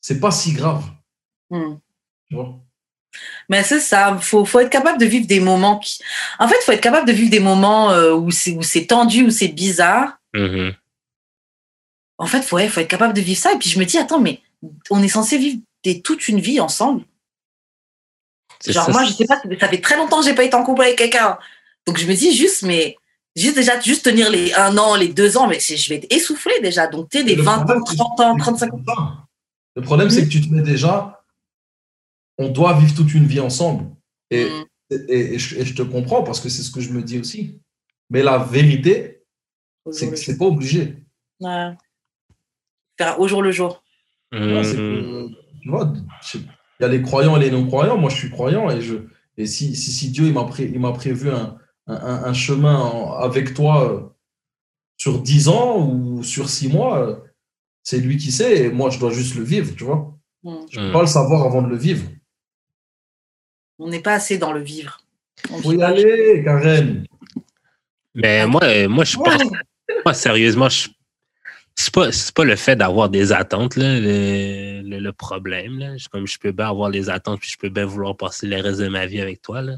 [0.00, 0.84] c'est pas si grave.
[1.50, 1.74] Mm.
[2.28, 2.60] Tu vois
[3.48, 6.00] mais c'est ça, faut, faut être capable de vivre des moments qui.
[6.38, 9.30] En fait, il faut être capable de vivre des moments euh, où c'est tendu, où
[9.30, 10.18] c'est bizarre.
[10.34, 10.74] Mm-hmm.
[12.18, 13.52] En fait, il faut, faut être capable de vivre ça.
[13.52, 14.40] Et puis je me dis, attends, mais
[14.90, 17.04] on est censé vivre des, toute une vie ensemble.
[18.66, 20.82] Genre, moi, je sais pas, ça fait très longtemps que j'ai pas été en couple
[20.82, 21.38] avec quelqu'un.
[21.86, 22.96] Donc je me dis juste, mais
[23.36, 26.52] juste déjà, juste tenir les un an, les deux ans, mais je vais être essoufflé
[26.62, 26.86] déjà.
[26.86, 28.80] Donc tu es des 20 ans, 30 ans, 35 ans.
[29.76, 31.24] Le problème, c'est que tu te mets déjà,
[32.38, 33.86] on doit vivre toute une vie ensemble.
[34.30, 34.96] Et, mm.
[35.08, 37.60] et, je, te comprends parce que c'est ce que je me dis aussi.
[38.10, 39.24] Mais la vérité,
[39.90, 40.96] c'est que c'est pas obligé.
[41.40, 41.72] Ouais.
[42.96, 43.82] Faire au jour le jour.
[44.32, 44.62] Mm.
[45.62, 45.92] tu vois,
[46.34, 47.98] il y a les croyants et les non-croyants.
[47.98, 48.96] Moi, je suis croyant et je,
[49.36, 54.00] et si, si, si Dieu il m'a pré, prévu un, un, chemin avec toi euh,
[54.96, 57.16] sur dix ans ou sur six mois, euh,
[57.82, 60.16] c'est lui qui sait, et moi, je dois juste le vivre, tu vois.
[60.44, 62.06] Je ne peux pas le savoir avant de le vivre.
[63.78, 65.00] On n'est pas assez dans le vivre.
[65.50, 67.06] Il faut y aller, Karen.
[68.14, 69.42] Mais moi, euh, moi je pense,
[70.04, 70.88] moi, sérieusement, je
[71.76, 75.80] c'est pas, pas le fait d'avoir des attentes, là, le, le, problème.
[75.80, 75.96] Là.
[76.12, 78.78] Comme je peux bien avoir des attentes, puis je peux bien vouloir passer le reste
[78.78, 79.60] de ma vie avec toi.
[79.60, 79.74] Là.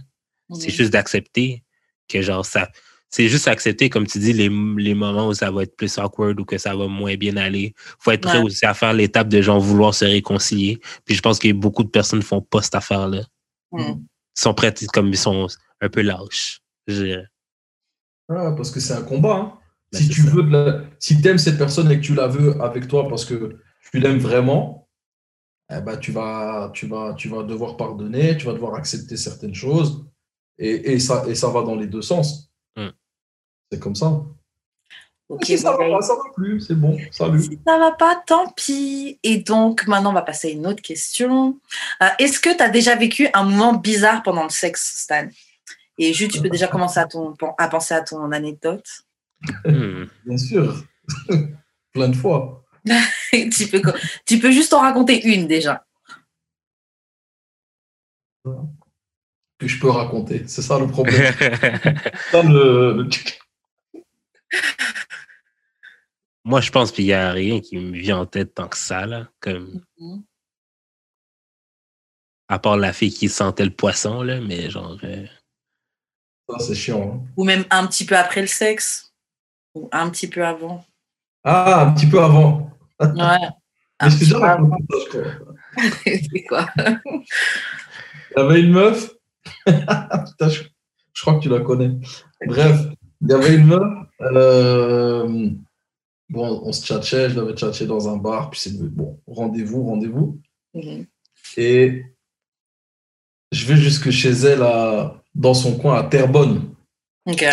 [0.52, 1.62] C'est juste d'accepter
[2.08, 2.68] que genre ça.
[3.08, 6.38] C'est juste accepter, comme tu dis, les, les, moments où ça va être plus awkward
[6.40, 7.72] ou que ça va moins bien aller.
[7.98, 10.80] faut être prêt aussi à faire l'étape de genre vouloir se réconcilier.
[11.04, 13.22] Puis je pense que beaucoup de personnes ne font pas cette affaire-là.
[13.72, 13.96] Ils
[14.34, 15.46] sont prêts comme ils sont
[15.80, 17.26] un peu lâches, je dirais.
[18.28, 19.36] Ah, parce que c'est un combat.
[19.36, 19.58] Hein.
[19.92, 22.88] Ben, si tu veux de si aimes cette personne et que tu la veux avec
[22.88, 23.56] toi parce que
[23.90, 24.88] tu l'aimes vraiment,
[25.70, 29.54] eh ben, tu, vas, tu, vas, tu vas devoir pardonner, tu vas devoir accepter certaines
[29.54, 30.05] choses.
[30.58, 32.50] Et, et, ça, et ça va dans les deux sens.
[32.76, 32.90] Hmm.
[33.70, 34.22] C'est comme ça.
[35.42, 37.42] Si ça va pas, ça va plus, c'est bon, salut.
[37.42, 39.18] Si ça va pas, tant pis.
[39.24, 41.58] Et donc, maintenant, on va passer à une autre question.
[42.00, 45.26] Euh, est-ce que tu as déjà vécu un moment bizarre pendant le sexe, Stan?
[45.98, 48.86] Et juste, tu peux déjà commencer à, ton, à penser à ton anecdote.
[49.64, 50.04] Hmm.
[50.24, 50.84] Bien sûr,
[51.92, 52.62] plein de fois.
[53.32, 53.82] tu, peux,
[54.24, 55.84] tu peux juste en raconter une déjà.
[59.58, 61.34] Que je peux raconter, c'est ça le problème.
[62.30, 63.08] ça, le...
[66.44, 69.06] Moi, je pense qu'il n'y a rien qui me vient en tête tant que ça,
[69.06, 69.28] là.
[69.40, 69.82] Comme...
[69.98, 70.22] Mm-hmm.
[72.48, 74.96] À part la fille qui sentait le poisson, là, mais genre.
[75.02, 75.26] Euh,
[76.48, 77.02] ça, c'est chiant.
[77.02, 77.20] Hein.
[77.36, 79.12] Ou même un petit peu après le sexe.
[79.74, 80.86] Ou un petit peu avant.
[81.42, 82.70] Ah, un petit peu avant.
[83.00, 83.48] Ouais.
[86.04, 86.68] c'est quoi?
[86.76, 87.00] Il
[88.36, 89.15] y avait une meuf.
[89.66, 90.62] je,
[91.12, 91.92] je, crois que tu la connais.
[92.46, 92.80] Bref,
[93.22, 93.82] il y avait une meuf.
[94.20, 95.50] Euh,
[96.28, 100.40] Bon, on se tchatchait, je l'avais tchatché dans un bar, puis c'est bon, rendez-vous, rendez-vous.
[101.56, 102.02] Et
[103.52, 106.74] je vais jusque chez elle, à, dans son coin, à Terrebonne.
[107.26, 107.44] Ok.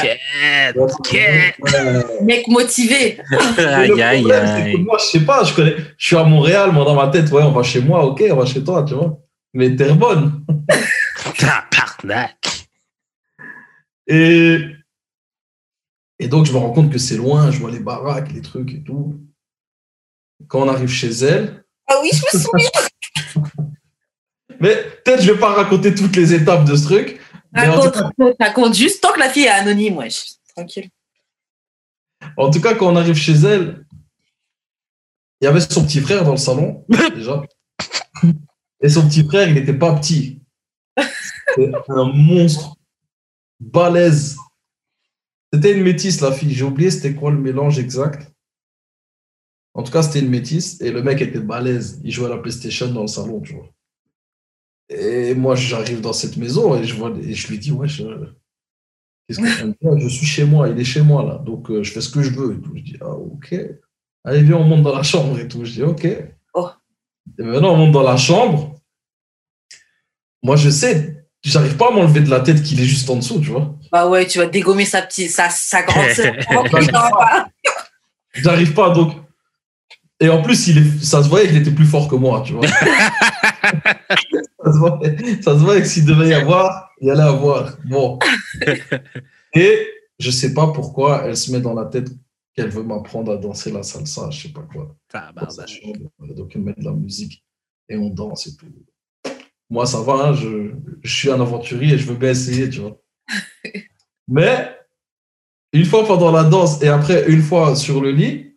[2.23, 3.19] Mec motivé.
[3.57, 4.77] aïe, aïe, aïe.
[4.77, 7.43] Moi, je sais pas, je, connais, je suis à Montréal, moi, dans ma tête, ouais,
[7.43, 9.19] on va chez moi, ok, on va chez toi, tu vois.
[9.53, 10.43] Mais Terrebonne.
[14.07, 14.59] Et
[16.23, 18.73] et donc, je me rends compte que c'est loin, je vois les baraques, les trucs
[18.73, 19.19] et tout.
[20.47, 21.65] Quand on arrive chez elle.
[21.87, 22.69] Ah oui, je me souviens.
[24.61, 27.19] mais peut-être je vais pas raconter toutes les étapes de ce truc.
[27.53, 30.07] Raconte, juste tant que la fille est anonyme, ouais,
[30.55, 30.89] tranquille.
[32.37, 33.85] En tout cas, quand on arrive chez elle,
[35.41, 37.43] il y avait son petit frère dans le salon, déjà.
[38.81, 40.41] Et son petit frère, il n'était pas petit.
[41.55, 42.75] C'était un monstre
[43.59, 44.37] balèze
[45.53, 46.51] c'était une métisse, la fille.
[46.51, 48.33] J'ai oublié c'était quoi le mélange exact.
[49.75, 52.01] En tout cas, c'était une métisse et le mec était balèze.
[52.03, 53.69] Il jouait à la PlayStation dans le salon, tu vois.
[54.89, 58.03] Et moi, j'arrive dans cette maison et je, vois, et je lui dis, ouais, je,
[59.27, 62.01] qu'est-ce que je suis chez moi, il est chez moi là, donc euh, je fais
[62.01, 62.55] ce que je veux.
[62.55, 62.75] Et tout.
[62.75, 63.55] Je dis, ah, ok.
[64.23, 65.63] Allez, viens, on monte dans la chambre et tout.
[65.65, 66.07] Je dis, ok.
[66.55, 66.69] Oh.
[67.37, 68.75] Et maintenant, on monte dans la chambre.
[70.41, 71.12] Moi, je sais,
[71.43, 73.75] j'arrive pas à m'enlever de la tête qu'il est juste en dessous, tu vois.
[73.91, 76.33] Bah ouais, tu vas dégommer sa petite, sa, sa grande sœur.
[78.33, 79.13] j'arrive pas, donc.
[80.19, 82.53] Et en plus, il est, ça se voyait qu'il était plus fort que moi, tu
[82.53, 82.67] vois.
[82.67, 82.77] ça,
[84.65, 87.77] se voyait, ça se voyait que s'il devait y avoir, il allait avoir.
[87.85, 88.19] Bon.
[89.53, 89.87] Et
[90.19, 92.09] je sais pas pourquoi elle se met dans la tête
[92.55, 94.95] qu'elle veut m'apprendre à danser la salsa, je sais pas quoi.
[96.19, 97.43] Donc elle met de la musique
[97.89, 98.67] et on danse et tout
[99.73, 100.69] moi, ça va, hein, je,
[101.01, 103.01] je, suis un aventurier et je veux bien essayer, tu vois.
[104.27, 104.77] Mais,
[105.71, 108.55] une fois pendant la danse et après, une fois sur le lit,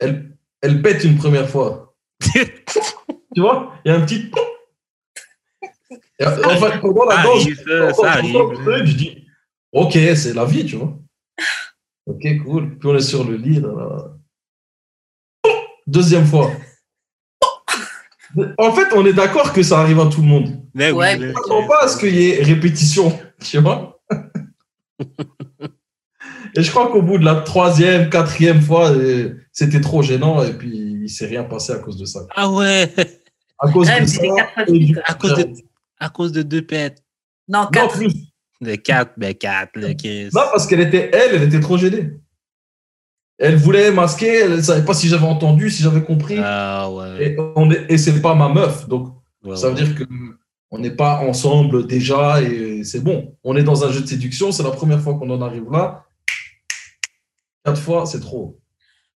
[0.00, 1.94] elle, elle pète une première fois.
[2.20, 4.28] tu vois Il y a un petit.
[6.20, 9.26] En fait, pendant la danse, je dis,
[9.72, 10.98] ok, c'est la vie, tu vois.
[12.06, 12.78] Ok, cool.
[12.78, 13.60] Puis on est sur le lit.
[15.86, 16.50] Deuxième fois.
[18.58, 20.48] En fait, on est d'accord que ça arrive à tout le monde.
[20.74, 21.32] Mais ouais.
[21.50, 24.00] On pas à ce qu'il y ait répétition, tu vois.
[26.54, 30.52] et je crois qu'au bout de la troisième, quatrième fois, euh, c'était trop gênant et
[30.52, 30.70] puis
[31.02, 32.20] il s'est rien passé à cause de ça.
[32.34, 32.90] Ah ouais.
[33.58, 34.22] À cause de ça.
[35.06, 35.48] à, cause de,
[35.98, 37.02] à cause de deux pètes.
[37.48, 38.00] Non, quatre.
[38.00, 38.08] Non,
[38.60, 40.32] De quatre, ben quatre, le 15.
[40.32, 42.10] Non, parce qu'elle était, elle, elle était trop gênée.
[43.38, 46.36] Elle voulait masquer, elle ne savait pas si j'avais entendu, si j'avais compris.
[46.38, 47.36] Ah, ouais.
[47.88, 48.88] Et, ce n'est pas ma meuf.
[48.88, 49.14] Donc,
[49.54, 53.36] ça veut dire qu'on n'est pas ensemble déjà et c'est bon.
[53.42, 56.04] On est dans un jeu de séduction, c'est la première fois qu'on en arrive là.
[57.64, 58.58] Quatre fois, c'est trop.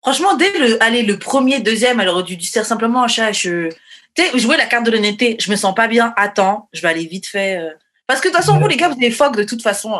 [0.02, 3.70] Franchement, dès le, allez, le premier, deuxième, elle aurait dû dire simplement, chat, je,
[4.14, 7.06] tu jouer la carte de l'honnêteté, je me sens pas bien, attends, je vais aller
[7.06, 7.58] vite fait.
[7.58, 7.70] Euh.
[8.06, 9.98] Parce que de toute façon, vous, les gars, vous êtes des de toute façon.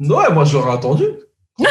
[0.00, 1.04] Non, moi, j'aurais attendu.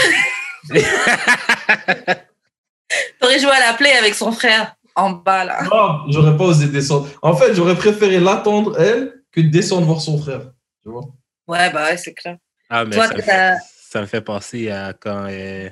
[3.19, 5.63] T'aurais joué à la play avec son frère en bas là.
[5.63, 7.07] Non, j'aurais pas osé descendre.
[7.21, 10.51] En fait, j'aurais préféré l'attendre elle que de descendre voir son frère.
[10.83, 11.05] Tu vois
[11.47, 12.37] Ouais, bah ouais, c'est clair.
[12.69, 15.69] Ah, mais ça, me fait, penser à quand, euh,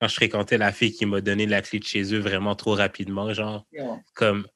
[0.00, 2.74] quand je fréquentais la fille qui m'a donné la clé de chez eux vraiment trop
[2.74, 3.32] rapidement.
[3.32, 3.66] Genre,
[4.14, 4.46] comme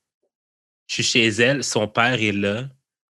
[0.87, 2.69] je suis chez elle, son père est là,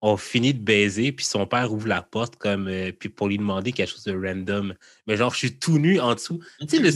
[0.02, 3.38] on finit de baiser, puis son père ouvre la porte comme euh, puis pour lui
[3.38, 4.74] demander quelque chose de random.
[5.06, 6.40] Mais genre, je suis tout nu en dessous.
[6.60, 6.90] Tu sais, le...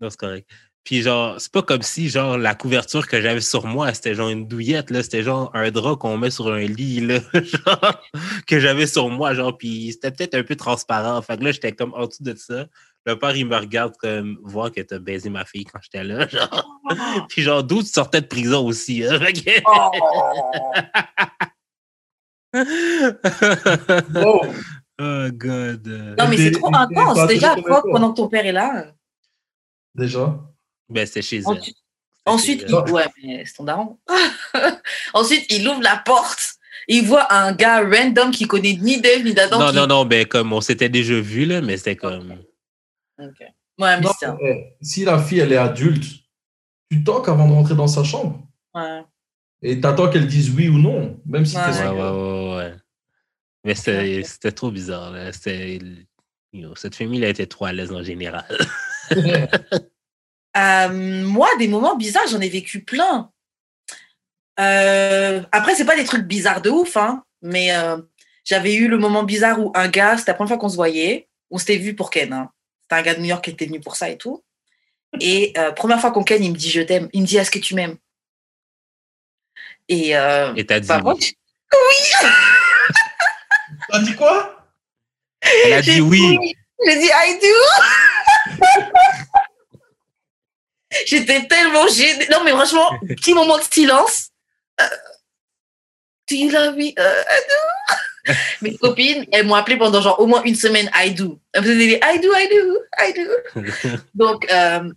[0.00, 0.50] Non, c'est correct.
[0.82, 4.30] Puis genre, c'est pas comme si genre la couverture que j'avais sur moi, c'était genre
[4.30, 8.02] une douillette, là, c'était genre un drap qu'on met sur un lit, là, genre,
[8.46, 11.20] que j'avais sur moi, genre, puis c'était peut-être un peu transparent.
[11.22, 12.66] Fait que là, j'étais comme en dessous de ça.
[13.06, 16.26] Le père, il me regarde comme voir que t'as baisé ma fille quand j'étais là,
[16.28, 16.79] genre.
[17.28, 19.18] Puis genre, d'où tu sortais de prison aussi, hein?
[19.18, 19.60] Que-
[24.24, 24.42] Oh,
[25.02, 25.86] Oh, God.
[26.18, 27.26] Non, mais c'est trop intense.
[27.26, 28.92] Déjà, quoi, pendant que ton père est là
[29.94, 30.38] déjà?
[30.90, 31.60] Ben, c'était chez elle.
[32.26, 32.74] Ensuite, il...
[32.74, 33.98] ouais, mais c'est ton daron.
[35.14, 36.56] ensuite, il ouvre la porte.
[36.86, 39.58] Il voit un gars random qui connaît ni Dave ni d'Adam.
[39.58, 42.32] Non, qui- non, non, ben, comme on s'était déjà vu, là, mais c'était comme.
[43.18, 43.40] Ok.
[43.40, 46.04] Ouais, mais Non, c'est si la fille, elle est adulte,
[46.90, 48.40] tu toques avant de rentrer dans sa chambre.
[48.74, 49.02] ouais.
[49.62, 51.62] Et t'attends qu'elle dise oui ou non, même si Ouais.
[51.70, 52.74] t'es Ouais, ouais, ouais, ouais.
[53.64, 55.32] Mais c'était trop bizarre, là.
[55.34, 55.78] C'était.
[56.52, 58.46] you know, cette famille, elle était trop à l'aise en général.
[60.56, 60.88] Euh,
[61.24, 63.30] moi, des moments bizarres, j'en ai vécu plein.
[64.58, 67.98] Euh, après, c'est pas des trucs bizarres de ouf, hein, mais euh,
[68.44, 71.28] j'avais eu le moment bizarre où un gars, c'était la première fois qu'on se voyait,
[71.52, 72.32] on s'était vu pour Ken.
[72.32, 72.50] Hein.
[72.82, 74.42] C'était un gars de New York qui était venu pour ça et tout.
[75.18, 77.08] Et euh, première fois qu'on Ken, il me dit je t'aime.
[77.12, 77.96] Il me dit est-ce que tu m'aimes?
[79.88, 80.86] Et, euh, Et t'as dit.
[80.88, 81.34] bah, oui.
[83.88, 84.66] T'as dit quoi?
[85.64, 86.38] Elle a dit oui.
[86.86, 87.48] J'ai dit I do.
[91.06, 92.26] J'étais tellement gênée.
[92.30, 94.28] Non, mais franchement, petit moment de silence.
[94.80, 94.84] Euh,
[96.28, 96.92] do you love me?
[96.98, 98.32] Euh, I do.
[98.62, 101.40] Mes copines, elles m'ont appelé pendant genre au moins une semaine I do.
[101.52, 103.26] Elles faisaient des I do, I do, I do.
[104.14, 104.90] Donc, euh,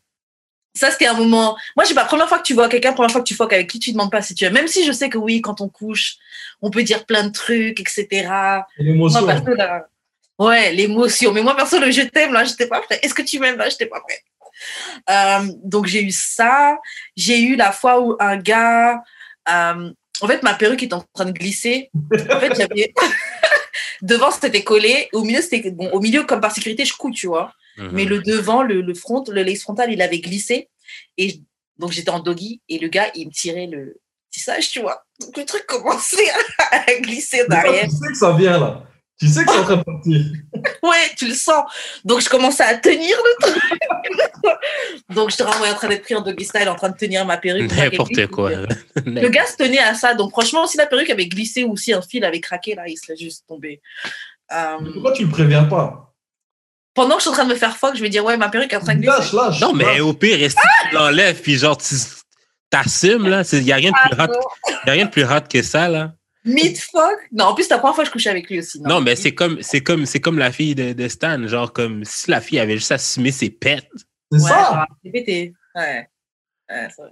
[0.76, 1.56] ça, c'était un moment.
[1.76, 3.54] Moi, je sais pas, première fois que tu vois quelqu'un, première fois que tu fuck
[3.54, 4.54] avec qui tu demandes pas si tu aimes.
[4.54, 6.16] Même si je sais que oui, quand on couche,
[6.62, 8.08] on peut dire plein de trucs, etc.
[8.80, 9.22] L'émotion.
[9.22, 9.86] Moi, perso, là,
[10.40, 11.32] ouais, l'émotion.
[11.32, 13.00] Mais moi, perso, le je t'aime, là, j'étais pas prête.
[13.04, 14.24] Est-ce que tu m'aimes, là, j'étais pas prête.
[15.10, 16.80] Euh, donc, j'ai eu ça.
[17.16, 19.04] J'ai eu la fois où un gars,
[19.50, 19.92] euh,
[20.22, 21.92] en fait, ma perruque est en train de glisser.
[22.32, 22.94] En fait, j'avais,
[24.02, 25.08] devant, c'était collé.
[25.14, 27.54] Au milieu, c'était, bon, au milieu, comme par sécurité, je couds, tu vois.
[27.78, 27.90] Mhm.
[27.92, 30.70] Mais le devant, le, le front, le lace frontal, il avait glissé.
[31.18, 31.42] Et
[31.78, 34.00] donc, j'étais en doggy et le gars, il me tirait le
[34.32, 35.04] tissage, tu vois.
[35.20, 36.30] Donc, le truc commençait
[36.72, 37.86] à, à glisser derrière.
[37.86, 38.84] tu sais que ça vient là.
[39.20, 40.22] Tu sais que c'est en train de partir.
[40.84, 41.64] Ouais, tu le sens.
[42.04, 43.64] Donc, je commençais à tenir le truc.
[45.10, 47.26] Donc, je te renvoie en train d'être pris en doggy style, en train de tenir
[47.26, 47.72] ma perruque.
[47.72, 48.52] N'importe quoi.
[49.06, 50.14] Le gars se tenait à ça.
[50.14, 52.98] Donc, franchement, si la perruque avait glissé ou si un fil avait craqué, là, il
[52.98, 53.82] serait juste tombé.
[54.52, 56.13] Euh, Pourquoi tu le préviens pas?
[56.94, 58.50] Pendant que je suis en train de me faire fuck, je vais dire, ouais, ma
[58.50, 59.18] perruque est en train de glisser.
[59.18, 59.60] Lâche, lâche.
[59.62, 60.00] Non, mais lâche.
[60.02, 60.58] au pire, reste
[60.90, 61.96] tu l'enlèves, puis genre, tu
[62.70, 63.44] t'assumes, là.
[63.52, 64.28] Il n'y a rien de plus Ah, hot.
[64.34, 64.40] non.
[64.86, 66.14] Y a rien de plus hot que ça, là.
[66.46, 67.18] Mid fuck?
[67.32, 68.82] Non, en plus, c'est la première fois que je couchais avec lui aussi.
[68.82, 71.48] Non, mais c'est comme, c'est comme, c'est comme la fille de, de Stan.
[71.48, 73.88] Genre, comme si la fille avait juste assumé ses pets.
[74.32, 74.64] C'est Ouais, ça.
[74.74, 75.54] genre, c'est pété.
[75.76, 76.10] Ouais.
[76.70, 77.12] Ouais, c'est vrai.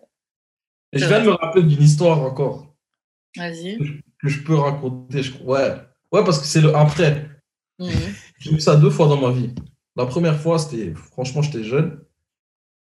[0.93, 2.67] Et je viens de me rappeler d'une histoire encore
[3.37, 3.77] Vas-y.
[4.21, 5.23] que je peux raconter.
[5.23, 5.31] Je...
[5.43, 5.75] Ouais.
[6.11, 7.29] Ouais, parce que c'est le après.
[7.79, 7.89] Mhm.
[8.39, 9.53] J'ai eu ça deux fois dans ma vie.
[9.95, 12.03] La première fois, c'était franchement, j'étais jeune.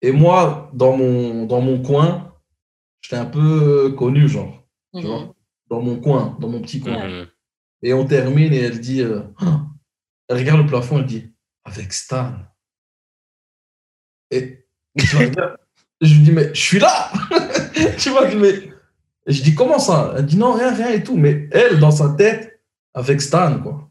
[0.01, 2.33] Et moi, dans mon, dans mon coin,
[3.01, 4.63] j'étais un peu connu, genre,
[4.95, 5.07] tu Mhm.
[5.07, 5.35] vois,
[5.69, 7.25] dans mon coin, dans mon petit coin.
[7.81, 9.65] Et on termine et elle dit, euh, Ah
[10.29, 11.33] elle regarde le plafond, elle dit,
[11.65, 12.33] avec Stan.
[14.31, 14.65] Et
[14.95, 15.57] je, regarde,
[16.01, 17.11] je lui dis, mais je suis là
[17.97, 18.53] Tu vois, je, mais...
[19.27, 20.13] et je dis, comment ça?
[20.17, 21.17] Elle dit, non, rien, rien et tout.
[21.17, 22.61] Mais elle, dans sa tête,
[22.93, 23.89] avec Stan, quoi.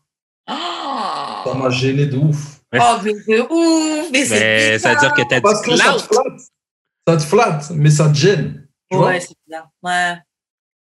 [1.44, 2.60] Ça m'a gêné de ouf.
[2.74, 4.10] Oh, mais de ouf!
[4.12, 6.40] Mais, Mais c'est ça veut dire que t'as que ça te flatte.
[7.06, 8.68] Ça te flatte, mais ça te gêne.
[8.90, 9.64] Tu vois, Ouais, c'est bien.
[9.82, 10.16] Ouais.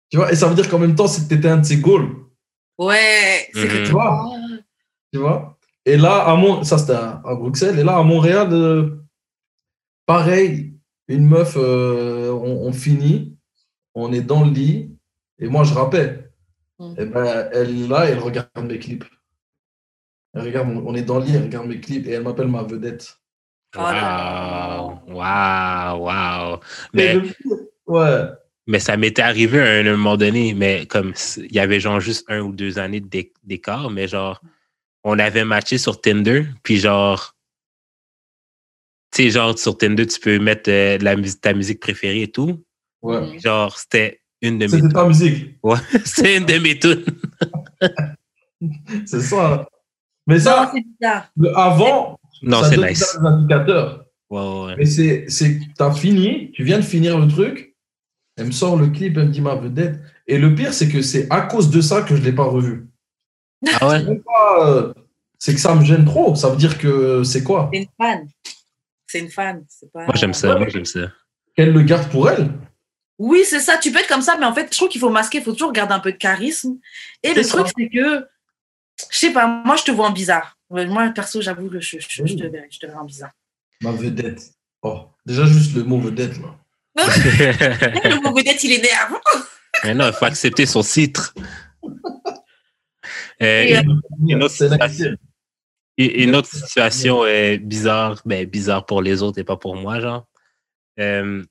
[0.09, 1.65] tu vois et ça veut dire qu'en même temps, c'est que tu étais un de
[1.65, 2.09] ses goals.
[2.77, 3.49] Ouais.
[3.53, 3.67] C'est Mhm.
[3.69, 4.31] que Tu tu vois
[5.13, 6.63] Tu vois Et là, à Mon...
[6.63, 7.77] ça c'était à, Bruxelles.
[7.79, 9.03] Et là, à Montréal, euh,
[10.05, 10.73] pareil,
[11.07, 13.37] une meuf, euh, on, on finit,
[13.95, 14.95] on est dans le lit,
[15.39, 16.31] et moi je rappelle.
[16.79, 16.95] Mhm.
[16.97, 19.03] Et ben, elle est là, elle regarde mes clips.
[20.33, 22.63] Elle regarde, on est dans le lit, elle regarde mes clips, et elle m'appelle ma
[22.63, 23.17] vedette.
[23.75, 26.59] Waouh, waouh, waouh.
[26.93, 27.17] Mais,
[27.87, 28.21] ouais.
[28.67, 32.25] mais ça m'était arrivé à un moment donné, mais comme il y avait genre juste
[32.29, 34.41] un ou deux années d'éc- d'écart, mais genre,
[35.03, 37.35] on avait matché sur Tinder, puis genre,
[39.13, 42.23] tu sais, genre, sur Tinder, tu peux mettre euh, de la musique, ta musique préférée
[42.23, 42.63] et tout.
[43.01, 43.19] ouais.
[43.19, 43.39] Mhm.
[43.41, 45.57] Genre, c'était une de mes C'était ta musique.
[45.63, 47.05] Ouais, c'est une de mes tunes.
[49.05, 49.67] C'est ça.
[50.31, 50.71] Mais ça,
[51.55, 53.17] avant, Non, ça c'est donne nice.
[53.19, 54.05] des indicateurs.
[54.29, 54.75] Ouais.
[54.77, 57.75] Mais c'est, c'est, t'as fini, tu viens de finir le truc,
[58.37, 59.99] elle me sort le clip, elle me dit ma vedette.
[60.27, 62.45] Et le pire, c'est que c'est à cause de ça que je ne l'ai pas
[62.45, 62.87] revu.
[63.79, 63.99] Ah ouais?
[63.99, 64.93] C'est, même pas, euh,
[65.37, 66.33] c'est que ça me gêne trop.
[66.35, 67.69] Ça veut dire que c'est quoi?
[67.73, 68.27] C'est une fan.
[69.07, 69.65] c'est une fan.
[69.93, 70.05] Pas...
[70.05, 70.57] Moi, j'aime ça.
[70.57, 71.11] Moi, j'aime ça.
[71.55, 72.49] Qu'elle le garde pour elle?
[73.19, 73.77] Oui, c'est ça.
[73.77, 75.39] Tu peux être comme ça, mais en fait, je trouve qu'il faut masquer.
[75.39, 76.77] Il faut toujours garder un peu de charisme.
[77.21, 78.25] Et le truc, c'est que,
[79.09, 80.57] je sais pas, moi, je te vois en bizarre.
[80.69, 83.31] Moi, perso, j'avoue que je, je, te verrais, je te verrais en bizarre.
[83.81, 84.41] Ma vedette.
[84.81, 86.57] Oh, déjà, juste le mot vedette, là.
[86.95, 89.13] le mot vedette, il énerve.
[89.83, 91.33] mais non, il faut accepter son titre.
[93.39, 93.81] Et, euh,
[94.27, 95.17] une, autre situation,
[95.97, 100.27] une autre situation est bizarre, ben, bizarre pour les autres et pas pour moi, genre.
[100.99, 101.43] Euh,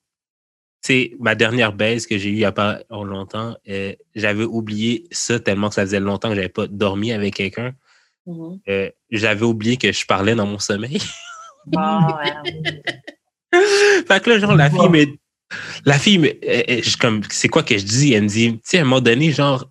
[0.80, 3.56] c'est ma dernière baisse que j'ai eue il n'y a pas longtemps.
[3.68, 7.34] Euh, j'avais oublié ça tellement que ça faisait longtemps que je n'avais pas dormi avec
[7.34, 7.72] quelqu'un.
[8.26, 8.60] Mm-hmm.
[8.68, 11.00] Euh, j'avais oublié que je parlais dans mon sommeil.
[11.76, 12.22] Ah,
[13.52, 15.06] fait que là, genre, la fille mais
[15.84, 16.40] La fille,
[16.98, 18.14] comme, c'est quoi que je dis?
[18.14, 19.70] Elle me dit, tu sais, à un moment donné, genre,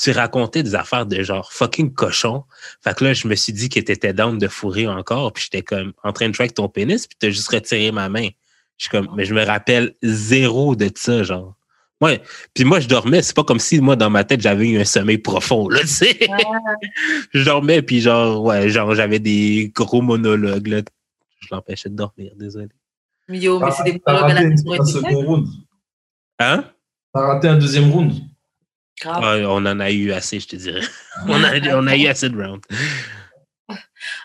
[0.00, 2.44] tu racontais des affaires de genre fucking cochon.
[2.82, 5.62] Fait que là, je me suis dit que t'étais down de fourrer encore, puis j'étais
[5.62, 8.28] comme en train de track ton pénis, puis t'as juste retiré ma main.
[8.78, 11.54] Je suis comme, mais je me rappelle zéro de ça, genre.
[12.00, 12.20] Ouais.
[12.52, 13.22] Puis moi, je dormais.
[13.22, 15.86] C'est pas comme si, moi, dans ma tête, j'avais eu un sommeil profond, là, tu
[15.86, 16.18] sais.
[17.32, 20.80] je dormais, puis genre, ouais, genre, j'avais des gros monologues, là.
[21.40, 22.68] Je l'empêchais de dormir, désolé.
[23.28, 25.48] Mais yo, mais c'est des monologues à la second round.
[26.38, 26.64] Hein?
[27.14, 28.12] T'as raté un deuxième round.
[29.04, 30.82] On en a eu assez, je te dirais.
[31.28, 32.66] on, a, on a eu assez de rounds.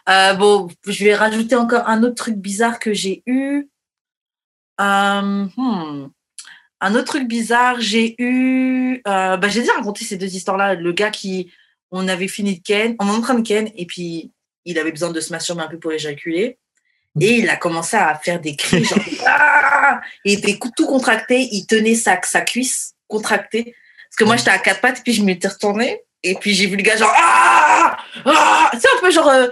[0.10, 3.70] Euh, bon, je vais rajouter encore un autre truc bizarre que j'ai eu.
[4.80, 6.10] Euh, hmm.
[6.80, 9.02] Un autre truc bizarre, j'ai eu.
[9.08, 10.76] Euh, bah, j'ai déjà raconté ces deux histoires-là.
[10.76, 11.52] Le gars qui.
[11.90, 14.34] On avait fini de ken, on est en train de ken, et puis
[14.66, 16.60] il avait besoin de se masturber un peu pour éjaculer.
[17.22, 19.00] Et il a commencé à faire des cris, genre.
[19.26, 23.74] ah il était tout contracté, il tenait sa, sa cuisse contractée.
[24.10, 26.02] Parce que moi, j'étais à quatre pattes, et puis je m'étais retournée.
[26.24, 27.14] Et puis j'ai vu le gars, genre.
[27.16, 29.48] Ah ah C'est un peu genre euh,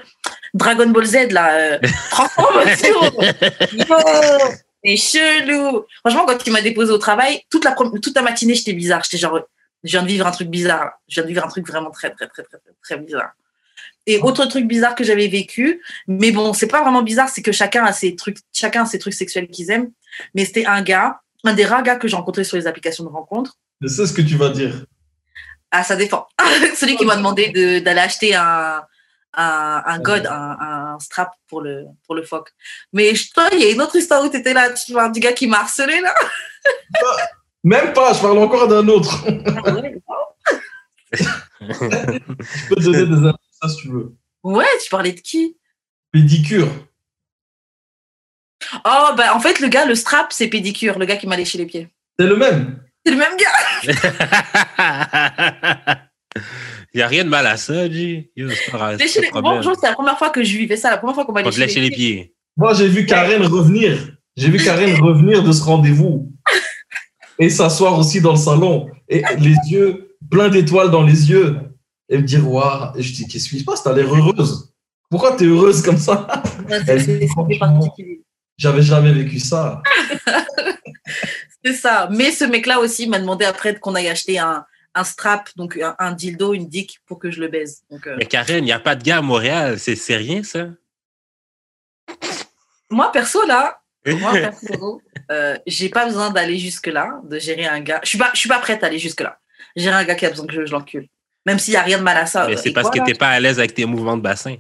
[0.53, 1.53] Dragon Ball Z, là.
[1.53, 1.79] Euh,
[2.11, 2.99] transformation
[4.85, 5.85] C'est chelou.
[5.99, 9.03] Franchement, quand il m'a déposé au travail, toute la, toute la matinée, j'étais bizarre.
[9.03, 9.39] J'étais genre,
[9.83, 10.91] je viens de vivre un truc bizarre.
[11.07, 13.31] Je viens de vivre un truc vraiment très, très, très, très, très, très bizarre.
[14.07, 17.51] Et autre truc bizarre que j'avais vécu, mais bon, c'est pas vraiment bizarre, c'est que
[17.51, 19.91] chacun a ses trucs, chacun a ses trucs sexuels qu'ils aiment.
[20.35, 23.09] Mais c'était un gars, un des rares gars que j'ai rencontré sur les applications de
[23.09, 23.57] rencontre.
[23.81, 24.85] Je sais ce que tu vas dire.
[25.71, 26.27] Ah, ça dépend.
[26.75, 28.83] Celui qui m'a demandé d'aller acheter un,
[29.35, 32.49] un, un god, un, un, strap pour le, pour le phoque.
[32.93, 35.19] Mais toi, il y a une autre histoire où tu étais là, tu parles du
[35.19, 36.13] gars qui m'a harcelé là.
[37.63, 39.25] Même pas, je parle encore d'un autre.
[39.27, 39.73] Ah
[41.11, 41.27] je
[42.69, 44.13] peux te donner des infos si tu veux.
[44.43, 45.57] Ouais, tu parlais de qui?
[46.11, 46.67] Pédicure.
[48.85, 51.57] Oh, bah en fait, le gars, le strap, c'est pédicure, le gars qui m'a léché
[51.57, 51.89] les pieds.
[52.19, 52.83] C'est le même.
[53.05, 53.51] C'est le même gars.
[56.95, 58.31] Il n'y a rien de mal à ça, G.
[58.37, 58.47] Bon,
[58.97, 59.21] c'est
[59.83, 62.33] la première fois que je vivais ça, la première fois qu'on m'a léché, les, pieds.
[62.55, 64.15] Moi, j'ai vu Karen revenir.
[64.37, 66.31] J'ai vu Karen revenir de ce rendez-vous
[67.37, 71.57] et s'asseoir aussi dans le salon et les yeux plein d'étoiles dans les yeux
[72.07, 72.97] et me dire waouh.
[72.97, 73.83] Et je dis qu'est-ce qui se passe?
[73.83, 74.73] T'as l'air heureuse.
[75.09, 76.25] Pourquoi tu es heureuse comme ça?
[78.57, 79.83] J'avais jamais vécu ça.
[81.65, 82.07] C'est ça.
[82.09, 84.65] Mais ce mec-là aussi m'a demandé après qu'on aille acheter un,
[84.95, 87.83] un strap, donc un, dildo, une dick pour que je le baise.
[87.91, 89.77] Donc, euh, Mais Karen, il n'y a pas de gars à Montréal.
[89.77, 90.69] C'est rien, ça?
[92.89, 95.01] Moi, perso, là, moi, perso,
[95.31, 97.99] euh, j'ai pas besoin d'aller jusque-là, de gérer un gars.
[98.03, 99.39] Je suis pas, je suis pas prête à aller jusque-là.
[99.75, 101.07] Gérer un gars qui a besoin que je, l'encule.
[101.45, 102.47] Même s'il n'y a rien de mal à ça.
[102.47, 104.55] Mais c'est parce que tu n'es pas à l'aise avec tes mouvements de bassin.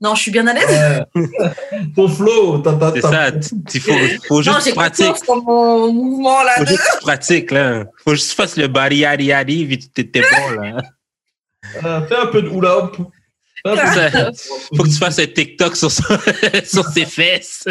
[0.00, 1.04] Non, je suis bien à l'aise.
[1.96, 2.62] Ton flow,
[2.94, 3.30] C'est ça,
[3.74, 3.92] il faut,
[4.28, 5.28] faut juste non, que tu pratiques.
[5.28, 6.52] mon mouvement là.
[6.56, 7.84] Faut juste que tu pratiques là.
[8.02, 10.76] Faut juste que tu fasses le body yadi yadi, puis tu t'es bon là.
[11.84, 12.96] Euh, fais un peu de hula hoop.
[12.96, 15.90] Faut que tu fasses un TikTok sur,
[16.64, 17.64] sur ses fesses.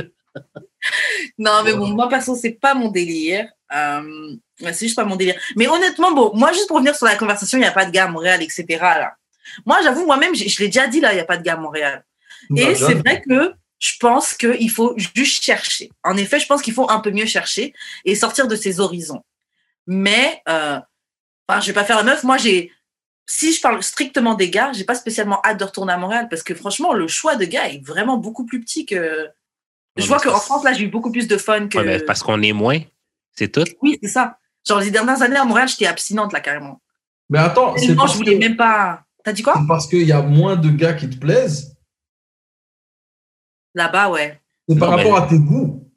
[1.38, 3.48] Non, mais bon, moi perso, c'est pas mon délire.
[3.76, 5.40] Euh, c'est juste pas mon délire.
[5.56, 7.92] Mais honnêtement, bon, moi, juste pour revenir sur la conversation, il n'y a pas de
[7.92, 8.66] gars à Montréal, etc.
[8.80, 9.14] Là.
[9.66, 11.54] Moi, j'avoue, moi-même, je, je l'ai déjà dit là, il n'y a pas de gars
[11.54, 12.04] à Montréal.
[12.56, 15.90] Et c'est vrai que je pense qu'il faut juste chercher.
[16.04, 17.74] En effet, je pense qu'il faut un peu mieux chercher
[18.06, 19.24] et sortir de ses horizons.
[19.88, 20.80] Mais, euh,
[21.48, 22.24] enfin, je vais pas faire la meuf.
[22.24, 22.72] Moi, j'ai,
[23.26, 26.44] si je parle strictement des gars, j'ai pas spécialement hâte de retourner à Montréal parce
[26.44, 29.28] que franchement, le choix de gars est vraiment beaucoup plus petit que.
[29.96, 32.04] Je vois qu'en France, là, j'ai eu beaucoup plus de fun que.
[32.06, 32.80] parce qu'on est moins,
[33.34, 33.64] c'est tout.
[33.82, 34.38] Oui, c'est ça.
[34.68, 36.82] Genre, les dernières années à Montréal, j'étais abstinente, là, carrément.
[37.30, 39.04] Mais attends, c'est je voulais même pas.
[39.24, 39.62] T'as dit quoi?
[39.68, 41.76] parce qu'il y a moins de gars qui te plaisent
[43.76, 44.40] Là-bas, ouais.
[44.68, 45.92] C'est par rapport à tes goûts.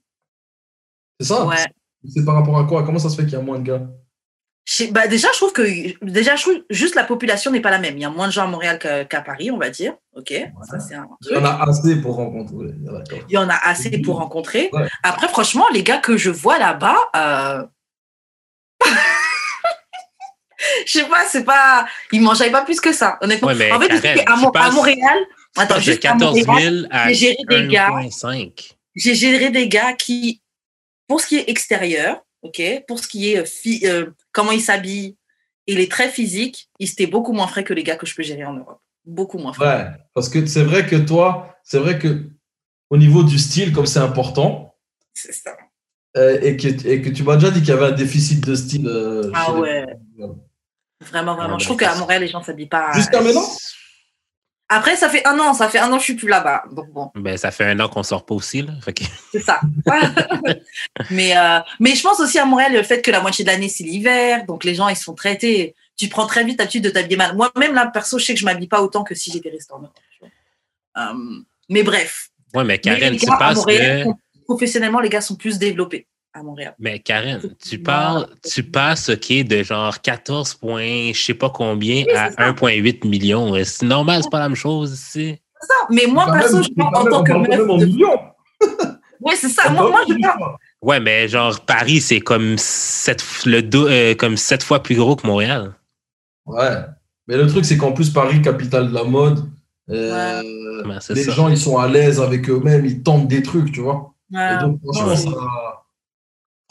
[1.20, 1.46] C'est ça?
[1.46, 1.66] Ouais.
[2.08, 2.82] C'est par rapport à quoi?
[2.84, 3.86] Comment ça se fait qu'il y a moins de gars?
[4.92, 5.62] Bah déjà, je trouve que
[6.04, 7.96] déjà, je trouve juste la population n'est pas la même.
[7.96, 9.94] Il y a moins de gens à Montréal qu'à Paris, on va dire.
[10.14, 10.32] Ok,
[10.70, 12.74] ça c'est un Il y en a assez pour rencontrer.
[13.28, 14.70] Il y en a assez pour rencontrer.
[15.02, 17.66] Après, franchement, les gars que je vois là-bas, euh...
[20.86, 23.48] je sais pas, c'est pas, ils mangeaient pas plus que ça, honnêtement.
[23.48, 25.18] en fait, à, Montréal,
[25.56, 27.90] attends, juste 14 000 à j'ai géré des gars.
[28.94, 30.42] J'ai géré des gars qui,
[31.06, 33.44] pour ce qui est extérieur, ok, pour ce qui est euh,
[33.84, 35.16] euh, comment ils s'habillent,
[35.66, 38.22] il est très physique, il était beaucoup moins frais que les gars que je peux
[38.22, 38.80] gérer en Europe.
[39.04, 39.66] Beaucoup moins frais.
[39.66, 42.24] Ouais, parce que c'est vrai que toi, c'est vrai que
[42.90, 44.76] au niveau du style, comme c'est important.
[45.14, 45.56] C'est ça.
[46.16, 48.54] Euh, et, que, et que tu m'as déjà dit qu'il y avait un déficit de
[48.54, 49.30] style.
[49.34, 49.86] ah ouais.
[51.00, 51.58] Vraiment, vraiment.
[51.58, 52.92] je trouve qu'à Montréal, les gens s'habillent pas.
[52.92, 53.42] Jusqu'à maintenant
[54.74, 56.64] après, ça fait un an, ça fait un an que je suis plus là-bas.
[56.72, 57.10] Donc bon.
[57.14, 58.72] Ben, ça fait un an qu'on sort pas aussi, là.
[59.30, 59.60] C'est ça.
[61.10, 63.68] mais, euh, mais je pense aussi à Montréal, le fait que la moitié de l'année,
[63.68, 64.46] c'est l'hiver.
[64.46, 65.74] Donc les gens, ils sont traités.
[65.96, 67.36] Tu prends très vite l'habitude de t'habiller mal.
[67.36, 69.84] Moi-même, là, perso, je sais que je m'habille pas autant que si j'étais resté en
[70.98, 72.30] euh, mais bref.
[72.54, 74.04] Ouais, mais Karen, tu penses que...
[74.44, 76.74] Professionnellement, les gars sont plus développés à Montréal.
[76.78, 82.04] Mais Karen, tu parles, tu passes OK de genre 14 points, je sais pas combien,
[82.14, 83.52] à 1,8 million.
[83.64, 85.38] C'est normal, c'est pas la même chose ici.
[85.60, 85.74] C'est ça.
[85.90, 88.18] Mais moi, perso, je parle en tant que meuf.
[89.20, 89.70] Oui, c'est ça.
[89.70, 90.56] Moi, moi, je parle.
[90.80, 95.26] Ouais, mais genre Paris, c'est comme sept, le euh, comme sept fois plus gros que
[95.26, 95.74] Montréal.
[96.44, 96.76] Ouais.
[97.28, 99.48] Mais le truc, c'est qu'en plus, Paris, capitale de la mode,
[99.90, 100.42] euh,
[100.84, 104.12] ben, les gens, ils sont à l'aise avec eux-mêmes, ils tentent des trucs, tu vois.
[104.32, 105.81] Et donc, franchement, ça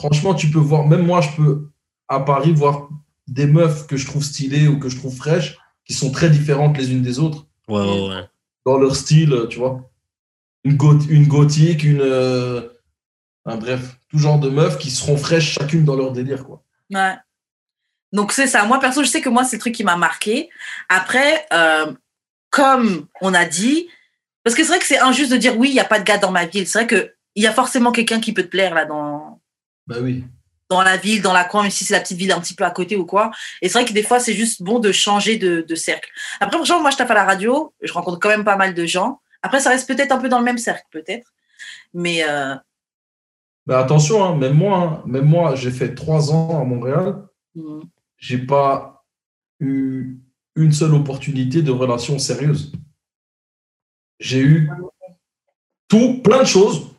[0.02, 1.70] franchement, tu peux voir, même moi, je peux
[2.08, 2.90] à Paris voir
[3.28, 6.78] des meufs que je trouve stylées ou que je trouve fraîches, qui sont très différentes
[6.78, 7.46] les unes des autres.
[7.68, 8.24] Ouais, ouais,
[8.66, 9.90] Dans leur style, tu vois.
[10.64, 10.78] Une,
[11.10, 12.02] une gothique, une.
[12.02, 12.62] Euh,
[13.46, 16.64] bref, tout genre de meufs qui seront fraîches chacune dans leur délire, quoi.
[16.92, 17.16] Ouais.
[18.12, 18.66] Donc, c'est ça.
[18.66, 20.50] Moi, perso, je sais que moi, c'est le truc qui m'a marqué.
[20.90, 21.94] Après, euh,
[22.50, 23.88] comme on a dit,
[24.44, 26.04] parce que c'est vrai que c'est injuste de dire oui, il n'y a pas de
[26.04, 26.68] gars dans ma ville.
[26.68, 29.31] C'est vrai qu'il y a forcément quelqu'un qui peut te plaire là dans,
[29.92, 30.24] bah oui.
[30.70, 32.64] Dans la ville, dans la coin, même si c'est la petite ville un petit peu
[32.64, 33.32] à côté ou quoi.
[33.62, 36.10] Et c'est vrai que des fois, c'est juste bon de changer de, cercle.
[36.40, 38.86] Après, franchement, moi, je tape à la radio, je rencontre quand même pas mal de
[38.86, 39.20] gens.
[39.42, 41.34] Après, ça reste peut-être un peu dans le même cercle, peut-être.
[41.94, 42.24] Mais.
[42.28, 42.56] Euh...
[43.66, 47.22] Bah, attention, hein, même moi, hein, même moi, j'ai fait trois ans à Montréal.
[47.56, 47.82] Mmh.
[48.18, 49.04] J'ai pas
[49.60, 50.20] eu
[50.56, 52.72] une seule opportunité de relation sérieuse.
[54.20, 54.70] J'ai eu
[55.88, 56.92] tout, plein de choses.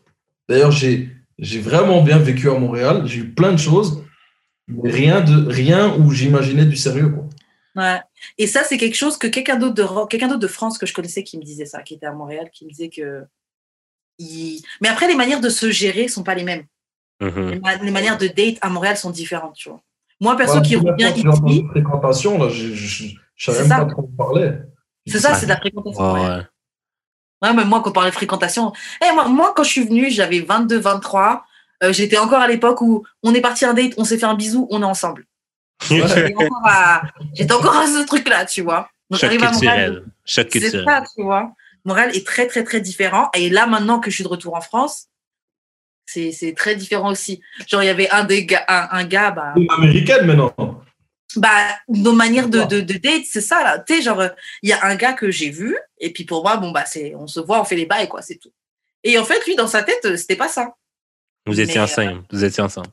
[0.48, 1.11] D'ailleurs, j'ai
[1.43, 3.02] j'ai vraiment bien vécu à Montréal.
[3.05, 4.05] J'ai eu plein de choses,
[4.69, 7.10] mais rien, de, rien où j'imaginais du sérieux.
[7.10, 7.28] Quoi.
[7.74, 8.01] Ouais.
[8.39, 10.94] Et ça, c'est quelque chose que quelqu'un d'autre de, quelqu'un d'autre de France que je
[10.94, 13.24] connaissais qui me disait ça, qui était à Montréal, qui me disait que.
[14.81, 16.64] Mais après, les manières de se gérer sont pas les mêmes.
[17.20, 17.82] Mm-hmm.
[17.85, 19.82] Les, manières de date à Montréal sont différentes, tu vois.
[20.20, 21.64] Moi, perso, qui revient ici.
[21.70, 24.52] fréquentation, là, je ne savais même pas trop parler.
[25.09, 26.12] C'est ça, c'est de la fréquentation.
[26.12, 26.43] ouais.
[27.43, 28.73] Ouais, mais moi, quand on parlait de fréquentation,
[29.05, 31.44] eh, moi, moi, quand je suis venue, j'avais 22, 23.
[31.82, 34.35] Euh, j'étais encore à l'époque où on est parti un date, on s'est fait un
[34.35, 35.27] bisou, on est ensemble.
[35.89, 37.02] J'étais encore, à...
[37.86, 38.89] ce truc-là, tu vois.
[39.10, 40.05] Donc, Choc culturel.
[40.24, 41.52] C'est ça, tu vois.
[41.85, 43.28] Montréal est très, très, très différent.
[43.35, 45.09] Et là, maintenant que je suis de retour en France,
[46.06, 47.40] c'est très différent aussi.
[47.66, 49.32] Genre, il y avait un, des gars, un, gars.
[49.32, 50.55] Bah, Une américaine maintenant
[51.36, 53.78] bah, nos manières de, de, de date, c'est ça, là.
[53.78, 54.22] Tu sais, genre,
[54.62, 57.14] il y a un gars que j'ai vu, et puis pour moi, bon, bah, c'est,
[57.14, 58.52] on se voit, on fait les bails, quoi, c'est tout.
[59.04, 60.74] Et en fait, lui, dans sa tête, c'était pas ça.
[61.46, 62.88] Vous étiez ensemble, euh, vous étiez ensemble.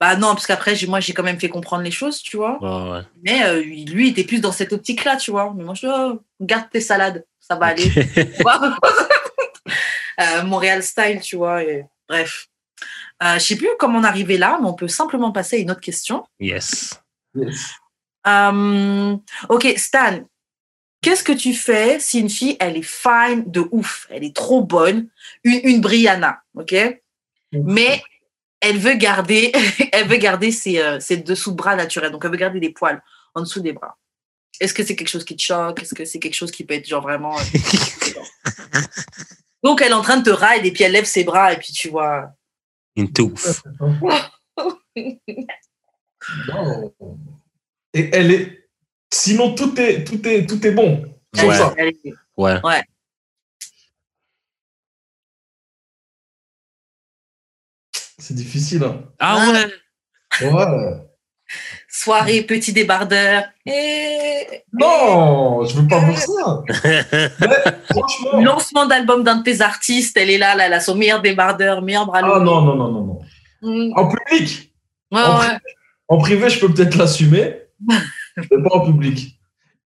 [0.00, 2.58] Bah non, parce qu'après, moi, j'ai quand même fait comprendre les choses, tu vois.
[2.62, 3.02] ouais.
[3.22, 5.52] Mais euh, lui, il était plus dans cette optique-là, tu vois.
[5.54, 7.84] Mais moi, je dis, oh, garde tes salades, ça va aller.
[10.20, 11.62] euh, Montréal style, tu vois.
[11.64, 12.48] Et, bref.
[13.22, 15.56] Euh, je ne sais plus comment on est arrivé là, mais on peut simplement passer
[15.56, 16.24] à une autre question.
[16.38, 16.98] Yes.
[18.26, 19.16] Euh,
[19.48, 20.20] ok, Stan,
[21.02, 24.62] qu'est-ce que tu fais si une fille, elle est fine de ouf, elle est trop
[24.62, 25.08] bonne,
[25.44, 26.74] une, une Brianna, ok?
[27.52, 28.02] Mais
[28.60, 29.52] elle veut garder,
[29.92, 33.02] elle veut garder ses, euh, ses dessous bras naturels, donc elle veut garder des poils
[33.34, 33.98] en dessous des bras.
[34.60, 35.82] Est-ce que c'est quelque chose qui te choque?
[35.82, 37.36] Est-ce que c'est quelque chose qui peut être genre vraiment...
[39.62, 41.58] donc elle est en train de te ride et puis elle lève ses bras et
[41.58, 42.32] puis tu vois
[42.96, 43.62] une touffe.
[47.94, 48.68] Et elle est.
[49.12, 51.02] Sinon, tout est, tout est, tout est bon.
[51.36, 51.48] Ouais.
[52.36, 52.60] ouais.
[52.62, 52.82] ouais.
[58.18, 58.84] C'est difficile.
[58.84, 59.02] Hein.
[59.18, 60.46] Ah ouais.
[60.46, 61.09] Ouais.
[61.88, 63.44] Soirée petit débardeur.
[63.66, 64.62] Et...
[64.72, 66.62] Non, je veux pas voir ça.
[67.90, 68.40] franchement.
[68.40, 72.06] Lancement d'album d'un de tes artistes, elle est là, là, a son meilleur débardeur, meilleur
[72.06, 73.20] bras Ah non, non, non, non, non.
[73.62, 73.92] Mm.
[73.96, 74.72] En public.
[75.12, 75.58] Ouais, ouais.
[76.08, 77.56] En privé, je peux peut-être l'assumer,
[77.88, 79.38] mais pas en public.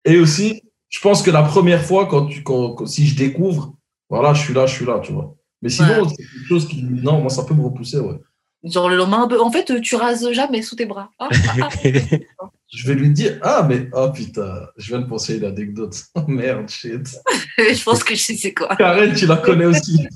[0.05, 3.73] Et aussi, je pense que la première fois, quand tu, quand, si je découvre,
[4.09, 5.35] voilà, je suis là, je suis là, tu vois.
[5.61, 8.19] Mais sinon, c'est quelque chose qui, non, moi, ça peut me repousser, ouais.
[8.63, 11.11] Genre le lendemain, en fait, tu rases jamais sous tes bras.
[11.19, 11.27] Ah,
[11.59, 11.69] ah, ah.
[12.73, 16.01] je vais lui dire, ah, mais, oh putain, je viens de penser à une anecdote.
[16.27, 17.19] merde, shit.
[17.57, 18.75] je pense que je sais c'est quoi.
[18.77, 20.07] Karen, tu la connais aussi.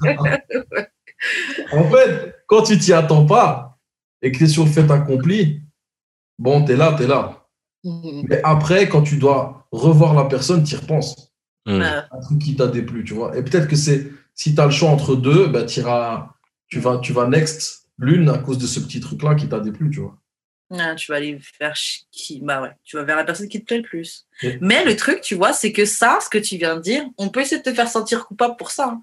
[1.73, 3.77] en fait, quand tu t'y attends pas
[4.21, 5.61] et que tu es sur le fait accompli,
[6.39, 7.47] bon, tu es là, tu es là.
[7.83, 8.27] Mhm.
[8.29, 11.33] Mais après, quand tu dois revoir la personne, tu y repenses.
[11.65, 11.81] Mm.
[11.81, 13.37] Un truc qui t'a déplu, tu vois.
[13.37, 16.33] Et peut-être que c'est, si tu as le choix entre deux, ben, tu vas,
[16.69, 20.17] tu vas next l'une à cause de ce petit truc-là qui t'a déplu, tu vois.
[20.69, 21.75] Ah, tu vas aller vers
[22.11, 24.27] qui bah ouais, tu vas vers la personne qui te plaît le plus.
[24.59, 27.29] Mais le truc, tu vois, c'est que ça, ce que tu viens de dire, on
[27.29, 28.89] peut essayer de te faire sentir coupable pour ça.
[28.89, 29.01] Hein.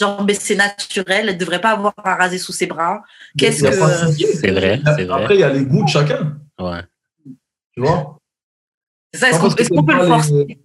[0.00, 3.02] Genre, mais c'est naturel, elle ne devrait pas avoir à raser sous ses bras.
[3.36, 3.72] Qu'est-ce que.
[4.36, 4.80] C'est vrai,
[5.10, 6.38] Après, il y a les goûts de chacun.
[6.58, 6.82] Ouais.
[7.74, 8.18] Tu vois?
[9.12, 10.60] C'est ça, est-ce qu'on peut le forcer?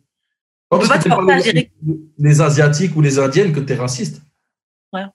[0.71, 1.71] On peut pas te forcer à gérer.
[2.17, 4.21] Les Asiatiques ou les Indiennes que tu es raciste.
[4.93, 5.05] Ouais.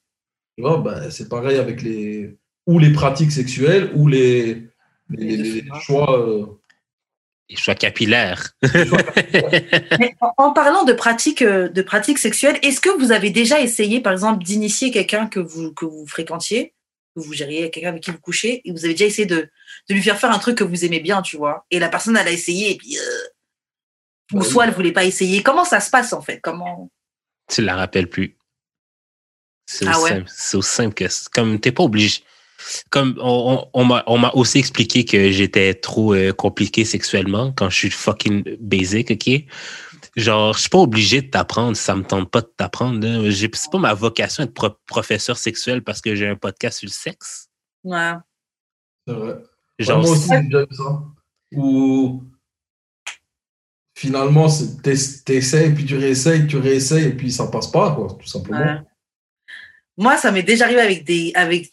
[0.56, 2.36] Tu vois, bah, c'est pareil avec les.
[2.70, 4.68] Ou les pratiques sexuelles ou les,
[5.10, 6.20] les, choix.
[6.20, 6.46] Euh,
[7.48, 8.52] les choix capillaires.
[10.36, 14.12] en, parlant de pratiques, euh, de pratiques sexuelles, est-ce que vous avez déjà essayé, par
[14.12, 16.74] exemple, d'initier quelqu'un que vous, que vous fréquentiez,
[17.16, 19.50] que vous gériez, quelqu'un avec qui vous couchez, et vous avez déjà essayé de,
[19.88, 22.16] de, lui faire faire un truc que vous aimez bien, tu vois, et la personne,
[22.16, 22.96] elle a essayé, et puis.
[22.96, 23.26] Euh,
[24.32, 25.42] ou bah soit elle voulait pas essayer.
[25.42, 26.38] Comment ça se passe, en fait?
[26.40, 26.88] Comment
[27.48, 28.36] Tu la rappelles plus.
[29.66, 30.22] C'est ah ouais.
[30.54, 31.04] aussi simple que.
[31.32, 32.22] Comme, t'es pas obligé
[32.90, 37.90] comme on, on, m'a aussi expliqué que j'étais trop euh, compliqué sexuellement quand je suis
[37.90, 39.44] fucking basic, OK?
[40.16, 43.30] Genre, je suis pas obligé de t'apprendre, ça me tente pas de t'apprendre.
[43.30, 47.48] C'est pas ma vocation d'être professeur sexuel parce que j'ai un podcast sur le sexe.
[47.84, 48.14] Ouais.
[49.06, 49.36] C'est vrai.
[49.78, 51.02] Genre, moi aussi, j'ai déjà vu ça.
[51.52, 52.24] Ou
[53.96, 54.46] finalement,
[54.82, 58.80] t'essayes, puis tu réessayes, tu réessayes, et puis ça passe pas, quoi, tout simplement.
[60.00, 61.72] Moi, ça m'est déjà arrivé avec, des, avec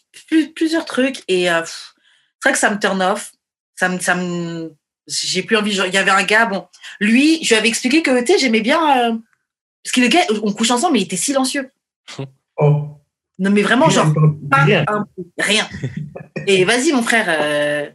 [0.54, 3.32] plusieurs trucs et euh, c'est vrai que ça me turn off.
[3.74, 4.74] Ça me, ça me,
[5.06, 5.70] j'ai plus envie.
[5.70, 6.68] il y avait un gars, bon,
[7.00, 8.80] lui, je lui avais expliqué que, tu sais, j'aimais bien.
[8.98, 9.16] Euh,
[9.82, 11.70] parce que le gars, on couche ensemble, mais il était silencieux.
[12.58, 12.88] Oh.
[13.38, 14.12] Non, mais vraiment, genre,
[14.50, 14.84] pas rien.
[15.38, 15.66] rien.
[16.46, 17.26] Et vas-y, mon frère.
[17.28, 17.88] Euh,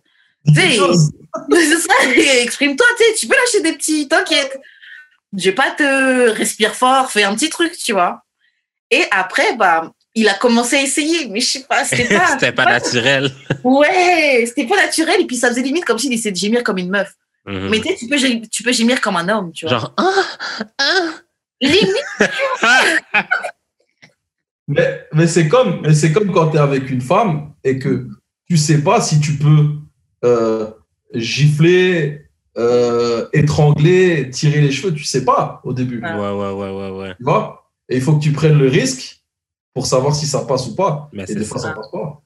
[0.48, 0.80] tu sais,
[2.42, 2.88] exprime-toi,
[3.20, 4.60] tu peux lâcher des petits, t'inquiète.
[5.38, 8.24] Je vais pas te respire fort, fais un petit truc, tu vois.
[8.90, 12.27] Et après, bah, il a commencé à essayer, mais je sais pas, c'était pas.
[12.31, 13.31] c'était pas, naturel.
[13.64, 15.22] Ouais, c'était pas naturel.
[15.22, 17.14] Et puis ça faisait limite comme s'il essayait de gémir comme une meuf.
[17.45, 17.69] Mhm.
[17.69, 18.18] Mais tu peux,
[18.49, 19.77] tu peux gémir comme un homme, tu vois.
[19.77, 20.23] Genre, ah,
[20.80, 21.10] ah.
[21.61, 21.88] Limite.
[24.68, 28.07] mais mais c'est comme, c'est comme quand tu es avec une femme et que
[28.49, 29.69] tu sais pas si tu peux
[30.23, 30.69] euh,
[31.15, 32.27] gifler,
[32.57, 34.94] euh, étrangler, tirer les cheveux.
[34.94, 36.02] Tu sais pas au début.
[36.02, 36.90] Ouais, ouais, ouais, ouais.
[36.91, 37.15] ouais.
[37.18, 37.72] Tu vois?
[37.90, 39.23] Et il faut que tu prennes le risque
[39.74, 41.10] pour savoir si ça passe ou pas.
[41.12, 41.72] Mais et des fois, ça.
[41.72, 42.22] passe pas.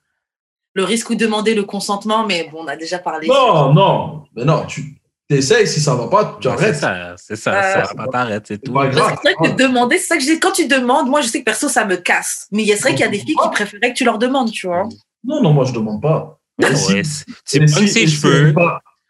[0.74, 3.28] Le risque ou demander le consentement, mais bon, on a déjà parlé.
[3.28, 6.76] Non, non, mais non, tu essayes, si ça va pas, tu arrêtes.
[6.76, 8.74] C'est ça, ça, ça va pas t'arrêter, c'est tout.
[8.74, 11.40] C'est vrai que demander, c'est ça que je dis, quand tu demandes, moi je sais
[11.40, 12.48] que perso ça me casse.
[12.52, 14.68] Mais c'est vrai qu'il y a des filles qui préféraient que tu leur demandes, tu
[14.68, 14.88] vois.
[15.24, 16.40] Non, non, moi je demande pas.
[16.60, 17.02] Non, ouais,
[17.44, 18.54] c'est ses cheveux.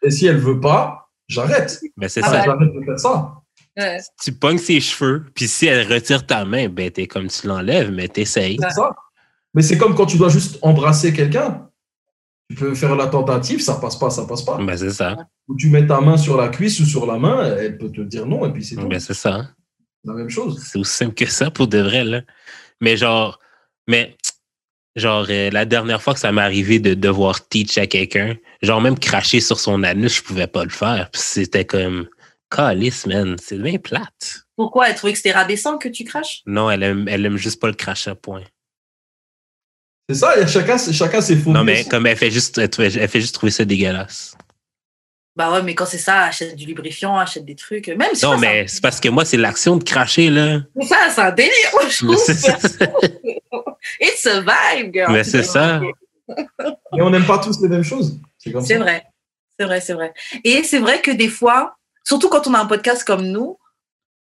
[0.02, 1.80] Et si elle veut pas, j'arrête.
[1.96, 2.44] Mais c'est ah, ça.
[2.44, 3.34] J'arrête de faire ça.
[4.22, 7.90] Tu pognes ses cheveux, puis si elle retire ta main, ben t'es comme tu l'enlèves,
[7.90, 8.58] mais t'essayes.
[8.60, 8.90] C'est ça.
[9.54, 11.68] Mais c'est comme quand tu dois juste embrasser quelqu'un.
[12.50, 14.56] Tu peux faire la tentative, ça passe pas, ça passe pas.
[14.56, 15.16] Ben c'est ça.
[15.48, 18.00] Ou tu mets ta main sur la cuisse ou sur la main, elle peut te
[18.00, 18.88] dire non, et puis c'est tout.
[18.88, 19.48] Ben c'est ça.
[20.04, 20.62] La même chose.
[20.66, 22.22] C'est aussi simple que ça pour de vrai, là.
[22.80, 23.38] Mais genre,
[23.86, 24.16] mais
[24.96, 28.80] genre, euh, la dernière fois que ça m'est arrivé de devoir teach à quelqu'un, genre
[28.80, 31.10] même cracher sur son anus, je pouvais pas le faire.
[31.12, 32.08] C'était comme
[32.50, 34.46] Calice, man, c'est bien plate.
[34.56, 34.88] Pourquoi?
[34.88, 36.42] Elle trouvait que c'était rabaissant que tu craches?
[36.46, 38.42] Non, elle aime, elle aime juste pas le crachat, point.
[40.08, 41.50] C'est ça, chacun, chacun ses faux.
[41.50, 44.34] Non, mais comme elle fait juste, elle fait juste trouver ça dégueulasse.
[45.36, 47.86] Bah ouais, mais quand c'est ça, achète du lubrifiant, achète des trucs.
[47.86, 50.62] Même non, mais c'est parce que moi, c'est l'action de cracher, là.
[50.82, 51.52] Ça, c'est un délire,
[51.88, 52.16] je trouve.
[54.00, 55.12] It's a vibe, girl.
[55.12, 55.80] Mais c'est ça.
[56.28, 58.18] Mais on n'aime pas tous les mêmes choses.
[58.38, 59.04] C'est vrai.
[59.56, 60.12] C'est vrai, c'est vrai.
[60.42, 61.77] Et c'est vrai que des fois,
[62.08, 63.58] surtout quand on a un podcast comme nous,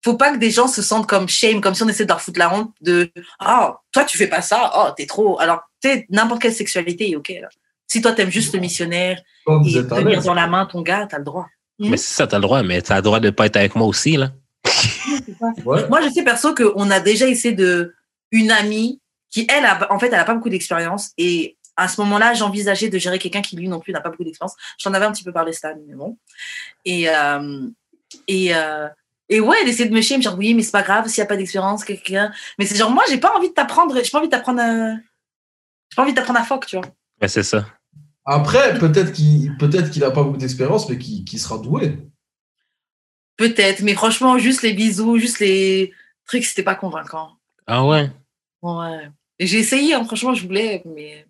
[0.04, 2.22] faut pas que des gens se sentent comme shame, comme si on essaie de leur
[2.22, 5.40] foutre la honte de ah toi tu fais pas ça, oh t'es trop.
[5.40, 7.34] Alors tu sais n'importe quelle sexualité est ok.
[7.88, 11.24] Si toi t'aimes juste le missionnaire et tenir dans la main ton gars, t'as le
[11.24, 11.48] droit.
[11.78, 11.90] Hmm?
[11.90, 13.88] Mais c'est ça, t'as le droit, mais t'as le droit de pas être avec moi
[13.88, 14.32] aussi là.
[15.64, 17.94] Moi je sais perso qu'on a déjà essayé de
[18.32, 19.00] une amie
[19.30, 22.90] qui elle a, en fait elle a pas beaucoup d'expérience et à ce moment-là, j'envisageais
[22.90, 24.56] de gérer quelqu'un qui, lui non plus, n'a pas beaucoup d'expérience.
[24.78, 26.18] J'en avais un petit peu parlé, Stan, mais bon.
[26.86, 27.68] Et, euh,
[28.28, 28.88] et, euh,
[29.30, 31.26] et ouais, d'essayer de me chier, me dire oui, mais c'est pas grave s'il n'y
[31.26, 32.32] a pas d'expérience, quelqu'un.
[32.58, 34.96] Mais c'est genre, moi, j'ai pas envie de t'apprendre, j'ai pas envie de t'apprendre à...
[34.96, 36.86] J'ai pas envie d'apprendre à foc, tu vois.
[37.22, 37.66] Ouais, c'est ça.
[38.26, 42.00] Après, peut-être qu'il peut-être qu'il a pas beaucoup d'expérience, mais qu'il sera doué.
[43.38, 45.94] Peut-être, mais franchement, juste les bisous, juste les
[46.26, 47.34] trucs, c'était pas convaincant.
[47.68, 48.10] Ah ouais?
[48.62, 49.10] Ouais.
[49.40, 51.25] J'ai essayé, hein, franchement, je voulais, mais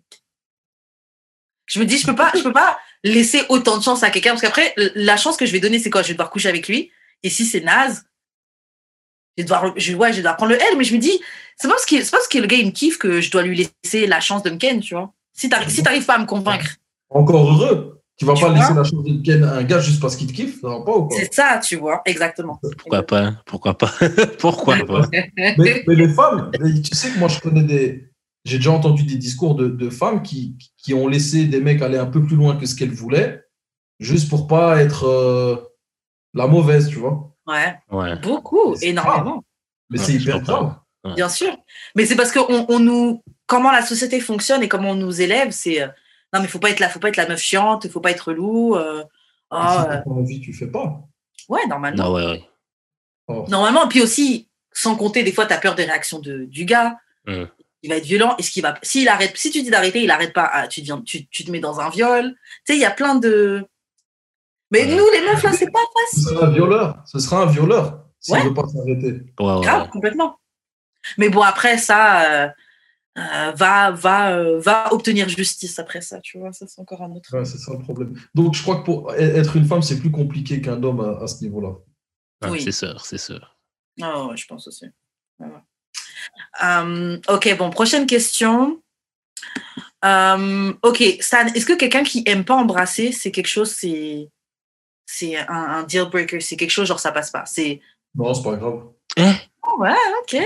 [1.66, 4.30] je me dis, je peux pas, je peux pas laisser autant de chance à quelqu'un
[4.30, 6.02] parce qu'après, la chance que je vais donner, c'est quoi?
[6.02, 6.90] Je vais devoir coucher avec lui.
[7.22, 8.04] Et si c'est naze,
[9.36, 10.78] je vais devoir, je, ouais, je vais devoir prendre le L.
[10.78, 11.20] Mais je me dis,
[11.56, 13.30] c'est pas parce que, c'est pas parce que le gars il me kiffe que je
[13.30, 15.12] dois lui laisser la chance de me ken, tu vois.
[15.32, 16.76] Si t'arrives, si t'arrives pas à me convaincre.
[17.10, 17.92] Encore heureux.
[18.18, 20.32] Tu vas pas laisser la chance de ken à un gars juste parce qu'il te
[20.32, 21.18] kiffe, ça va pas ou quoi?
[21.18, 22.58] C'est ça, tu vois, exactement.
[22.78, 23.92] Pourquoi pas Pourquoi pas?
[24.38, 25.02] Pourquoi pas?
[25.12, 26.50] Mais, mais, les femmes,
[26.82, 28.08] tu sais que moi je connais des,
[28.46, 32.06] j'ai déjà entendu des discours de, femmes qui, qui, ont laissé des mecs aller un
[32.06, 33.42] peu plus loin que ce qu'elles voulaient,
[33.98, 35.56] juste pour pas être euh,
[36.32, 37.34] la mauvaise, tu vois.
[37.46, 38.16] Ouais.
[38.22, 39.42] Beaucoup, énormément.
[39.90, 40.76] Mais c'est hyper grave.
[41.14, 41.56] Bien sûr.
[41.94, 45.50] Mais c'est parce que on, nous, comment la société fonctionne et comment on nous élève,
[45.50, 45.88] c'est euh,
[46.32, 48.32] non mais faut pas être là, faut pas être la meuf chiante, faut pas être
[48.32, 48.74] loup.
[48.74, 49.04] Euh,
[49.50, 51.00] oh, si t'as pas envie, tu fais pas.
[51.48, 52.04] Ouais, normalement.
[52.04, 52.44] Non, ouais, ouais.
[53.28, 53.44] Oh.
[53.48, 56.96] Normalement, puis aussi, sans compter, des fois, tu as peur des réactions de, du gars.
[57.82, 58.36] Il va être violent.
[58.38, 60.48] Est-ce qu'il va, s'il arrête, si tu dis d'arrêter, il arrête pas.
[60.52, 62.34] Ah, tu, deviens, tu, tu, te mets dans un viol.
[62.64, 63.64] Tu sais, il y a plein de.
[64.70, 66.24] Mais nous, les meufs, là, c'est pas facile.
[66.24, 67.02] Ce sera un violeur.
[67.04, 69.22] Ce sera un violeur s'il ne veut pas s'arrêter.
[69.38, 70.38] Grave, complètement.
[71.18, 72.48] Mais bon, après ça, euh,
[73.18, 76.20] euh, va, va, euh, va obtenir justice après ça.
[76.20, 77.36] Tu vois, ça, c'est encore un autre.
[77.36, 78.18] Ouais, c'est ça le problème.
[78.34, 81.42] Donc, je crois que pour être une femme, c'est plus compliqué qu'un homme à, ce
[81.44, 81.74] niveau-là.
[82.50, 82.60] oui.
[82.60, 83.56] C'est sûr, c'est sûr.
[84.02, 84.86] Ah, ouais, je pense aussi.
[86.62, 88.80] Euh, ok, bon, prochaine question.
[90.04, 94.28] Euh, ok, Stan, est-ce que quelqu'un qui aime pas embrasser, c'est quelque chose, c'est
[95.08, 97.44] c'est un, deal breaker, c'est quelque chose genre ça passe pas.
[97.46, 97.80] C'est
[98.14, 98.82] non, c'est pas grave.
[99.18, 99.34] Hein?
[99.62, 100.36] Oh, ouais, ok.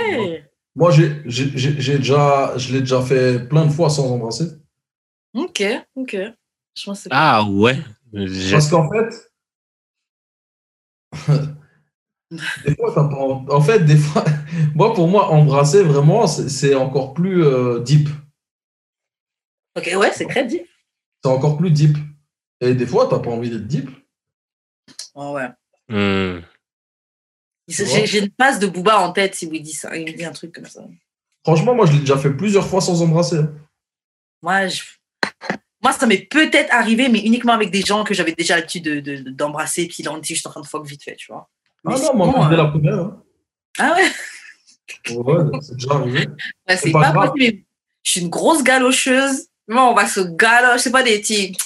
[0.75, 4.47] Moi, j'ai, j'ai, déjà, je l'ai déjà fait plein de fois sans embrasser.
[5.35, 5.63] Ok,
[5.95, 6.17] ok.
[6.75, 7.79] Je pense ah ouais.
[8.51, 9.31] Parce qu'en fait,
[12.31, 14.25] Des fois, en fait, des fois,
[14.75, 18.09] moi, pour moi, embrasser, vraiment, c'est encore plus euh, deep.
[19.77, 20.67] Ok, ouais, c'est très deep.
[21.23, 21.97] C'est encore plus deep.
[22.61, 23.91] Et des fois, t'as pas envie d'être deep.
[25.15, 25.49] Oh, ouais.
[25.89, 26.43] Hmm.
[27.69, 29.97] J'ai une passe de Booba en tête si vous dit ça.
[29.97, 30.83] Il me dit un truc comme ça.
[31.45, 33.41] Franchement, moi, je l'ai déjà fait plusieurs fois sans embrasser.
[34.43, 34.83] Moi, je...
[35.83, 39.87] moi ça m'est peut-être arrivé, mais uniquement avec des gens que j'avais déjà l'habitude d'embrasser,
[39.87, 41.49] de, puis là, on était juste en train de fuck vite fait, tu vois.
[41.87, 42.99] Ah non, moi, je la première.
[42.99, 43.23] Hein.
[43.79, 46.29] Ah ouais Ouais, c'est déjà arrivé.
[46.69, 47.59] c'est pas, possible.
[48.03, 49.47] Je suis une grosse galocheuse.
[49.69, 50.79] Moi, on va se galocher.
[50.79, 51.57] C'est pas des petits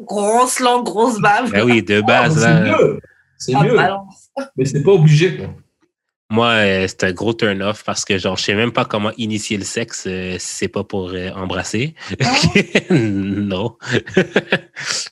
[0.00, 1.50] grosses langues, grosses baves.
[1.50, 2.40] Ben oui, de base.
[2.40, 3.00] c'est mieux.
[3.38, 3.78] C'est mieux.
[4.56, 5.48] Mais c'est pas obligé, quoi.
[6.30, 9.58] Moi, euh, c'est un gros turn-off parce que genre, je sais même pas comment initier
[9.58, 11.94] le sexe euh, si c'est pas pour euh, embrasser.
[12.20, 12.34] Ah.
[12.90, 13.76] non.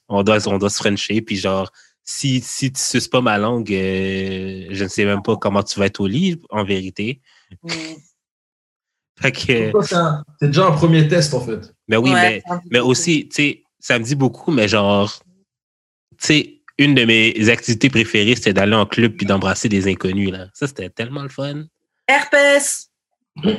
[0.09, 1.71] on, doit, on doit se frencher, puis genre,
[2.05, 5.79] si, si tu suces pas ma langue, euh, je ne sais même pas comment tu
[5.79, 7.21] vas être au lit, en vérité.
[7.63, 7.69] Mm.
[9.23, 9.73] c'est
[10.41, 11.73] déjà un premier test, en fait.
[11.89, 15.13] Mais oui, mais, mais aussi, tu sais, ça me dit beaucoup, mais genre,
[16.19, 20.33] tu sais, une de mes activités préférées, c'était d'aller en club puis d'embrasser des inconnus,
[20.33, 20.49] là.
[20.55, 21.65] Ça, c'était tellement le fun.
[22.09, 22.89] Herpès!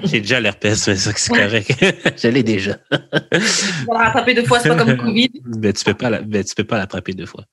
[0.03, 1.73] J'ai déjà l'herpès, mais ça, c'est correct.
[2.21, 2.75] je l'ai déjà.
[2.91, 5.31] tu vas l'attraper deux fois, c'est pas comme le Covid.
[5.45, 7.45] Mais tu peux pas, tu peux pas l'attraper deux fois.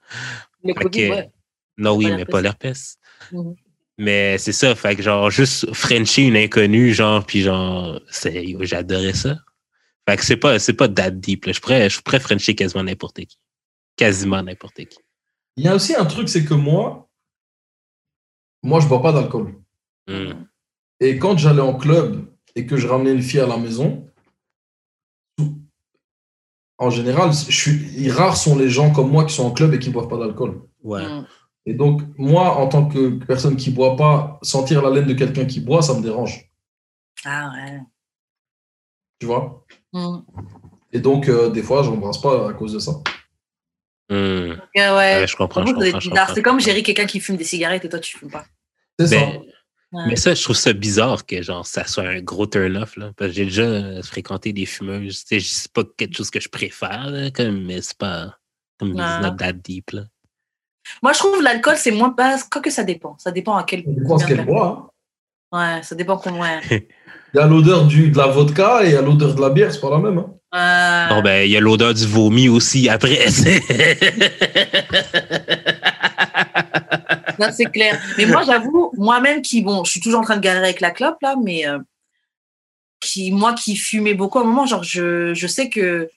[1.79, 2.99] Non, oui, mais pas l'herpès.
[3.33, 3.55] Mhm.
[3.99, 8.01] Mais c'est ça, fait que genre, juste Frencher une inconnue, genre, puis genre,
[8.61, 9.37] j'adorais ça.
[10.09, 13.27] Fait que c'est pas, c'est pas that deep, Je pourrais, je pourrais Frencher quasiment n'importe
[13.27, 13.39] qui.
[13.97, 14.99] Quasiment n'importe qui.
[15.57, 17.11] Il y a aussi un truc, c'est que moi,
[18.63, 19.55] moi, je bois pas d'alcool.
[20.07, 20.47] Hmm.
[21.01, 24.10] Et quand j'allais en club et que je ramenais une fille à la maison,
[26.81, 29.79] en général, je suis, rares sont les gens comme moi qui sont en club et
[29.79, 30.63] qui ne boivent pas d'alcool.
[30.83, 31.05] Ouais.
[31.05, 31.27] Mm.
[31.67, 35.13] Et donc, moi, en tant que personne qui ne boit pas, sentir la laine de
[35.13, 36.51] quelqu'un qui boit, ça me dérange.
[37.23, 37.81] Ah ouais.
[39.19, 39.67] Tu vois?
[39.93, 40.21] Mm.
[40.93, 42.93] Et donc, euh, des fois, je n'embrasse pas à cause de ça.
[44.09, 44.55] Mm.
[44.75, 45.27] ouais.
[45.29, 45.65] je comprends.
[46.35, 48.47] C'est comme gérer quelqu'un qui fume des cigarettes et toi, tu ne fumes pas.
[48.99, 49.19] C'est ça.
[49.93, 52.95] Mais ça, je trouve ça bizarre que genre ça soit un gros turn-off.
[53.17, 55.25] Parce que j'ai déjà euh, fréquenté des fumeuses.
[55.27, 58.37] C'est pas quelque chose que je préfère, comme, mais c'est pas
[58.79, 59.91] comme not that deep.
[59.91, 60.03] Là.
[61.03, 62.39] Moi, je trouve l'alcool, c'est moins pas.
[62.51, 63.17] Quoi que ça dépend.
[63.19, 64.19] Ça dépend à quel point.
[64.19, 64.91] ce qu'elle boit.
[65.53, 65.77] Hein.
[65.77, 66.45] Ouais, ça dépend comment.
[67.33, 69.73] Il y a l'odeur de la vodka et il y a l'odeur de la bière,
[69.73, 70.19] c'est pas la même.
[70.19, 70.35] Hein.
[70.53, 73.27] Euh, Non, ben, il y a l'odeur du vomi aussi après.
[77.41, 77.99] Non, c'est clair.
[78.19, 80.91] Mais moi, j'avoue, moi-même qui, bon, je suis toujours en train de galérer avec la
[80.91, 81.79] clope, là, mais euh,
[83.01, 86.11] qui, moi qui fumais beaucoup à un moment, genre, je, sais que.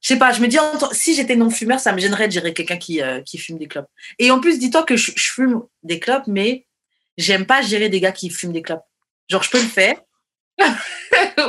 [0.00, 0.56] Je sais pas, je me dis,
[0.92, 3.88] si j'étais non-fumeur, ça me gênerait de gérer quelqu'un qui, euh, qui fume des clopes.
[4.18, 6.66] Et en plus, dis-toi que je, je fume des clopes, mais
[7.18, 8.84] j'aime pas gérer des gars qui fument des clopes.
[9.28, 10.00] Genre, je peux le faire.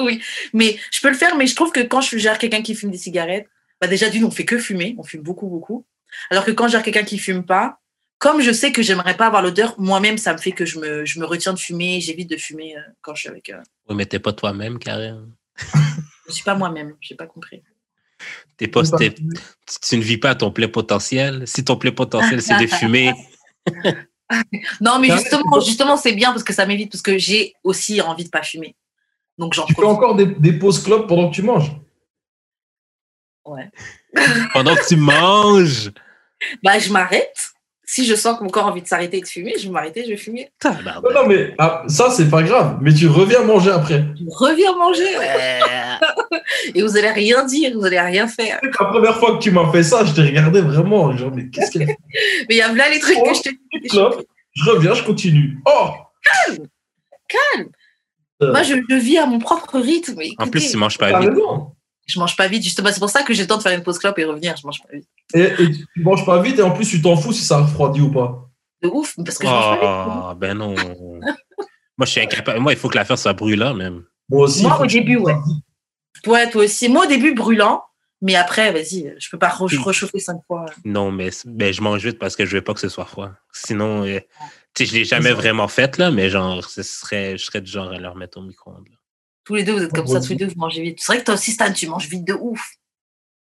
[0.02, 0.22] oui,
[0.52, 2.91] mais je peux le faire, mais je trouve que quand je gère quelqu'un qui fume
[2.91, 3.48] des cigarettes,
[3.80, 5.86] bah déjà, d'une, on fait que fumer, on fume beaucoup, beaucoup.
[6.30, 7.80] Alors que quand je gère quelqu'un qui fume pas,
[8.19, 11.05] comme je sais que j'aimerais pas avoir l'odeur, moi-même, ça me fait que je me,
[11.05, 13.49] je me retiens de fumer, j'évite de fumer euh, quand je suis avec.
[13.49, 13.61] Euh...
[13.87, 15.31] Oui, mais t'es pas toi-même, Karen.
[16.27, 17.63] Je suis pas moi-même, j'ai pas compris.
[18.55, 19.23] T'es pas, t'es- tu,
[19.81, 21.47] tu ne vis pas à ton plein potentiel.
[21.47, 23.11] Si ton plein potentiel, c'est de fumer,
[24.79, 28.25] Non, mais justement, justement, c'est bien parce que ça m'évite, parce que j'ai aussi envie
[28.25, 28.75] de pas fumer.
[29.39, 31.71] Donc j'en Tu fais encore des, des pauses clopes pendant que tu manges.
[33.45, 33.71] Ouais.
[34.53, 35.91] pendant que tu manges.
[36.61, 37.53] Bah, je m'arrête.
[37.91, 39.72] Si je sens que mon corps a envie de s'arrêter et de fumer, je vais
[39.72, 40.52] m'arrêter, je vais fumer.
[40.60, 41.03] Tabarnak.
[41.03, 42.78] Non, non, mais ah, ça, c'est pas grave.
[42.82, 44.06] Mais tu reviens manger après.
[44.16, 45.18] Je reviens manger.
[45.18, 45.60] ouais.
[46.76, 48.60] et vous allez rien dire, vous allez rien faire.
[48.61, 51.18] La première fois que tu m'as fait ça, je t'ai regardé vraiment.
[51.18, 51.95] Genre, mais qu'est-ce qu'elle Mais
[52.52, 55.57] il y a là les trucs que je te Une clope, je reviens, je continue.
[55.66, 55.90] Oh
[57.28, 57.70] Calme.
[58.44, 60.22] Euh, Moi, je, je vis à mon propre rythme.
[60.38, 61.32] En plus, tu manges pas vite.
[62.10, 62.64] Je mange pas vite.
[62.64, 64.56] Justement, c'est pour ça que j'ai le temps de faire une pause clope et revenir.
[64.57, 65.07] Je mange pas vite.
[65.34, 68.02] Et, et tu manges pas vite et en plus, tu t'en fous si ça refroidit
[68.02, 68.49] ou pas.
[68.81, 70.23] De ouf, parce que je mange pas vite.
[70.23, 70.73] Ah, ben non.
[70.76, 72.60] Moi, je suis incapable.
[72.60, 74.03] Moi, il faut que l'affaire soit brûlante, même.
[74.30, 74.64] Moi aussi.
[74.64, 75.36] Moi, au début, ouais.
[76.26, 76.90] Ouais, toi aussi.
[76.90, 77.84] Moi, au début, brûlant.
[78.22, 80.65] Mais après, vas-y, je peux pas re- rechauffer cinq fois.
[80.84, 83.31] Non, mais ben, je mange vite parce que je veux pas que ce soit froid.
[83.53, 84.19] Sinon, euh,
[84.73, 87.72] tu sais, je l'ai jamais vraiment fait, là, mais genre, ce serait, je serais du
[87.72, 88.90] genre à le remettre au micro-ondes.
[89.49, 90.99] Tous les deux, vous êtes comme ça, tous les deux, vous mangez vite.
[91.01, 92.76] C'est vrai que toi aussi, Stan, tu manges vite de ouf.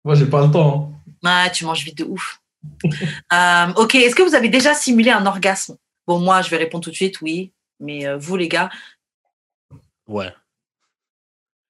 [0.07, 0.97] Moi, j'ai pas le temps.
[1.23, 1.45] hein.
[1.45, 2.41] Ouais, tu manges vite de ouf.
[3.35, 5.77] Euh, ok, est-ce que vous avez déjà simulé un orgasme?
[6.07, 7.53] Bon, moi, je vais répondre tout de suite, oui.
[7.79, 8.71] Mais euh, vous, les gars,
[10.07, 10.33] Ouais.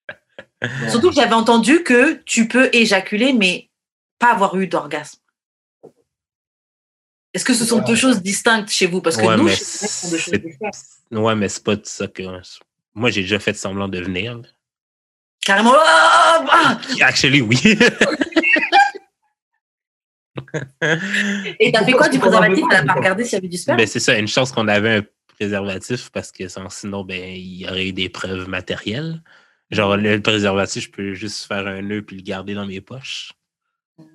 [0.89, 3.71] Surtout que j'avais entendu que tu peux éjaculer, mais
[4.21, 5.19] pas avoir eu d'orgasme.
[7.35, 7.85] Est-ce que ce sont Ouais.
[7.87, 9.01] deux choses distinctes chez vous?
[9.03, 10.79] Parce que Ouais, nous, mais chez nous, ce sont deux choses c'est- distinctes.
[11.11, 12.23] Ouais, mais c'est pas de ça que.
[12.95, 14.41] Moi, j'ai déjà fait semblant de venir.
[15.45, 15.73] Carrément.
[15.77, 17.59] ah, ah Actually, oui.
[21.61, 22.65] Et t'as fait quoi du préservatif?
[22.71, 24.97] T'as pas regardé s'il y avait du sperme ben, c'est ça, une chance qu'on avait
[24.99, 25.03] un
[25.39, 29.23] préservatif parce que sans- sinon, ben, il y aurait eu des preuves matérielles.
[29.71, 33.33] Genre, le préservatif, je peux juste faire un nœud puis le garder dans mes poches.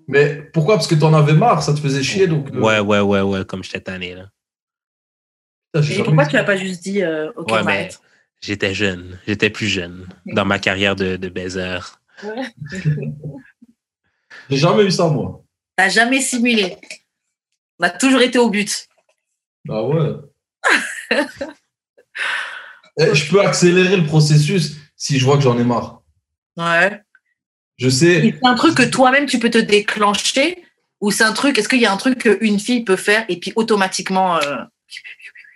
[0.07, 0.75] Mais pourquoi?
[0.75, 2.27] Parce que t'en avais marre, ça te faisait chier.
[2.27, 4.29] Donc, euh, Ouais, ouais, ouais, ouais, comme j'étais tanné, là.
[5.91, 8.01] Et pourquoi tu n'as pas juste dit euh, Ok, Ouais, on mais arrête
[8.41, 9.19] j'étais jeune.
[9.27, 11.79] J'étais plus jeune dans ma carrière de, de baiser.
[14.49, 15.43] J'ai jamais eu ça, moi.
[15.75, 16.77] T'as jamais simulé.
[17.79, 18.87] On a toujours été au but.
[19.69, 20.11] Ah ouais.
[22.99, 26.01] Eh, je peux accélérer le processus si je vois que j'en ai marre.
[26.57, 26.99] Ouais.
[27.77, 28.21] Je sais.
[28.41, 30.63] C'est un truc que toi-même tu peux te déclencher
[30.99, 33.39] ou c'est un truc, est-ce qu'il y a un truc qu'une fille peut faire et
[33.39, 34.37] puis automatiquement.
[34.37, 34.63] euh,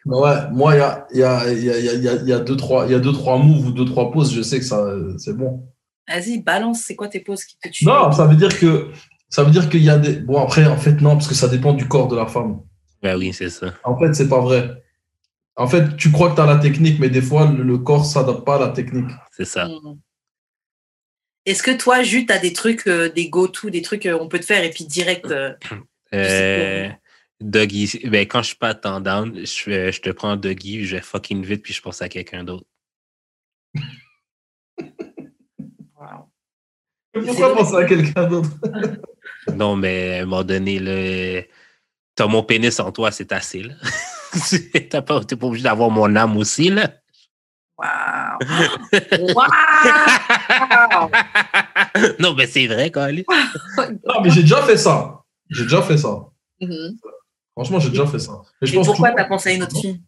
[0.06, 2.34] Ouais, moi, il y a, il y, a, il y, a, il y, a, y
[2.34, 4.58] a- deux, trois, il y a deux, trois moves ou deux, trois pauses, je sais
[4.60, 4.84] que ça,
[5.18, 5.68] c'est bon.
[6.08, 7.86] Vas-y, balance, c'est quoi tes poses qui te tuent?
[7.86, 8.90] Non, ça veut dire que
[9.30, 10.14] ça veut dire qu'il y a des.
[10.14, 12.62] Bon, après, en fait, non, parce que ça dépend du corps de la femme.
[13.02, 13.74] Ben oui, c'est ça.
[13.84, 14.84] En fait, c'est pas vrai.
[15.56, 18.44] En fait, tu crois que tu as la technique, mais des fois, le, corps s'adapte
[18.46, 19.10] pas à la technique.
[19.32, 19.68] C'est ça.
[19.68, 20.00] Hmm.
[21.46, 24.46] Est-ce que toi, Jus, t'as des trucs, euh, des go-to, des trucs qu'on peut te
[24.46, 25.30] faire et puis direct.
[25.32, 25.54] euh,
[26.14, 26.90] Euh,
[27.42, 31.44] Doggy, ben, quand je suis pas en down, je, te prends Doggy, je vais fucking
[31.44, 32.66] vite puis je pense à quelqu'un d'autre.
[35.96, 36.30] wow.
[37.14, 38.50] Pourquoi penser à quelqu'un d'autre?
[39.56, 41.42] Non, mais à un moment donné, là,
[42.14, 43.74] t'as mon pénis en toi, c'est assez, là.
[44.90, 46.94] T'as pas, t'es pas obligé d'avoir mon âme aussi, là.
[47.78, 48.38] Wow.
[49.34, 51.10] wow.
[52.20, 53.26] non, mais c'est vrai, Carly.
[54.06, 55.24] Non, mais j'ai déjà fait ça.
[55.50, 56.30] J'ai déjà fait ça.
[56.62, 56.98] Mhm.
[57.54, 58.42] Franchement, j'ai déjà fait ça.
[58.62, 60.02] Et je Et pense que pourquoi t'as pensé à une autre fille?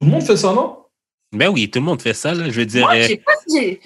[0.00, 0.84] Tout le monde fait ça, non?
[1.32, 2.48] Ben oui, tout le monde fait ça, là.
[2.50, 3.80] Je veux dire, Moi, euh, pas si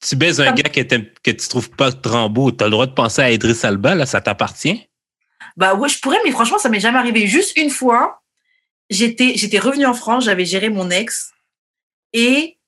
[0.00, 2.92] tu baises un gars que, que tu trouves pas trop beau, t'as le droit de
[2.92, 4.88] penser à Idriss Alba, là, ça t'appartient?
[5.56, 7.26] Bah ouais, je pourrais, mais franchement, ça m'est jamais arrivé.
[7.26, 8.22] Juste une fois,
[8.90, 11.32] j'étais, j'étais revenue en France, j'avais géré mon ex
[12.12, 12.58] et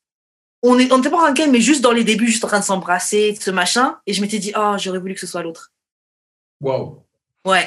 [0.62, 2.48] on est- on n'était pas en train de mais juste dans les débuts, juste en
[2.48, 3.98] train de s'embrasser, de ce machin.
[4.06, 5.72] Et je m'étais dit, oh, j'aurais voulu que ce soit l'autre.
[6.60, 7.02] Waouh.
[7.46, 7.66] Ouais,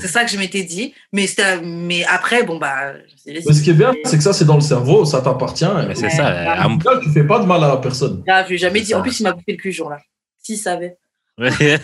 [0.00, 0.92] c'est ça que je m'étais dit.
[1.12, 1.26] Mais,
[1.62, 2.92] mais après, bon, bah.
[3.26, 5.64] Mais ce qui est bien, c'est que ça, c'est dans le cerveau, ça t'appartient.
[5.94, 6.66] c'est ça.
[6.66, 8.22] En tout cas, tu fais pas de mal à la personne.
[8.28, 8.94] Ah, je jamais dit.
[8.94, 9.98] En plus, il m'a bouffé le cul ce jour-là.
[10.38, 10.98] S'il savait.
[11.38, 11.78] Mais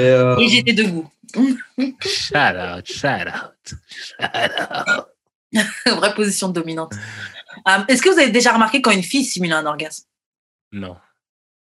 [0.00, 0.36] euh...
[0.38, 1.08] Et j'étais debout.
[1.34, 5.06] shout out, shout out, shout out.
[5.86, 6.94] Vraie position dominante.
[7.66, 10.04] Um, Est-ce que vous avez déjà remarqué quand une fille simule un orgasme?
[10.72, 10.96] Non.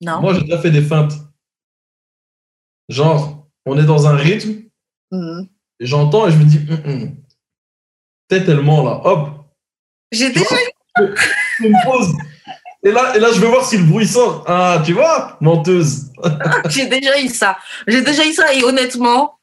[0.00, 0.20] Non?
[0.20, 1.12] Moi, j'ai déjà fait des feintes.
[2.90, 4.64] Genre, on est dans un rythme,
[5.12, 5.48] Mhm.
[5.80, 7.16] j'entends et je me dis, hum, hum.
[8.28, 9.30] peut-être tellement là, hop,
[10.12, 10.58] J'ai déjà vois
[11.60, 12.12] je me pose.
[12.82, 14.44] Et là, et là, je vais voir si le bruit sort.
[14.46, 16.10] Ah, tu vois, menteuse.
[16.68, 17.58] J'ai déjà eu ça.
[17.86, 19.38] J'ai déjà eu ça et honnêtement,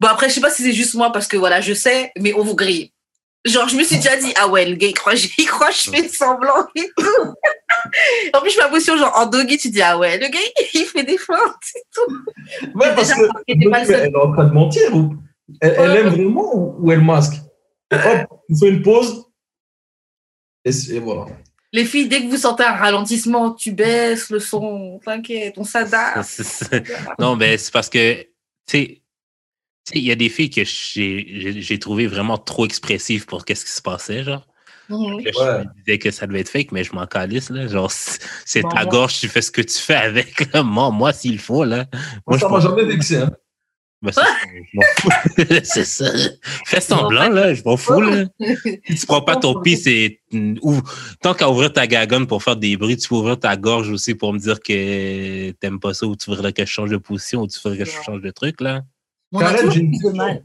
[0.00, 2.32] bon après je sais pas si c'est juste moi parce que voilà je sais, mais
[2.34, 2.91] on vous grille.
[3.44, 5.74] Genre je me suis déjà dit ah ouais le gars il croit, il croit que
[5.74, 7.34] je fais semblant et tout.
[8.34, 10.38] en plus je fais l'impression genre en doggy tu dis ah ouais le gars
[10.74, 11.38] il fait des feintes
[11.74, 12.14] et tout.
[12.74, 15.16] Ouais, parce déjà que elle est en train de mentir ou
[15.60, 15.98] elle, elle Ouais.
[16.00, 17.34] aime vraiment ou, ou elle masque?
[17.90, 19.26] Et Hop, tu fais une pause.
[20.64, 21.26] Et, voilà.
[21.72, 26.40] Les filles dès que vous sentez un ralentissement tu baisses le son, t'inquiète, on s'adapte.
[27.18, 28.28] Non, mais c'est parce que, tu
[28.66, 29.01] sais, tu sais,
[29.94, 33.64] il y a des filles que j'ai j'ai- j'ai trouvé vraiment trop expressives pour qu'est-ce
[33.64, 34.46] qui se passait, genre.
[34.88, 35.20] Mhm.
[35.24, 35.58] Là, je Ouais.
[35.60, 37.66] me disais que ça devait être fake, mais je m'en calisse, là.
[37.66, 37.90] Genre,
[38.44, 40.62] c'est Bon, ta gorge, tu fais ce que tu fais avec, là.
[40.62, 41.86] Moi, moi s'il faut, là.
[42.26, 43.16] Moi, ça je m'a pense- jamais vexé.
[43.16, 43.30] Hein.
[44.02, 45.08] Ben, c'est ça, je m'en fous.
[45.64, 46.06] c'est ça.
[46.66, 47.54] Fais semblant, là.
[47.54, 48.24] Je m'en fous, là.
[48.88, 50.20] Si tu prends pas ton pied, c'est.
[51.22, 54.14] Tant qu'à ouvrir ta gagone pour faire des bruits, tu peux ouvrir ta gorge aussi
[54.16, 57.42] pour me dire que t'aimes pas ça ou tu voudrais que je change de position
[57.42, 58.82] ou tu voudrais que je change de truc, là.
[59.38, 60.44] Karen, j'ai une question.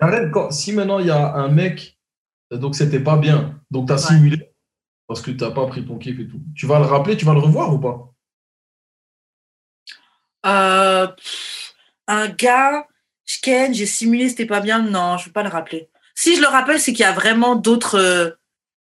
[0.00, 1.98] Karen, quand- si maintenant il y a un mec,
[2.52, 4.16] euh, donc c'était pas bien, donc tu as Ouais.
[4.16, 4.50] simulé
[5.06, 7.24] parce que tu n'as pas pris ton kiff et tout, tu vas le rappeler, tu
[7.24, 8.10] vas le revoir ou pas?
[10.46, 11.74] Euh, pff,
[12.06, 12.86] un gars,
[13.24, 14.82] je ken, j'ai simulé, c'était pas bien.
[14.82, 15.88] Non, je veux pas le rappeler.
[16.14, 18.30] Si je le rappelle, c'est qu'il y a vraiment d'autres euh,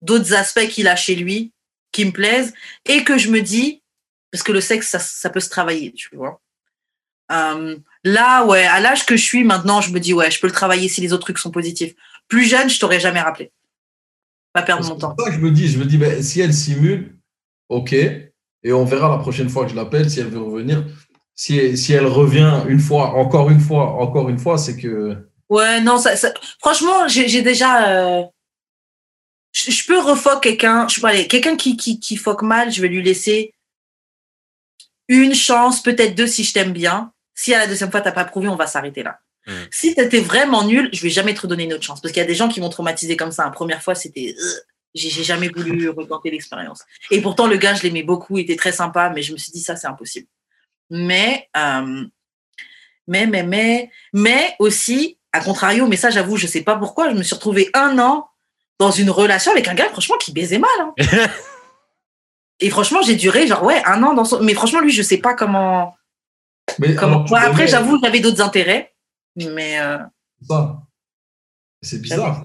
[0.03, 1.53] d'autres aspects qu'il a chez lui
[1.91, 2.55] qui me plaisent
[2.85, 3.83] et que je me dis,
[4.31, 6.41] parce que le sexe, ça, ça peut se travailler, tu vois.
[7.33, 7.77] Euh,
[8.13, 10.53] là, ouais, à l'âge que je suis maintenant, je me dis, ouais, je peux le
[10.53, 11.95] travailler si les autres trucs sont positifs.
[12.29, 13.53] Plus jeune, je t'aurais jamais rappelé.
[14.53, 15.15] Pas perdre mon temps.
[15.19, 17.17] ça que je me dis, je me dis, ben, si elle simule,
[17.69, 20.85] ok, et on verra la prochaine fois que je l'appelle si elle veut revenir.
[21.35, 25.17] Si, si elle revient une fois, encore une fois, encore une fois, c'est que
[25.49, 27.89] Ouais, non, ça, ça- franchement, j'ai déjà.
[27.91, 28.23] euh,
[29.53, 32.89] Je, je peux refoc quelqu'un, je allez, quelqu'un qui, qui, qui foque mal, je vais
[32.89, 33.55] lui laisser
[35.09, 37.13] une chance, peut-être deux si je t'aime bien.
[37.39, 39.21] Si à la deuxième fois, t'as pas prouvé, on va s'arrêter là.
[39.47, 39.53] Mm.
[39.71, 42.01] Si t'étais vraiment nul, je vais jamais te redonner une autre chance.
[42.01, 43.45] Parce qu'il y a des gens qui m'ont traumatisé comme ça.
[43.45, 44.35] La première fois, c'était.
[44.37, 44.45] euh,
[44.95, 46.83] J'ai j'ai jamais voulu retenter l'expérience.
[47.11, 49.53] Et pourtant, le gars, je l'aimais beaucoup, il était très sympa, mais je me suis
[49.53, 50.27] dit, ça, c'est impossible.
[50.91, 52.05] Mais, euh,
[53.07, 57.15] mais, mais, mais, mais aussi, à contrario, mais ça, j'avoue, je sais pas pourquoi, je
[57.17, 58.29] me suis retrouvée un an
[58.79, 60.71] dans une relation avec un gars, franchement, qui baisait mal.
[60.81, 60.95] hein.
[62.61, 64.41] Et franchement, j'ai duré, genre, ouais, un an dans son.
[64.43, 65.95] Mais franchement, lui, je sais pas comment.
[66.79, 68.95] Mais alors, après, j'avoue, j'avais d'autres intérêts.
[69.37, 69.81] Mais.
[69.81, 69.99] euh.
[71.83, 72.45] C'est bizarre.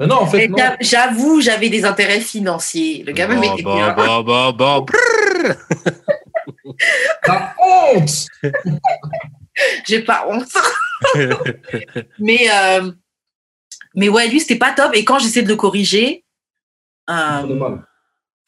[0.00, 0.50] Mais non, en fait,
[0.80, 3.02] j'avoue, j'avais des intérêts financiers.
[3.04, 3.94] Le bon, bien.
[3.94, 4.80] bon, bon, bon.
[4.82, 5.56] Brrr.
[7.26, 8.26] La honte
[9.86, 10.56] J'ai pas honte.
[12.20, 12.92] mais, euh,
[13.94, 14.94] mais ouais, lui, c'était pas top.
[14.94, 16.24] Et quand j'essayais de le corriger,
[17.10, 17.84] euh, mal.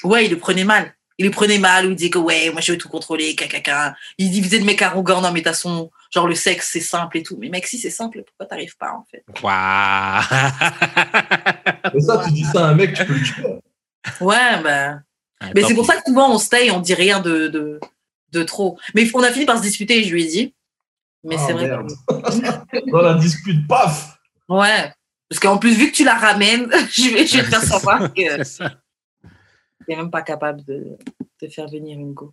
[0.05, 0.94] Ouais, il le prenait mal.
[1.21, 3.95] Il le prenait mal, ou il disait que ouais, moi je veux tout contrôler, caca.
[4.17, 7.23] Il disait de mec arrogant, non mais t'as son genre le sexe c'est simple et
[7.23, 7.37] tout.
[7.39, 9.23] Mais mec, si c'est simple, pourquoi t'arrives pas en fait?
[9.43, 10.23] Waouh.
[11.95, 13.45] Mais ça, tu dis ça à un mec, tu peux le tuer.
[14.23, 15.01] Ouais, bah.
[15.55, 17.81] Mais c'est pour ça que souvent on stay, on dit rien de, de,
[18.33, 18.79] de trop.
[18.95, 20.55] Mais on a fini par se disputer, je lui ai dit.
[21.23, 21.69] Mais Ah, c'est vrai.
[21.69, 21.93] merde.
[22.91, 24.17] Dans la dispute, paf
[24.49, 24.91] que- Ouais.
[25.29, 28.13] Parce qu'en plus, vu que tu la ramènes, je vais, je vais te faire savoir
[28.15, 28.43] que
[29.97, 30.97] Même pas capable de,
[31.43, 32.33] de faire venir une go.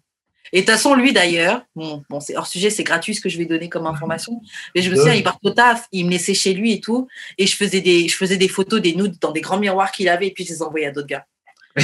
[0.54, 3.28] Et de toute façon, lui d'ailleurs, bon, bon c'est hors sujet, c'est gratuit ce que
[3.30, 4.40] je vais donner comme information.
[4.76, 7.08] Mais je me souviens, il part au taf, il me laissait chez lui et tout,
[7.38, 10.08] et je faisais des, je faisais des photos des nudes dans des grands miroirs qu'il
[10.08, 11.26] avait, et puis je les envoyais à d'autres gars.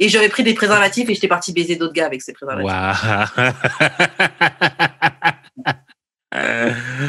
[0.00, 2.66] Et j'avais pris des préservatifs et j'étais partie baiser d'autres gars avec ces préservatifs.
[2.66, 3.52] Waouh.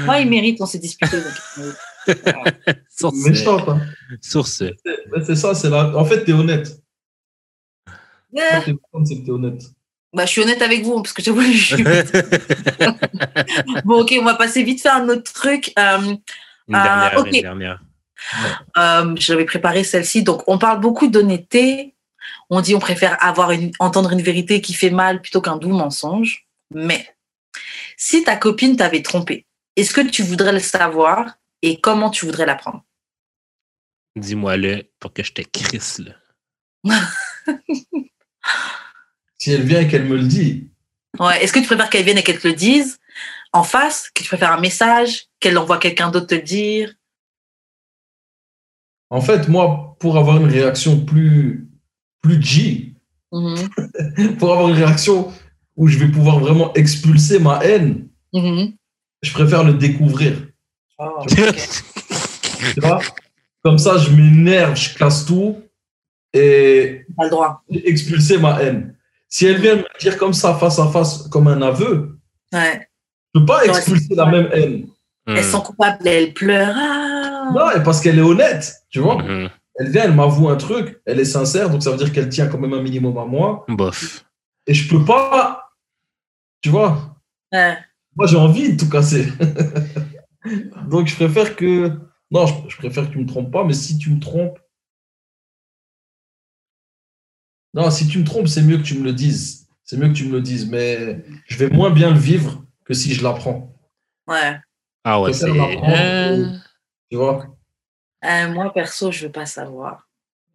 [0.06, 1.18] Moi, il mérite, on s'est disputé.
[1.18, 1.34] donc,
[2.28, 3.82] euh, Sur ce, Méchante, hein.
[4.22, 4.66] sur ce.
[5.26, 5.95] C'est- ça, c'est la...
[5.98, 6.70] En fait, t'es honnête.
[8.38, 8.41] Euh,
[9.06, 9.61] c'est que t'es honnête.
[10.14, 11.84] bah, je suis honnête avec vous, parce que j'avoue, je suis.
[13.85, 15.72] Bon, ok, on va passer vite faire un autre truc.
[15.80, 16.15] Euh,
[16.68, 17.27] Une Ah, dernière, ok.
[17.34, 17.84] une dernière.
[18.77, 20.23] Euh, J'avais préparé celle-ci.
[20.23, 21.95] Donc, on parle beaucoup d'honnêteté.
[22.49, 25.69] On dit on préfère avoir une, entendre une vérité qui fait mal plutôt qu'un doux
[25.69, 26.47] mensonge.
[26.73, 27.07] Mais
[27.97, 29.45] si ta copine t'avait trompé,
[29.76, 32.84] est-ce que tu voudrais le savoir et comment tu voudrais l'apprendre?
[34.15, 36.01] Dis-moi-le pour que je te crisse.
[39.38, 40.70] si elle vient et qu'elle me le dit.
[41.20, 41.44] Ouais.
[41.44, 42.99] Est-ce que tu préfères qu'elle vienne et qu'elle te le dise
[43.52, 46.94] en face, que tu préfères un message, qu'elle envoie quelqu'un d'autre te le dire?
[49.10, 51.68] En fait, moi, pour avoir une réaction plus,
[52.22, 52.94] plus G,
[53.32, 54.36] mm-hmm.
[54.38, 55.34] pour avoir une réaction
[55.76, 58.76] où je vais pouvoir vraiment expulser ma haine, mm-hmm.
[59.24, 60.36] je préfère le découvrir.
[60.99, 62.99] Oh, tu vois?
[63.64, 65.57] Comme ça, je m'énerve, je casse tout
[66.34, 67.64] et Pas le droit.
[67.72, 68.95] expulser ma haine.
[69.27, 72.18] Si elle vient me dire comme ça, face à face, comme un aveu,
[72.53, 72.88] ouais.
[73.34, 74.88] je ne peux pas expulser la même haine.
[75.27, 76.76] Elles sont coupables, elles pleurent.
[76.76, 77.51] Ah.
[77.53, 79.18] Non, parce qu'elle est honnête, tu vois.
[79.18, 79.49] Mm-hmm.
[79.76, 82.47] Elle vient, elle m'avoue un truc, elle est sincère, donc ça veut dire qu'elle tient
[82.47, 83.65] quand même un minimum à moi.
[83.68, 84.26] Bof.
[84.65, 85.72] Et je peux pas,
[86.61, 87.15] tu vois.
[87.53, 87.77] Ouais.
[88.15, 89.27] Moi, j'ai envie de tout casser.
[90.89, 91.91] donc, je préfère que.
[92.31, 94.60] Non, je, je préfère que tu me trompes pas, mais si tu me trompes,
[97.74, 99.68] Non, si tu me trompes, c'est mieux que tu me le dises.
[99.84, 102.94] C'est mieux que tu me le dises, mais je vais moins bien le vivre que
[102.94, 103.76] si je l'apprends.
[104.28, 104.58] Ouais.
[105.04, 105.50] Ah ouais, c'est.
[105.50, 106.48] Euh.
[107.10, 107.46] Tu vois
[108.26, 110.08] euh, Moi, perso, je veux pas savoir.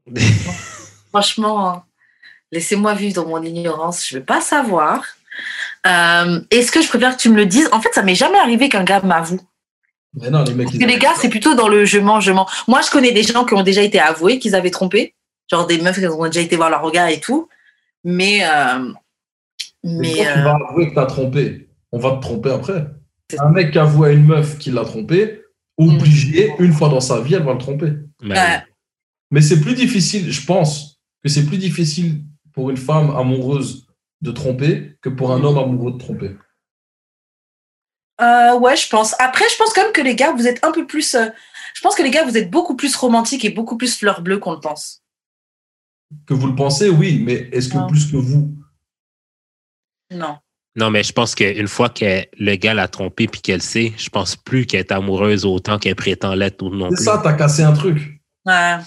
[1.09, 1.85] Franchement,
[2.53, 4.07] laissez-moi vivre dans mon ignorance.
[4.07, 5.05] Je veux pas savoir.
[5.87, 7.69] Euh, est-ce que je préfère que tu me le dises?
[7.73, 9.41] En fait, ça m'est jamais arrivé qu'un gars m'avoue.
[10.15, 10.67] Mais non, les mecs.
[10.67, 12.49] Parce que les gars, c'est plutôt dans le je mens, je mens.
[12.69, 15.15] Moi, je connais des gens qui ont déjà été avoués qu'ils avaient trompé
[15.51, 17.49] genre des meufs qui ont déjà été voir leur regard et tout.
[18.05, 18.45] Mais.
[18.45, 18.93] Euh,
[19.83, 20.15] mais.
[20.17, 22.87] Quand tu vas euh, avouer que t'as trompé, on va te tromper après.
[23.39, 25.43] Un mec qui avoue à une meuf qu'il l'a trompé,
[25.77, 26.65] obligé, mm.
[26.65, 27.93] une fois dans sa vie, elle va le tromper.
[29.31, 32.23] Mais c'est plus difficile, je pense que c'est plus difficile
[32.53, 33.87] pour une femme amoureuse
[34.21, 36.37] de tromper que pour un homme amoureux de tromper.
[38.21, 39.17] Euh, ouais, je pense.
[39.19, 41.17] Après, je pense quand même que les gars, vous êtes un peu plus.
[41.17, 44.39] je pense que les gars, vous êtes beaucoup plus romantiques et beaucoup plus fleur bleue
[44.39, 45.04] qu'on le pense
[46.27, 48.55] que vous le pensez, oui, mais est-ce que plus que vous?
[50.11, 50.37] Non.
[50.77, 54.09] Non, mais je pense qu'une fois que le gars l'a trompé puis qu'elle sait, je
[54.09, 57.63] pense plus qu'elle est amoureuse autant qu'elle prétend l'être ou non C'est ça, t'as cassé
[57.63, 58.21] un truc.
[58.45, 58.79] Ouais.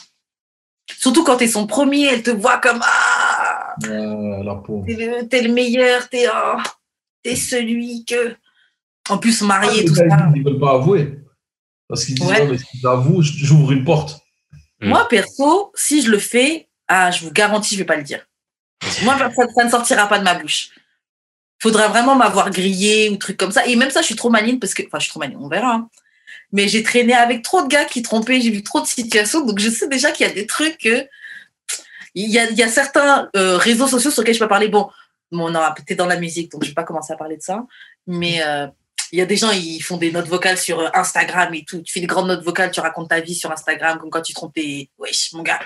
[1.00, 4.86] Surtout quand t'es son premier, elle te voit comme Ah la pauvre.
[5.30, 6.60] T'es le meilleur, t'es oh,
[7.24, 8.36] es celui que.
[9.10, 10.04] En plus, marié, ah, tout ça.
[10.36, 11.20] Ils ne veulent pas avouer.
[11.88, 12.58] Parce qu'ils disent ouais.
[12.58, 14.20] si j'avoue, j'ouvre une porte.
[14.82, 18.26] Moi, perso, si je le fais, ah, je vous garantis, je vais pas le dire.
[19.04, 19.18] Moi,
[19.56, 20.70] ça, ne sortira pas de ma bouche.
[21.60, 23.66] Faudra vraiment m'avoir grillé ou truc comme ça.
[23.66, 25.48] Et même ça, je suis trop maligne parce que, enfin, je suis trop maligne, on
[25.48, 25.74] verra.
[25.74, 25.90] Hein.
[26.52, 29.60] Mais j'ai traîné avec trop de gars qui trompaient, j'ai vu trop de situations, donc
[29.60, 31.08] je sais déjà qu'il y a des trucs que.
[32.16, 34.70] Il y a, il a certains euh, réseaux sociaux sur lesquels je peux parler.
[34.70, 34.90] Bon,
[35.32, 37.64] bon non, peut-être dans la musique, donc je vais pas commencer à parler de ça.
[38.08, 38.66] Mais euh,
[39.12, 41.82] il y a des gens, ils font des notes vocales sur euh, Instagram et tout.
[41.82, 44.34] Tu fais des grandes notes vocales, tu racontes ta vie sur Instagram, comme quand tu
[44.34, 44.90] trompes tes.
[44.98, 45.60] Wesh, mon gars.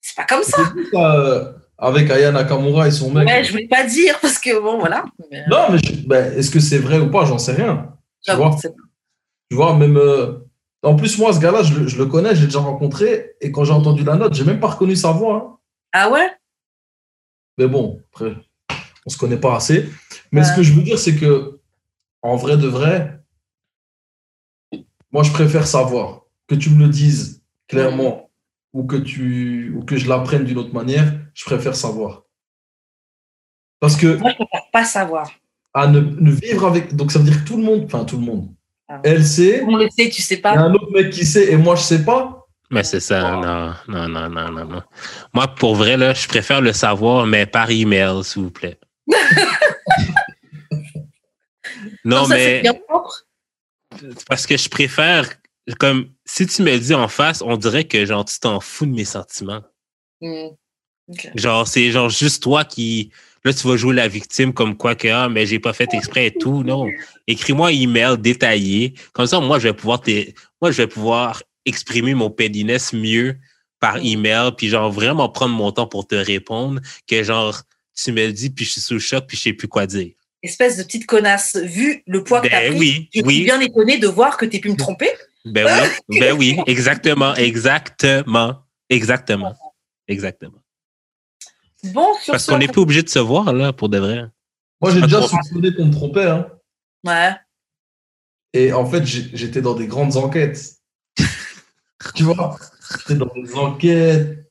[0.00, 0.72] C'est pas comme ça.
[0.94, 3.26] Euh, avec Aya Nakamura et son mec.
[3.26, 5.04] Ouais, je voulais pas dire parce que bon, voilà.
[5.48, 7.24] Non, mais ben, est-ce que c'est vrai ou pas?
[7.24, 7.94] J'en sais rien.
[8.22, 8.56] Tu vois,
[9.50, 9.96] tu vois même.
[9.96, 10.32] Euh,
[10.82, 13.32] en plus, moi, ce gars-là, je, le connais, je l'ai déjà rencontré.
[13.40, 15.36] Et quand j'ai entendu la note, j'ai même pas reconnu sa voix.
[15.36, 15.58] Hein.
[15.92, 16.30] Ah ouais?
[17.58, 18.34] Mais bon, après,
[19.06, 19.88] on se connaît pas assez.
[20.32, 21.60] Mais ce que je veux dire, c'est que,
[22.22, 23.20] en vrai de vrai,
[25.12, 28.19] moi, je préfère savoir que tu me le dises clairement
[28.72, 32.22] ou que, tu, ou que je l'apprenne d'une autre manière, je préfère savoir.
[33.80, 34.16] Parce que.
[34.16, 35.30] Moi, je préfère pas savoir.
[35.72, 36.94] À ne, vivre avec.
[36.94, 38.48] Donc, ça veut dire que tout le monde, enfin, tout le monde.
[38.88, 39.00] Ah.
[39.04, 39.62] Elle sait.
[39.66, 40.52] On le sait, tu sais pas.
[40.52, 42.36] Il y a un autre mec qui sait et moi, je sais pas.
[42.72, 44.82] Mais c'est ça, non, non, non, non, non, non.
[45.34, 48.78] Moi, pour vrai, là, je préfère le savoir, mais par email, s'il vous plaît.
[52.04, 52.62] non, mais.
[54.28, 55.28] Parce que je préfère
[55.78, 58.86] comme si tu me le dis en face, on dirait que genre tu t'en fous
[58.86, 59.62] de mes sentiments.
[60.20, 60.48] Hmm.
[61.34, 63.10] Genre, c'est genre juste toi qui.
[63.44, 66.26] Là, tu vas jouer la victime comme quoi que ah, mais j'ai pas fait exprès
[66.26, 66.62] et tout.
[66.62, 66.86] Non.
[67.26, 68.94] Écris-moi un email détaillé.
[69.12, 70.02] Comme ça, moi, je vais pouvoir
[70.60, 73.36] moi, je vais pouvoir exprimer mon pédiness mieux
[73.80, 74.04] par hmm.
[74.04, 77.62] email, puis genre vraiment prendre mon temps pour te répondre, que genre
[77.94, 79.86] tu me le dis, puis je suis sous le choc, puis je sais plus quoi
[79.86, 80.12] dire.
[80.42, 83.60] Espèce de petite connasse, vu le poids que tu as ben pris, je suis bien
[83.60, 85.10] étonné de voir que tu pu me tromper.
[85.44, 85.66] Ben
[86.08, 89.54] oui, ben oui, exactement, exactement, exactement,
[90.06, 90.62] exactement.
[91.94, 94.26] Bon, sur Parce qu'on n'est plus obligé de se voir, là, pour de vrai.
[94.80, 96.28] Moi, j'ai déjà soupçonné qu'on me trompait.
[96.28, 96.46] Hein.
[97.04, 97.34] Ouais.
[98.52, 100.76] Et en fait, j'étais dans des grandes enquêtes.
[102.14, 102.58] tu vois
[102.98, 104.46] J'étais dans des enquêtes.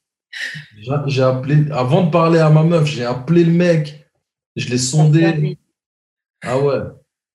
[1.07, 4.07] J'ai appelé, avant de parler à ma meuf, j'ai appelé le mec.
[4.55, 5.57] Je l'ai sondé.
[6.41, 6.79] Ah ouais.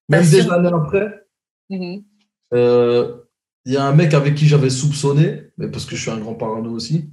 [0.08, 1.26] Même des années après,
[1.70, 2.04] mm-hmm.
[2.52, 3.23] euh,
[3.66, 6.18] il y a un mec avec qui j'avais soupçonné, mais parce que je suis un
[6.18, 7.10] grand parano aussi.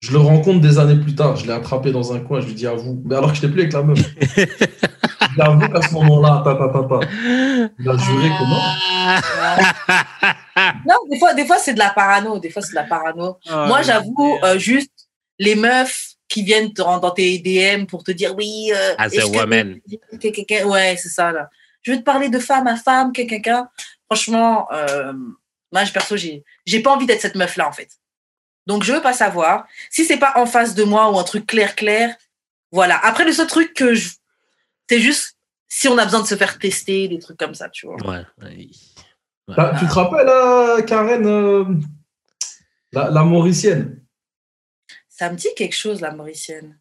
[0.00, 1.36] Je le rencontre des années plus tard.
[1.36, 2.40] Je l'ai attrapé dans un coin.
[2.40, 3.00] Je lui dis à vous.
[3.04, 3.98] Mais alors que je n'étais plus avec la meuf.
[5.36, 7.00] J'avoue qu'à ce moment-là, papa, papa,
[7.78, 8.42] il a juré que
[10.86, 10.94] non.
[11.10, 12.38] des fois, des fois c'est de la parano.
[12.38, 13.38] Des fois, c'est de la parano.
[13.46, 15.08] Oh, Moi, j'avoue, euh, juste
[15.38, 18.72] les meufs qui viennent te rendre dans tes DM pour te dire oui.
[18.74, 19.78] Euh, As a woman.
[20.66, 21.48] Ouais, c'est ça, là.
[21.82, 23.68] Je veux te parler de femme à femme, quelqu'un.
[24.10, 25.12] Franchement, euh,
[25.72, 27.98] moi, perso, j'ai, j'ai pas envie d'être cette meuf-là, en fait.
[28.66, 29.66] Donc, je veux pas savoir.
[29.90, 32.14] Si c'est pas en face de moi ou un truc clair, clair,
[32.70, 32.98] voilà.
[33.04, 34.10] Après, le seul truc que je.
[34.88, 35.36] C'est juste
[35.68, 37.96] si on a besoin de se faire tester, des trucs comme ça, tu vois.
[38.06, 38.24] Ouais.
[39.48, 41.64] Bah, tu te rappelles, euh, Karen, euh,
[42.92, 44.00] la, la, Mauricienne?
[45.08, 46.78] Ça me dit quelque chose, la Mauricienne.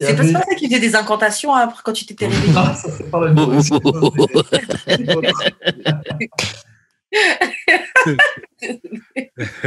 [0.00, 2.52] C'est pas ça qui faisait des incantations après quand tu t'étais réveillé.
[2.52, 3.80] Non, ça c'est pas la Mauricienne.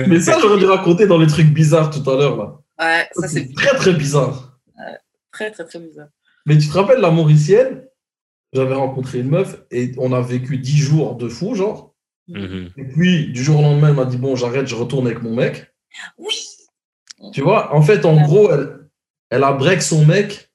[0.07, 2.37] Mais ça, j'aurais dû raconter dans les trucs bizarres tout à l'heure.
[2.37, 2.59] là.
[2.79, 4.59] Ouais, ça, c'est très très bizarre.
[5.31, 6.07] très très très bizarre.
[6.45, 7.85] Mais tu te rappelles la Mauricienne
[8.53, 11.95] J'avais rencontré une meuf et on a vécu dix jours de fou, genre.
[12.29, 12.71] Mm-hmm.
[12.77, 15.35] Et puis, du jour au lendemain, elle m'a dit Bon, j'arrête, je retourne avec mon
[15.35, 15.73] mec.
[16.17, 16.35] Oui.
[17.33, 18.79] Tu vois, en fait, en gros, elle,
[19.29, 20.51] elle a break son mec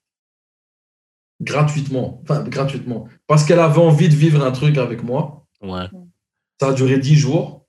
[1.40, 2.20] gratuitement.
[2.22, 3.08] Enfin, gratuitement.
[3.26, 5.46] Parce qu'elle avait envie de vivre un truc avec moi.
[5.62, 5.86] Ouais.
[6.60, 7.66] Ça a duré dix jours.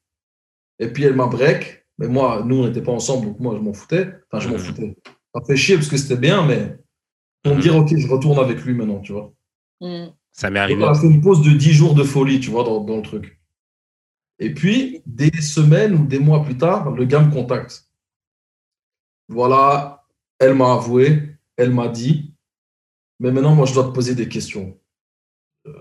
[0.79, 1.85] Et puis elle m'a break.
[1.97, 4.11] Mais moi, nous, on n'était pas ensemble, donc moi, je m'en foutais.
[4.29, 4.59] Enfin, je m'en mhm.
[4.59, 4.97] foutais.
[5.33, 6.77] Ça fait chier parce que c'était bien, mais
[7.43, 7.63] pour me mhm.
[7.63, 9.33] dire, OK, je retourne avec lui maintenant, tu vois.
[9.81, 10.07] Mm.
[10.31, 10.83] Ça m'est arrivé.
[10.83, 13.01] On a fait une pause de dix jours de folie, tu vois, dans, dans, le
[13.01, 13.39] truc.
[14.39, 17.89] Et puis, des semaines ou des mois plus tard, le gars me contacte.
[19.29, 20.05] Voilà,
[20.39, 22.33] elle m'a avoué, elle m'a dit,
[23.19, 24.77] mais maintenant, moi, je dois te poser des questions.
[25.67, 25.73] Euh,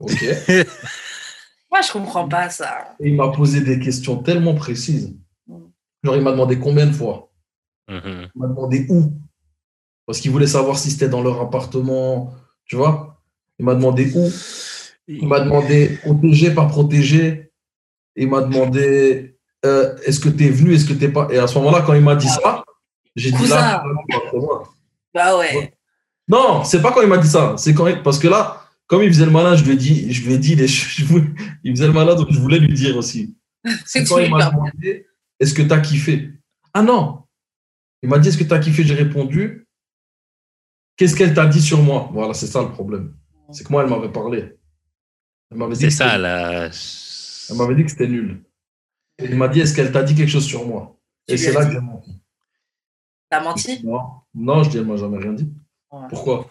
[0.00, 0.24] ok.
[1.72, 2.94] Moi, je comprends pas ça.
[3.00, 5.16] il m'a posé des questions tellement précises.
[5.48, 5.56] Mm.
[6.04, 7.30] Genre, il m'a demandé combien de fois?
[7.88, 8.28] Mm-hmm.
[8.34, 9.10] Il m'a demandé où?
[10.04, 12.34] Parce qu'il voulait savoir si c'était dans leur appartement.
[12.66, 13.18] Tu vois?
[13.58, 14.30] Il m'a demandé où?
[15.08, 17.50] Il m'a demandé protégé, par protégé.
[18.16, 21.28] Il m'a demandé euh, est-ce que tu es venu, est-ce que tu pas?
[21.30, 22.64] Et à ce moment-là, quand il m'a dit ça,
[23.16, 23.82] j'ai dit là.
[25.14, 25.72] Bah ouais.
[26.28, 27.54] Non, c'est pas quand il m'a dit ça.
[27.56, 30.26] C'est quand Parce que là, comme il faisait le malin, je lui ai dit, je
[30.26, 30.66] lui ai dit les
[31.64, 33.36] il faisait le malin, donc je voulais lui dire aussi.
[33.86, 35.06] C'est quand il m'a demandé
[35.40, 36.30] est-ce que tu as kiffé?
[36.74, 37.24] Ah non
[38.02, 38.84] Il m'a dit est-ce que tu as kiffé?
[38.84, 39.66] J'ai répondu
[40.96, 42.10] qu'est-ce qu'elle t'a dit sur moi?
[42.12, 43.14] Voilà, c'est ça le problème.
[43.50, 44.56] C'est que moi, elle m'avait parlé.
[45.74, 46.70] C'est ça, là.
[47.50, 48.44] Elle m'avait dit que c'était nul.
[49.18, 50.96] Et il m'a dit est-ce qu'elle t'a dit quelque chose sur moi?
[51.28, 52.22] Et c'est là que j'ai menti.
[53.28, 53.84] T'as menti?
[53.84, 54.00] Non,
[54.34, 55.52] non je dis, elle m'a jamais rien dit.
[56.08, 56.48] Pourquoi?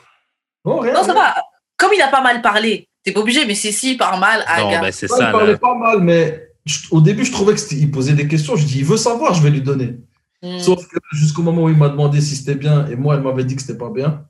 [0.63, 0.93] Non, rien.
[0.93, 1.33] Non, ça va
[1.81, 4.61] comme il a pas mal parlé, t'es pas obligé, mais c'est si par mal à.
[4.61, 5.29] Non, ben c'est ça.
[5.29, 6.53] Il parlait pas mal, mais
[6.91, 8.55] au début, je trouvais qu'il posait des questions.
[8.55, 9.97] Je dis, il veut savoir, je vais lui donner.
[10.43, 10.59] Hmm.
[10.59, 13.43] Sauf que jusqu'au moment où il m'a demandé si c'était bien, et moi, elle m'avait
[13.43, 14.25] dit que c'était pas bien,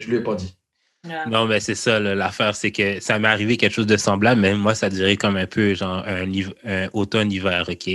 [0.00, 0.54] je lui ai pas dit.
[1.28, 4.54] Non, mais c'est ça, l'affaire, c'est que ça m'est arrivé quelque chose de semblable, mais
[4.54, 6.26] moi, ça dirait comme un peu genre un,
[6.64, 7.90] un automne-hiver, OK?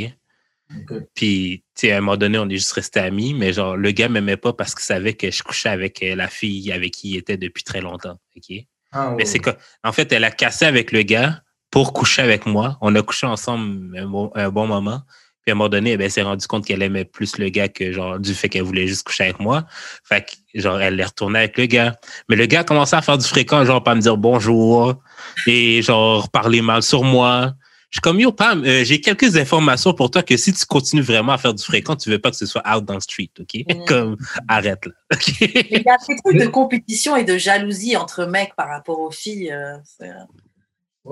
[1.15, 3.91] Puis, tu sais, à un moment donné, on est juste resté amis, mais genre, le
[3.91, 7.11] gars m'aimait pas parce qu'il savait que je couchais avec euh, la fille avec qui
[7.11, 8.19] il était depuis très longtemps.
[8.35, 8.57] OK?
[8.91, 9.41] Ah, mais c'est
[9.84, 11.41] en fait, elle a cassé avec le gars
[11.72, 12.77] pour coucher avec moi.
[12.81, 15.02] On a couché ensemble un bon, moment.
[15.41, 17.68] Puis à un moment donné, ben, elle s'est rendue compte qu'elle aimait plus le gars
[17.68, 19.65] que genre du fait qu'elle voulait juste coucher avec moi.
[20.03, 21.95] Fait que genre elle est retournée avec le gars.
[22.30, 24.95] Mais le gars a commencé à faire du fréquent, genre pas me dire bonjour
[25.45, 27.53] et genre parler mal sur moi.
[27.89, 31.01] Je suis comme, yo, Pam, euh, j'ai quelques informations pour toi que si tu continues
[31.01, 33.31] vraiment à faire du fréquent, tu veux pas que ce soit out dans le street,
[33.39, 33.64] OK?
[33.68, 33.85] Mm.
[33.88, 34.18] Comme,
[34.49, 34.91] arrête, là.
[35.41, 39.11] Il y a des trucs de compétition et de jalousie entre mecs par rapport aux
[39.11, 39.51] filles.
[39.51, 39.77] Euh,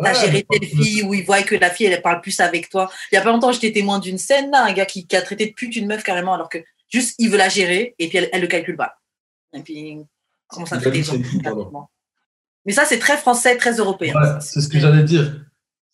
[0.04, 2.92] T'as géré telle fille où ils voient que la fille, elle parle plus avec toi.
[3.12, 5.46] Il y a pas longtemps, j'étais témoin d'une scène, là, un gars qui, a traité
[5.48, 6.58] de pute une meuf carrément, alors que
[6.90, 8.98] juste, il veut la gérer et puis elle, elle le calcule pas.
[9.54, 10.00] Et puis,
[10.48, 11.04] comment ça traiter
[12.66, 14.14] Mais ça, c'est très français, très européen.
[14.42, 15.45] c'est ce que j'allais dire.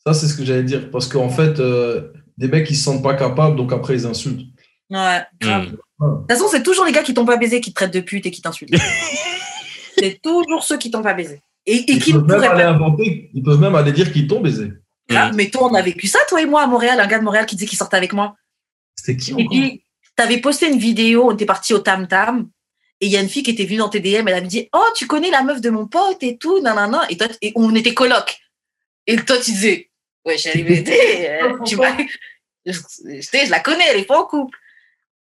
[0.05, 0.89] Ça, c'est ce que j'allais dire.
[0.89, 4.47] Parce qu'en fait, euh, des mecs, ils se sentent pas capables, donc après, ils insultent.
[4.89, 5.67] Ouais, grave.
[5.99, 6.05] Hmm.
[6.05, 7.99] De toute façon, c'est toujours les gars qui t'ont pas baisé qui te traitent de
[7.99, 8.75] pute et qui t'insultent.
[9.97, 11.41] c'est toujours ceux qui t'ont pas baisé.
[11.67, 14.73] Et, ils, qui peuvent même aller inventer, ils peuvent même aller dire qu'ils t'ont baisé.
[15.11, 16.99] Ah, mais toi, on a vécu ça, toi et moi, à Montréal.
[16.99, 18.35] Un gars de Montréal qui disait qu'il sortait avec moi.
[18.95, 19.83] C'était qui Et puis,
[20.17, 22.49] tu avais posté une vidéo, on était parti au Tam Tam.
[22.99, 24.69] Et il y a une fille qui était venue dans tes DM, elle avait dit
[24.73, 27.03] Oh, tu connais la meuf de mon pote et tout, nanana.
[27.09, 28.39] Et toi, et on était coloc.
[29.07, 29.90] Et toi, tu disais
[30.25, 30.83] Ouais, j'ai arrivé,
[31.65, 31.95] tu vois,
[32.65, 34.57] je, je, la connais, elle est pas en couple.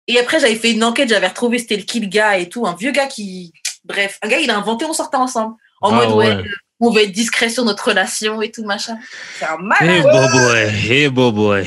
[0.06, 2.74] Et après, j'avais fait une enquête, j'avais retrouvé, c'était le kill gars et tout, un
[2.74, 3.52] vieux gars qui,
[3.85, 5.56] bref, un gars, il a inventé, on sortait ensemble.
[5.81, 6.43] En mode, ouais,
[6.81, 8.98] on veut être discret sur notre relation et tout, machin.
[9.39, 9.89] C'est un malade.
[9.89, 11.65] Hey, beau boy, hey, beau boy.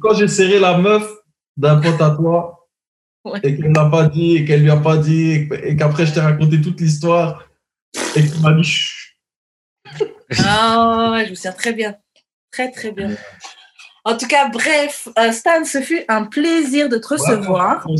[0.00, 1.08] quand j'ai serré la meuf
[1.56, 2.68] d'un pote à toi,
[3.42, 6.20] et qu'elle n'a pas dit, et qu'elle lui a pas dit, et qu'après je t'ai
[6.20, 7.48] raconté toute l'histoire,
[8.16, 8.64] et qu'il m'a dit
[10.38, 11.96] Ah, je me souviens très bien.
[12.50, 13.10] Très, très bien.
[14.04, 17.86] En tout cas, bref, euh, Stan, ce fut un plaisir de te recevoir.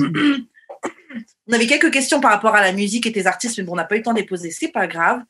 [1.48, 3.76] on avait quelques questions par rapport à la musique et tes artistes, mais bon, on
[3.76, 5.20] n'a pas eu le temps de les poser, c'est pas grave.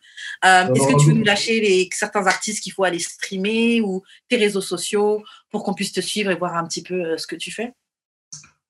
[0.45, 4.03] Euh, est-ce que tu veux nous lâcher les, certains artistes qu'il faut aller streamer ou
[4.29, 7.27] tes réseaux sociaux pour qu'on puisse te suivre et voir un petit peu euh, ce
[7.27, 7.73] que tu fais?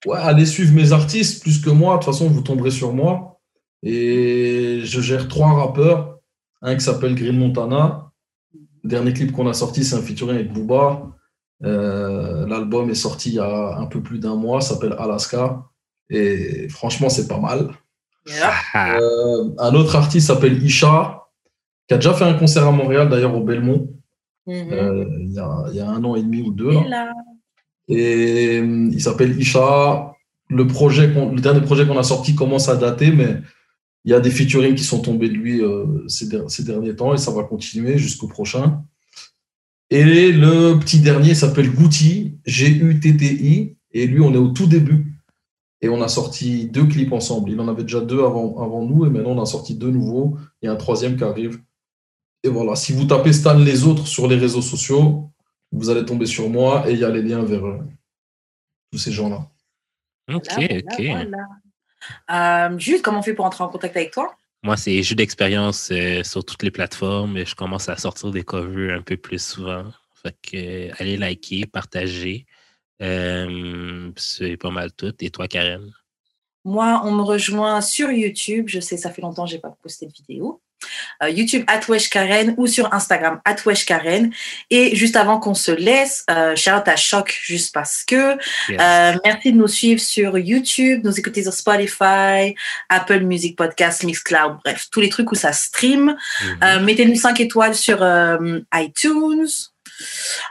[0.07, 1.95] Ouais, allez suivre mes artistes plus que moi.
[1.95, 3.41] De toute façon, vous tomberez sur moi.
[3.83, 6.19] Et je gère trois rappeurs.
[6.63, 8.00] Un qui s'appelle Green Montana.
[8.85, 11.03] Le dernier clip qu'on a sorti, c'est un featuring avec Booba.
[11.63, 15.63] Euh, l'album est sorti il y a un peu plus d'un mois, s'appelle Alaska.
[16.09, 17.71] Et franchement, c'est pas mal.
[18.29, 21.27] Euh, un autre artiste s'appelle Isha,
[21.89, 23.89] qui a déjà fait un concert à Montréal, d'ailleurs au Belmont,
[24.47, 24.73] mm-hmm.
[24.73, 26.73] euh, il, y a, un an et demi ou deux.
[27.89, 30.07] Et il s'appelle Isha.
[30.49, 33.37] Le, projet le dernier projet qu'on a sorti commence à dater, mais
[34.05, 35.61] il y a des featuring qui sont tombés de lui
[36.09, 38.83] ces, ces, derniers temps et ça va continuer jusqu'au prochain.
[39.91, 43.77] Et le petit dernier s'appelle Gouti, G-U-T-T-I.
[43.93, 45.13] Et lui, on est au tout début.
[45.81, 47.51] Et on a sorti deux clips ensemble.
[47.51, 49.05] Il en avait déjà deux avant, avant nous.
[49.05, 50.37] Et maintenant, on a sorti deux nouveaux.
[50.63, 51.61] Il y a un troisième qui arrive.
[52.45, 55.29] Et voilà, si vous tapez Stan les autres sur les réseaux sociaux,
[55.73, 57.79] vous allez tomber sur moi et il y a les liens vers euh,
[58.91, 59.47] tous ces gens-là.
[60.33, 61.05] Ok, ok.
[62.31, 64.35] Euh, juste, comment on fait pour entrer en contact avec toi?
[64.63, 67.37] Moi, c'est jeu d'expérience euh, sur toutes les plateformes.
[67.37, 69.85] et Je commence à sortir des covers un peu plus souvent.
[70.23, 72.47] Fait que, euh, allez liker, partager.
[73.01, 75.15] Euh, c'est pas mal tout.
[75.21, 75.91] Et toi, Karen?
[76.65, 78.67] Moi, on me rejoint sur YouTube.
[78.69, 80.61] Je sais, ça fait longtemps que je n'ai pas posté de vidéo.
[81.23, 81.65] Euh, YouTube
[82.11, 83.41] Karen ou sur Instagram
[83.87, 84.33] Karen.
[84.71, 88.33] Et juste avant qu'on se laisse, euh, shout à Choc juste parce que.
[88.71, 92.55] Euh, merci de nous suivre sur YouTube, nous écouter sur Spotify,
[92.89, 96.17] Apple Music Podcast, Mixcloud, bref, tous les trucs où ça stream.
[96.43, 96.81] Mm-hmm.
[96.85, 97.99] Mettez-nous 5 étoiles sur
[98.75, 99.49] iTunes.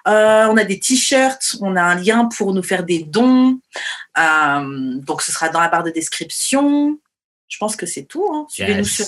[0.05, 3.59] on a des t-shirts, on a un lien pour nous faire des dons.
[4.15, 6.99] donc, ce sera dans la barre de description.
[7.47, 8.29] Je pense que c'est tout.
[8.31, 8.45] Hein.
[8.49, 9.07] Suivez-nous sur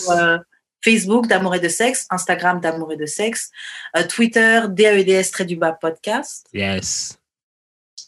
[0.83, 3.51] Facebook d'amour et de sexe, Instagram d'amour et de sexe,
[3.97, 6.47] euh, Twitter DAEDS très du bas podcast.
[6.53, 7.17] Yes.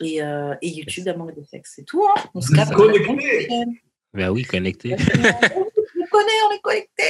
[0.02, 1.74] Et, euh, et YouTube d'amour et de sexe.
[1.76, 2.04] C'est tout.
[2.04, 2.22] Hein.
[2.34, 2.74] On se capte.
[2.74, 3.48] Connecté.
[4.14, 4.96] Ben oui, connecté.
[4.96, 7.04] on connaît, on est connecté.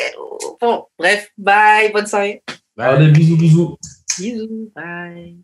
[0.62, 2.44] Bon, bref, bye, bonne soirée.
[2.78, 3.78] Allez, bisous, bisous.
[4.18, 5.38] Bisous, bye.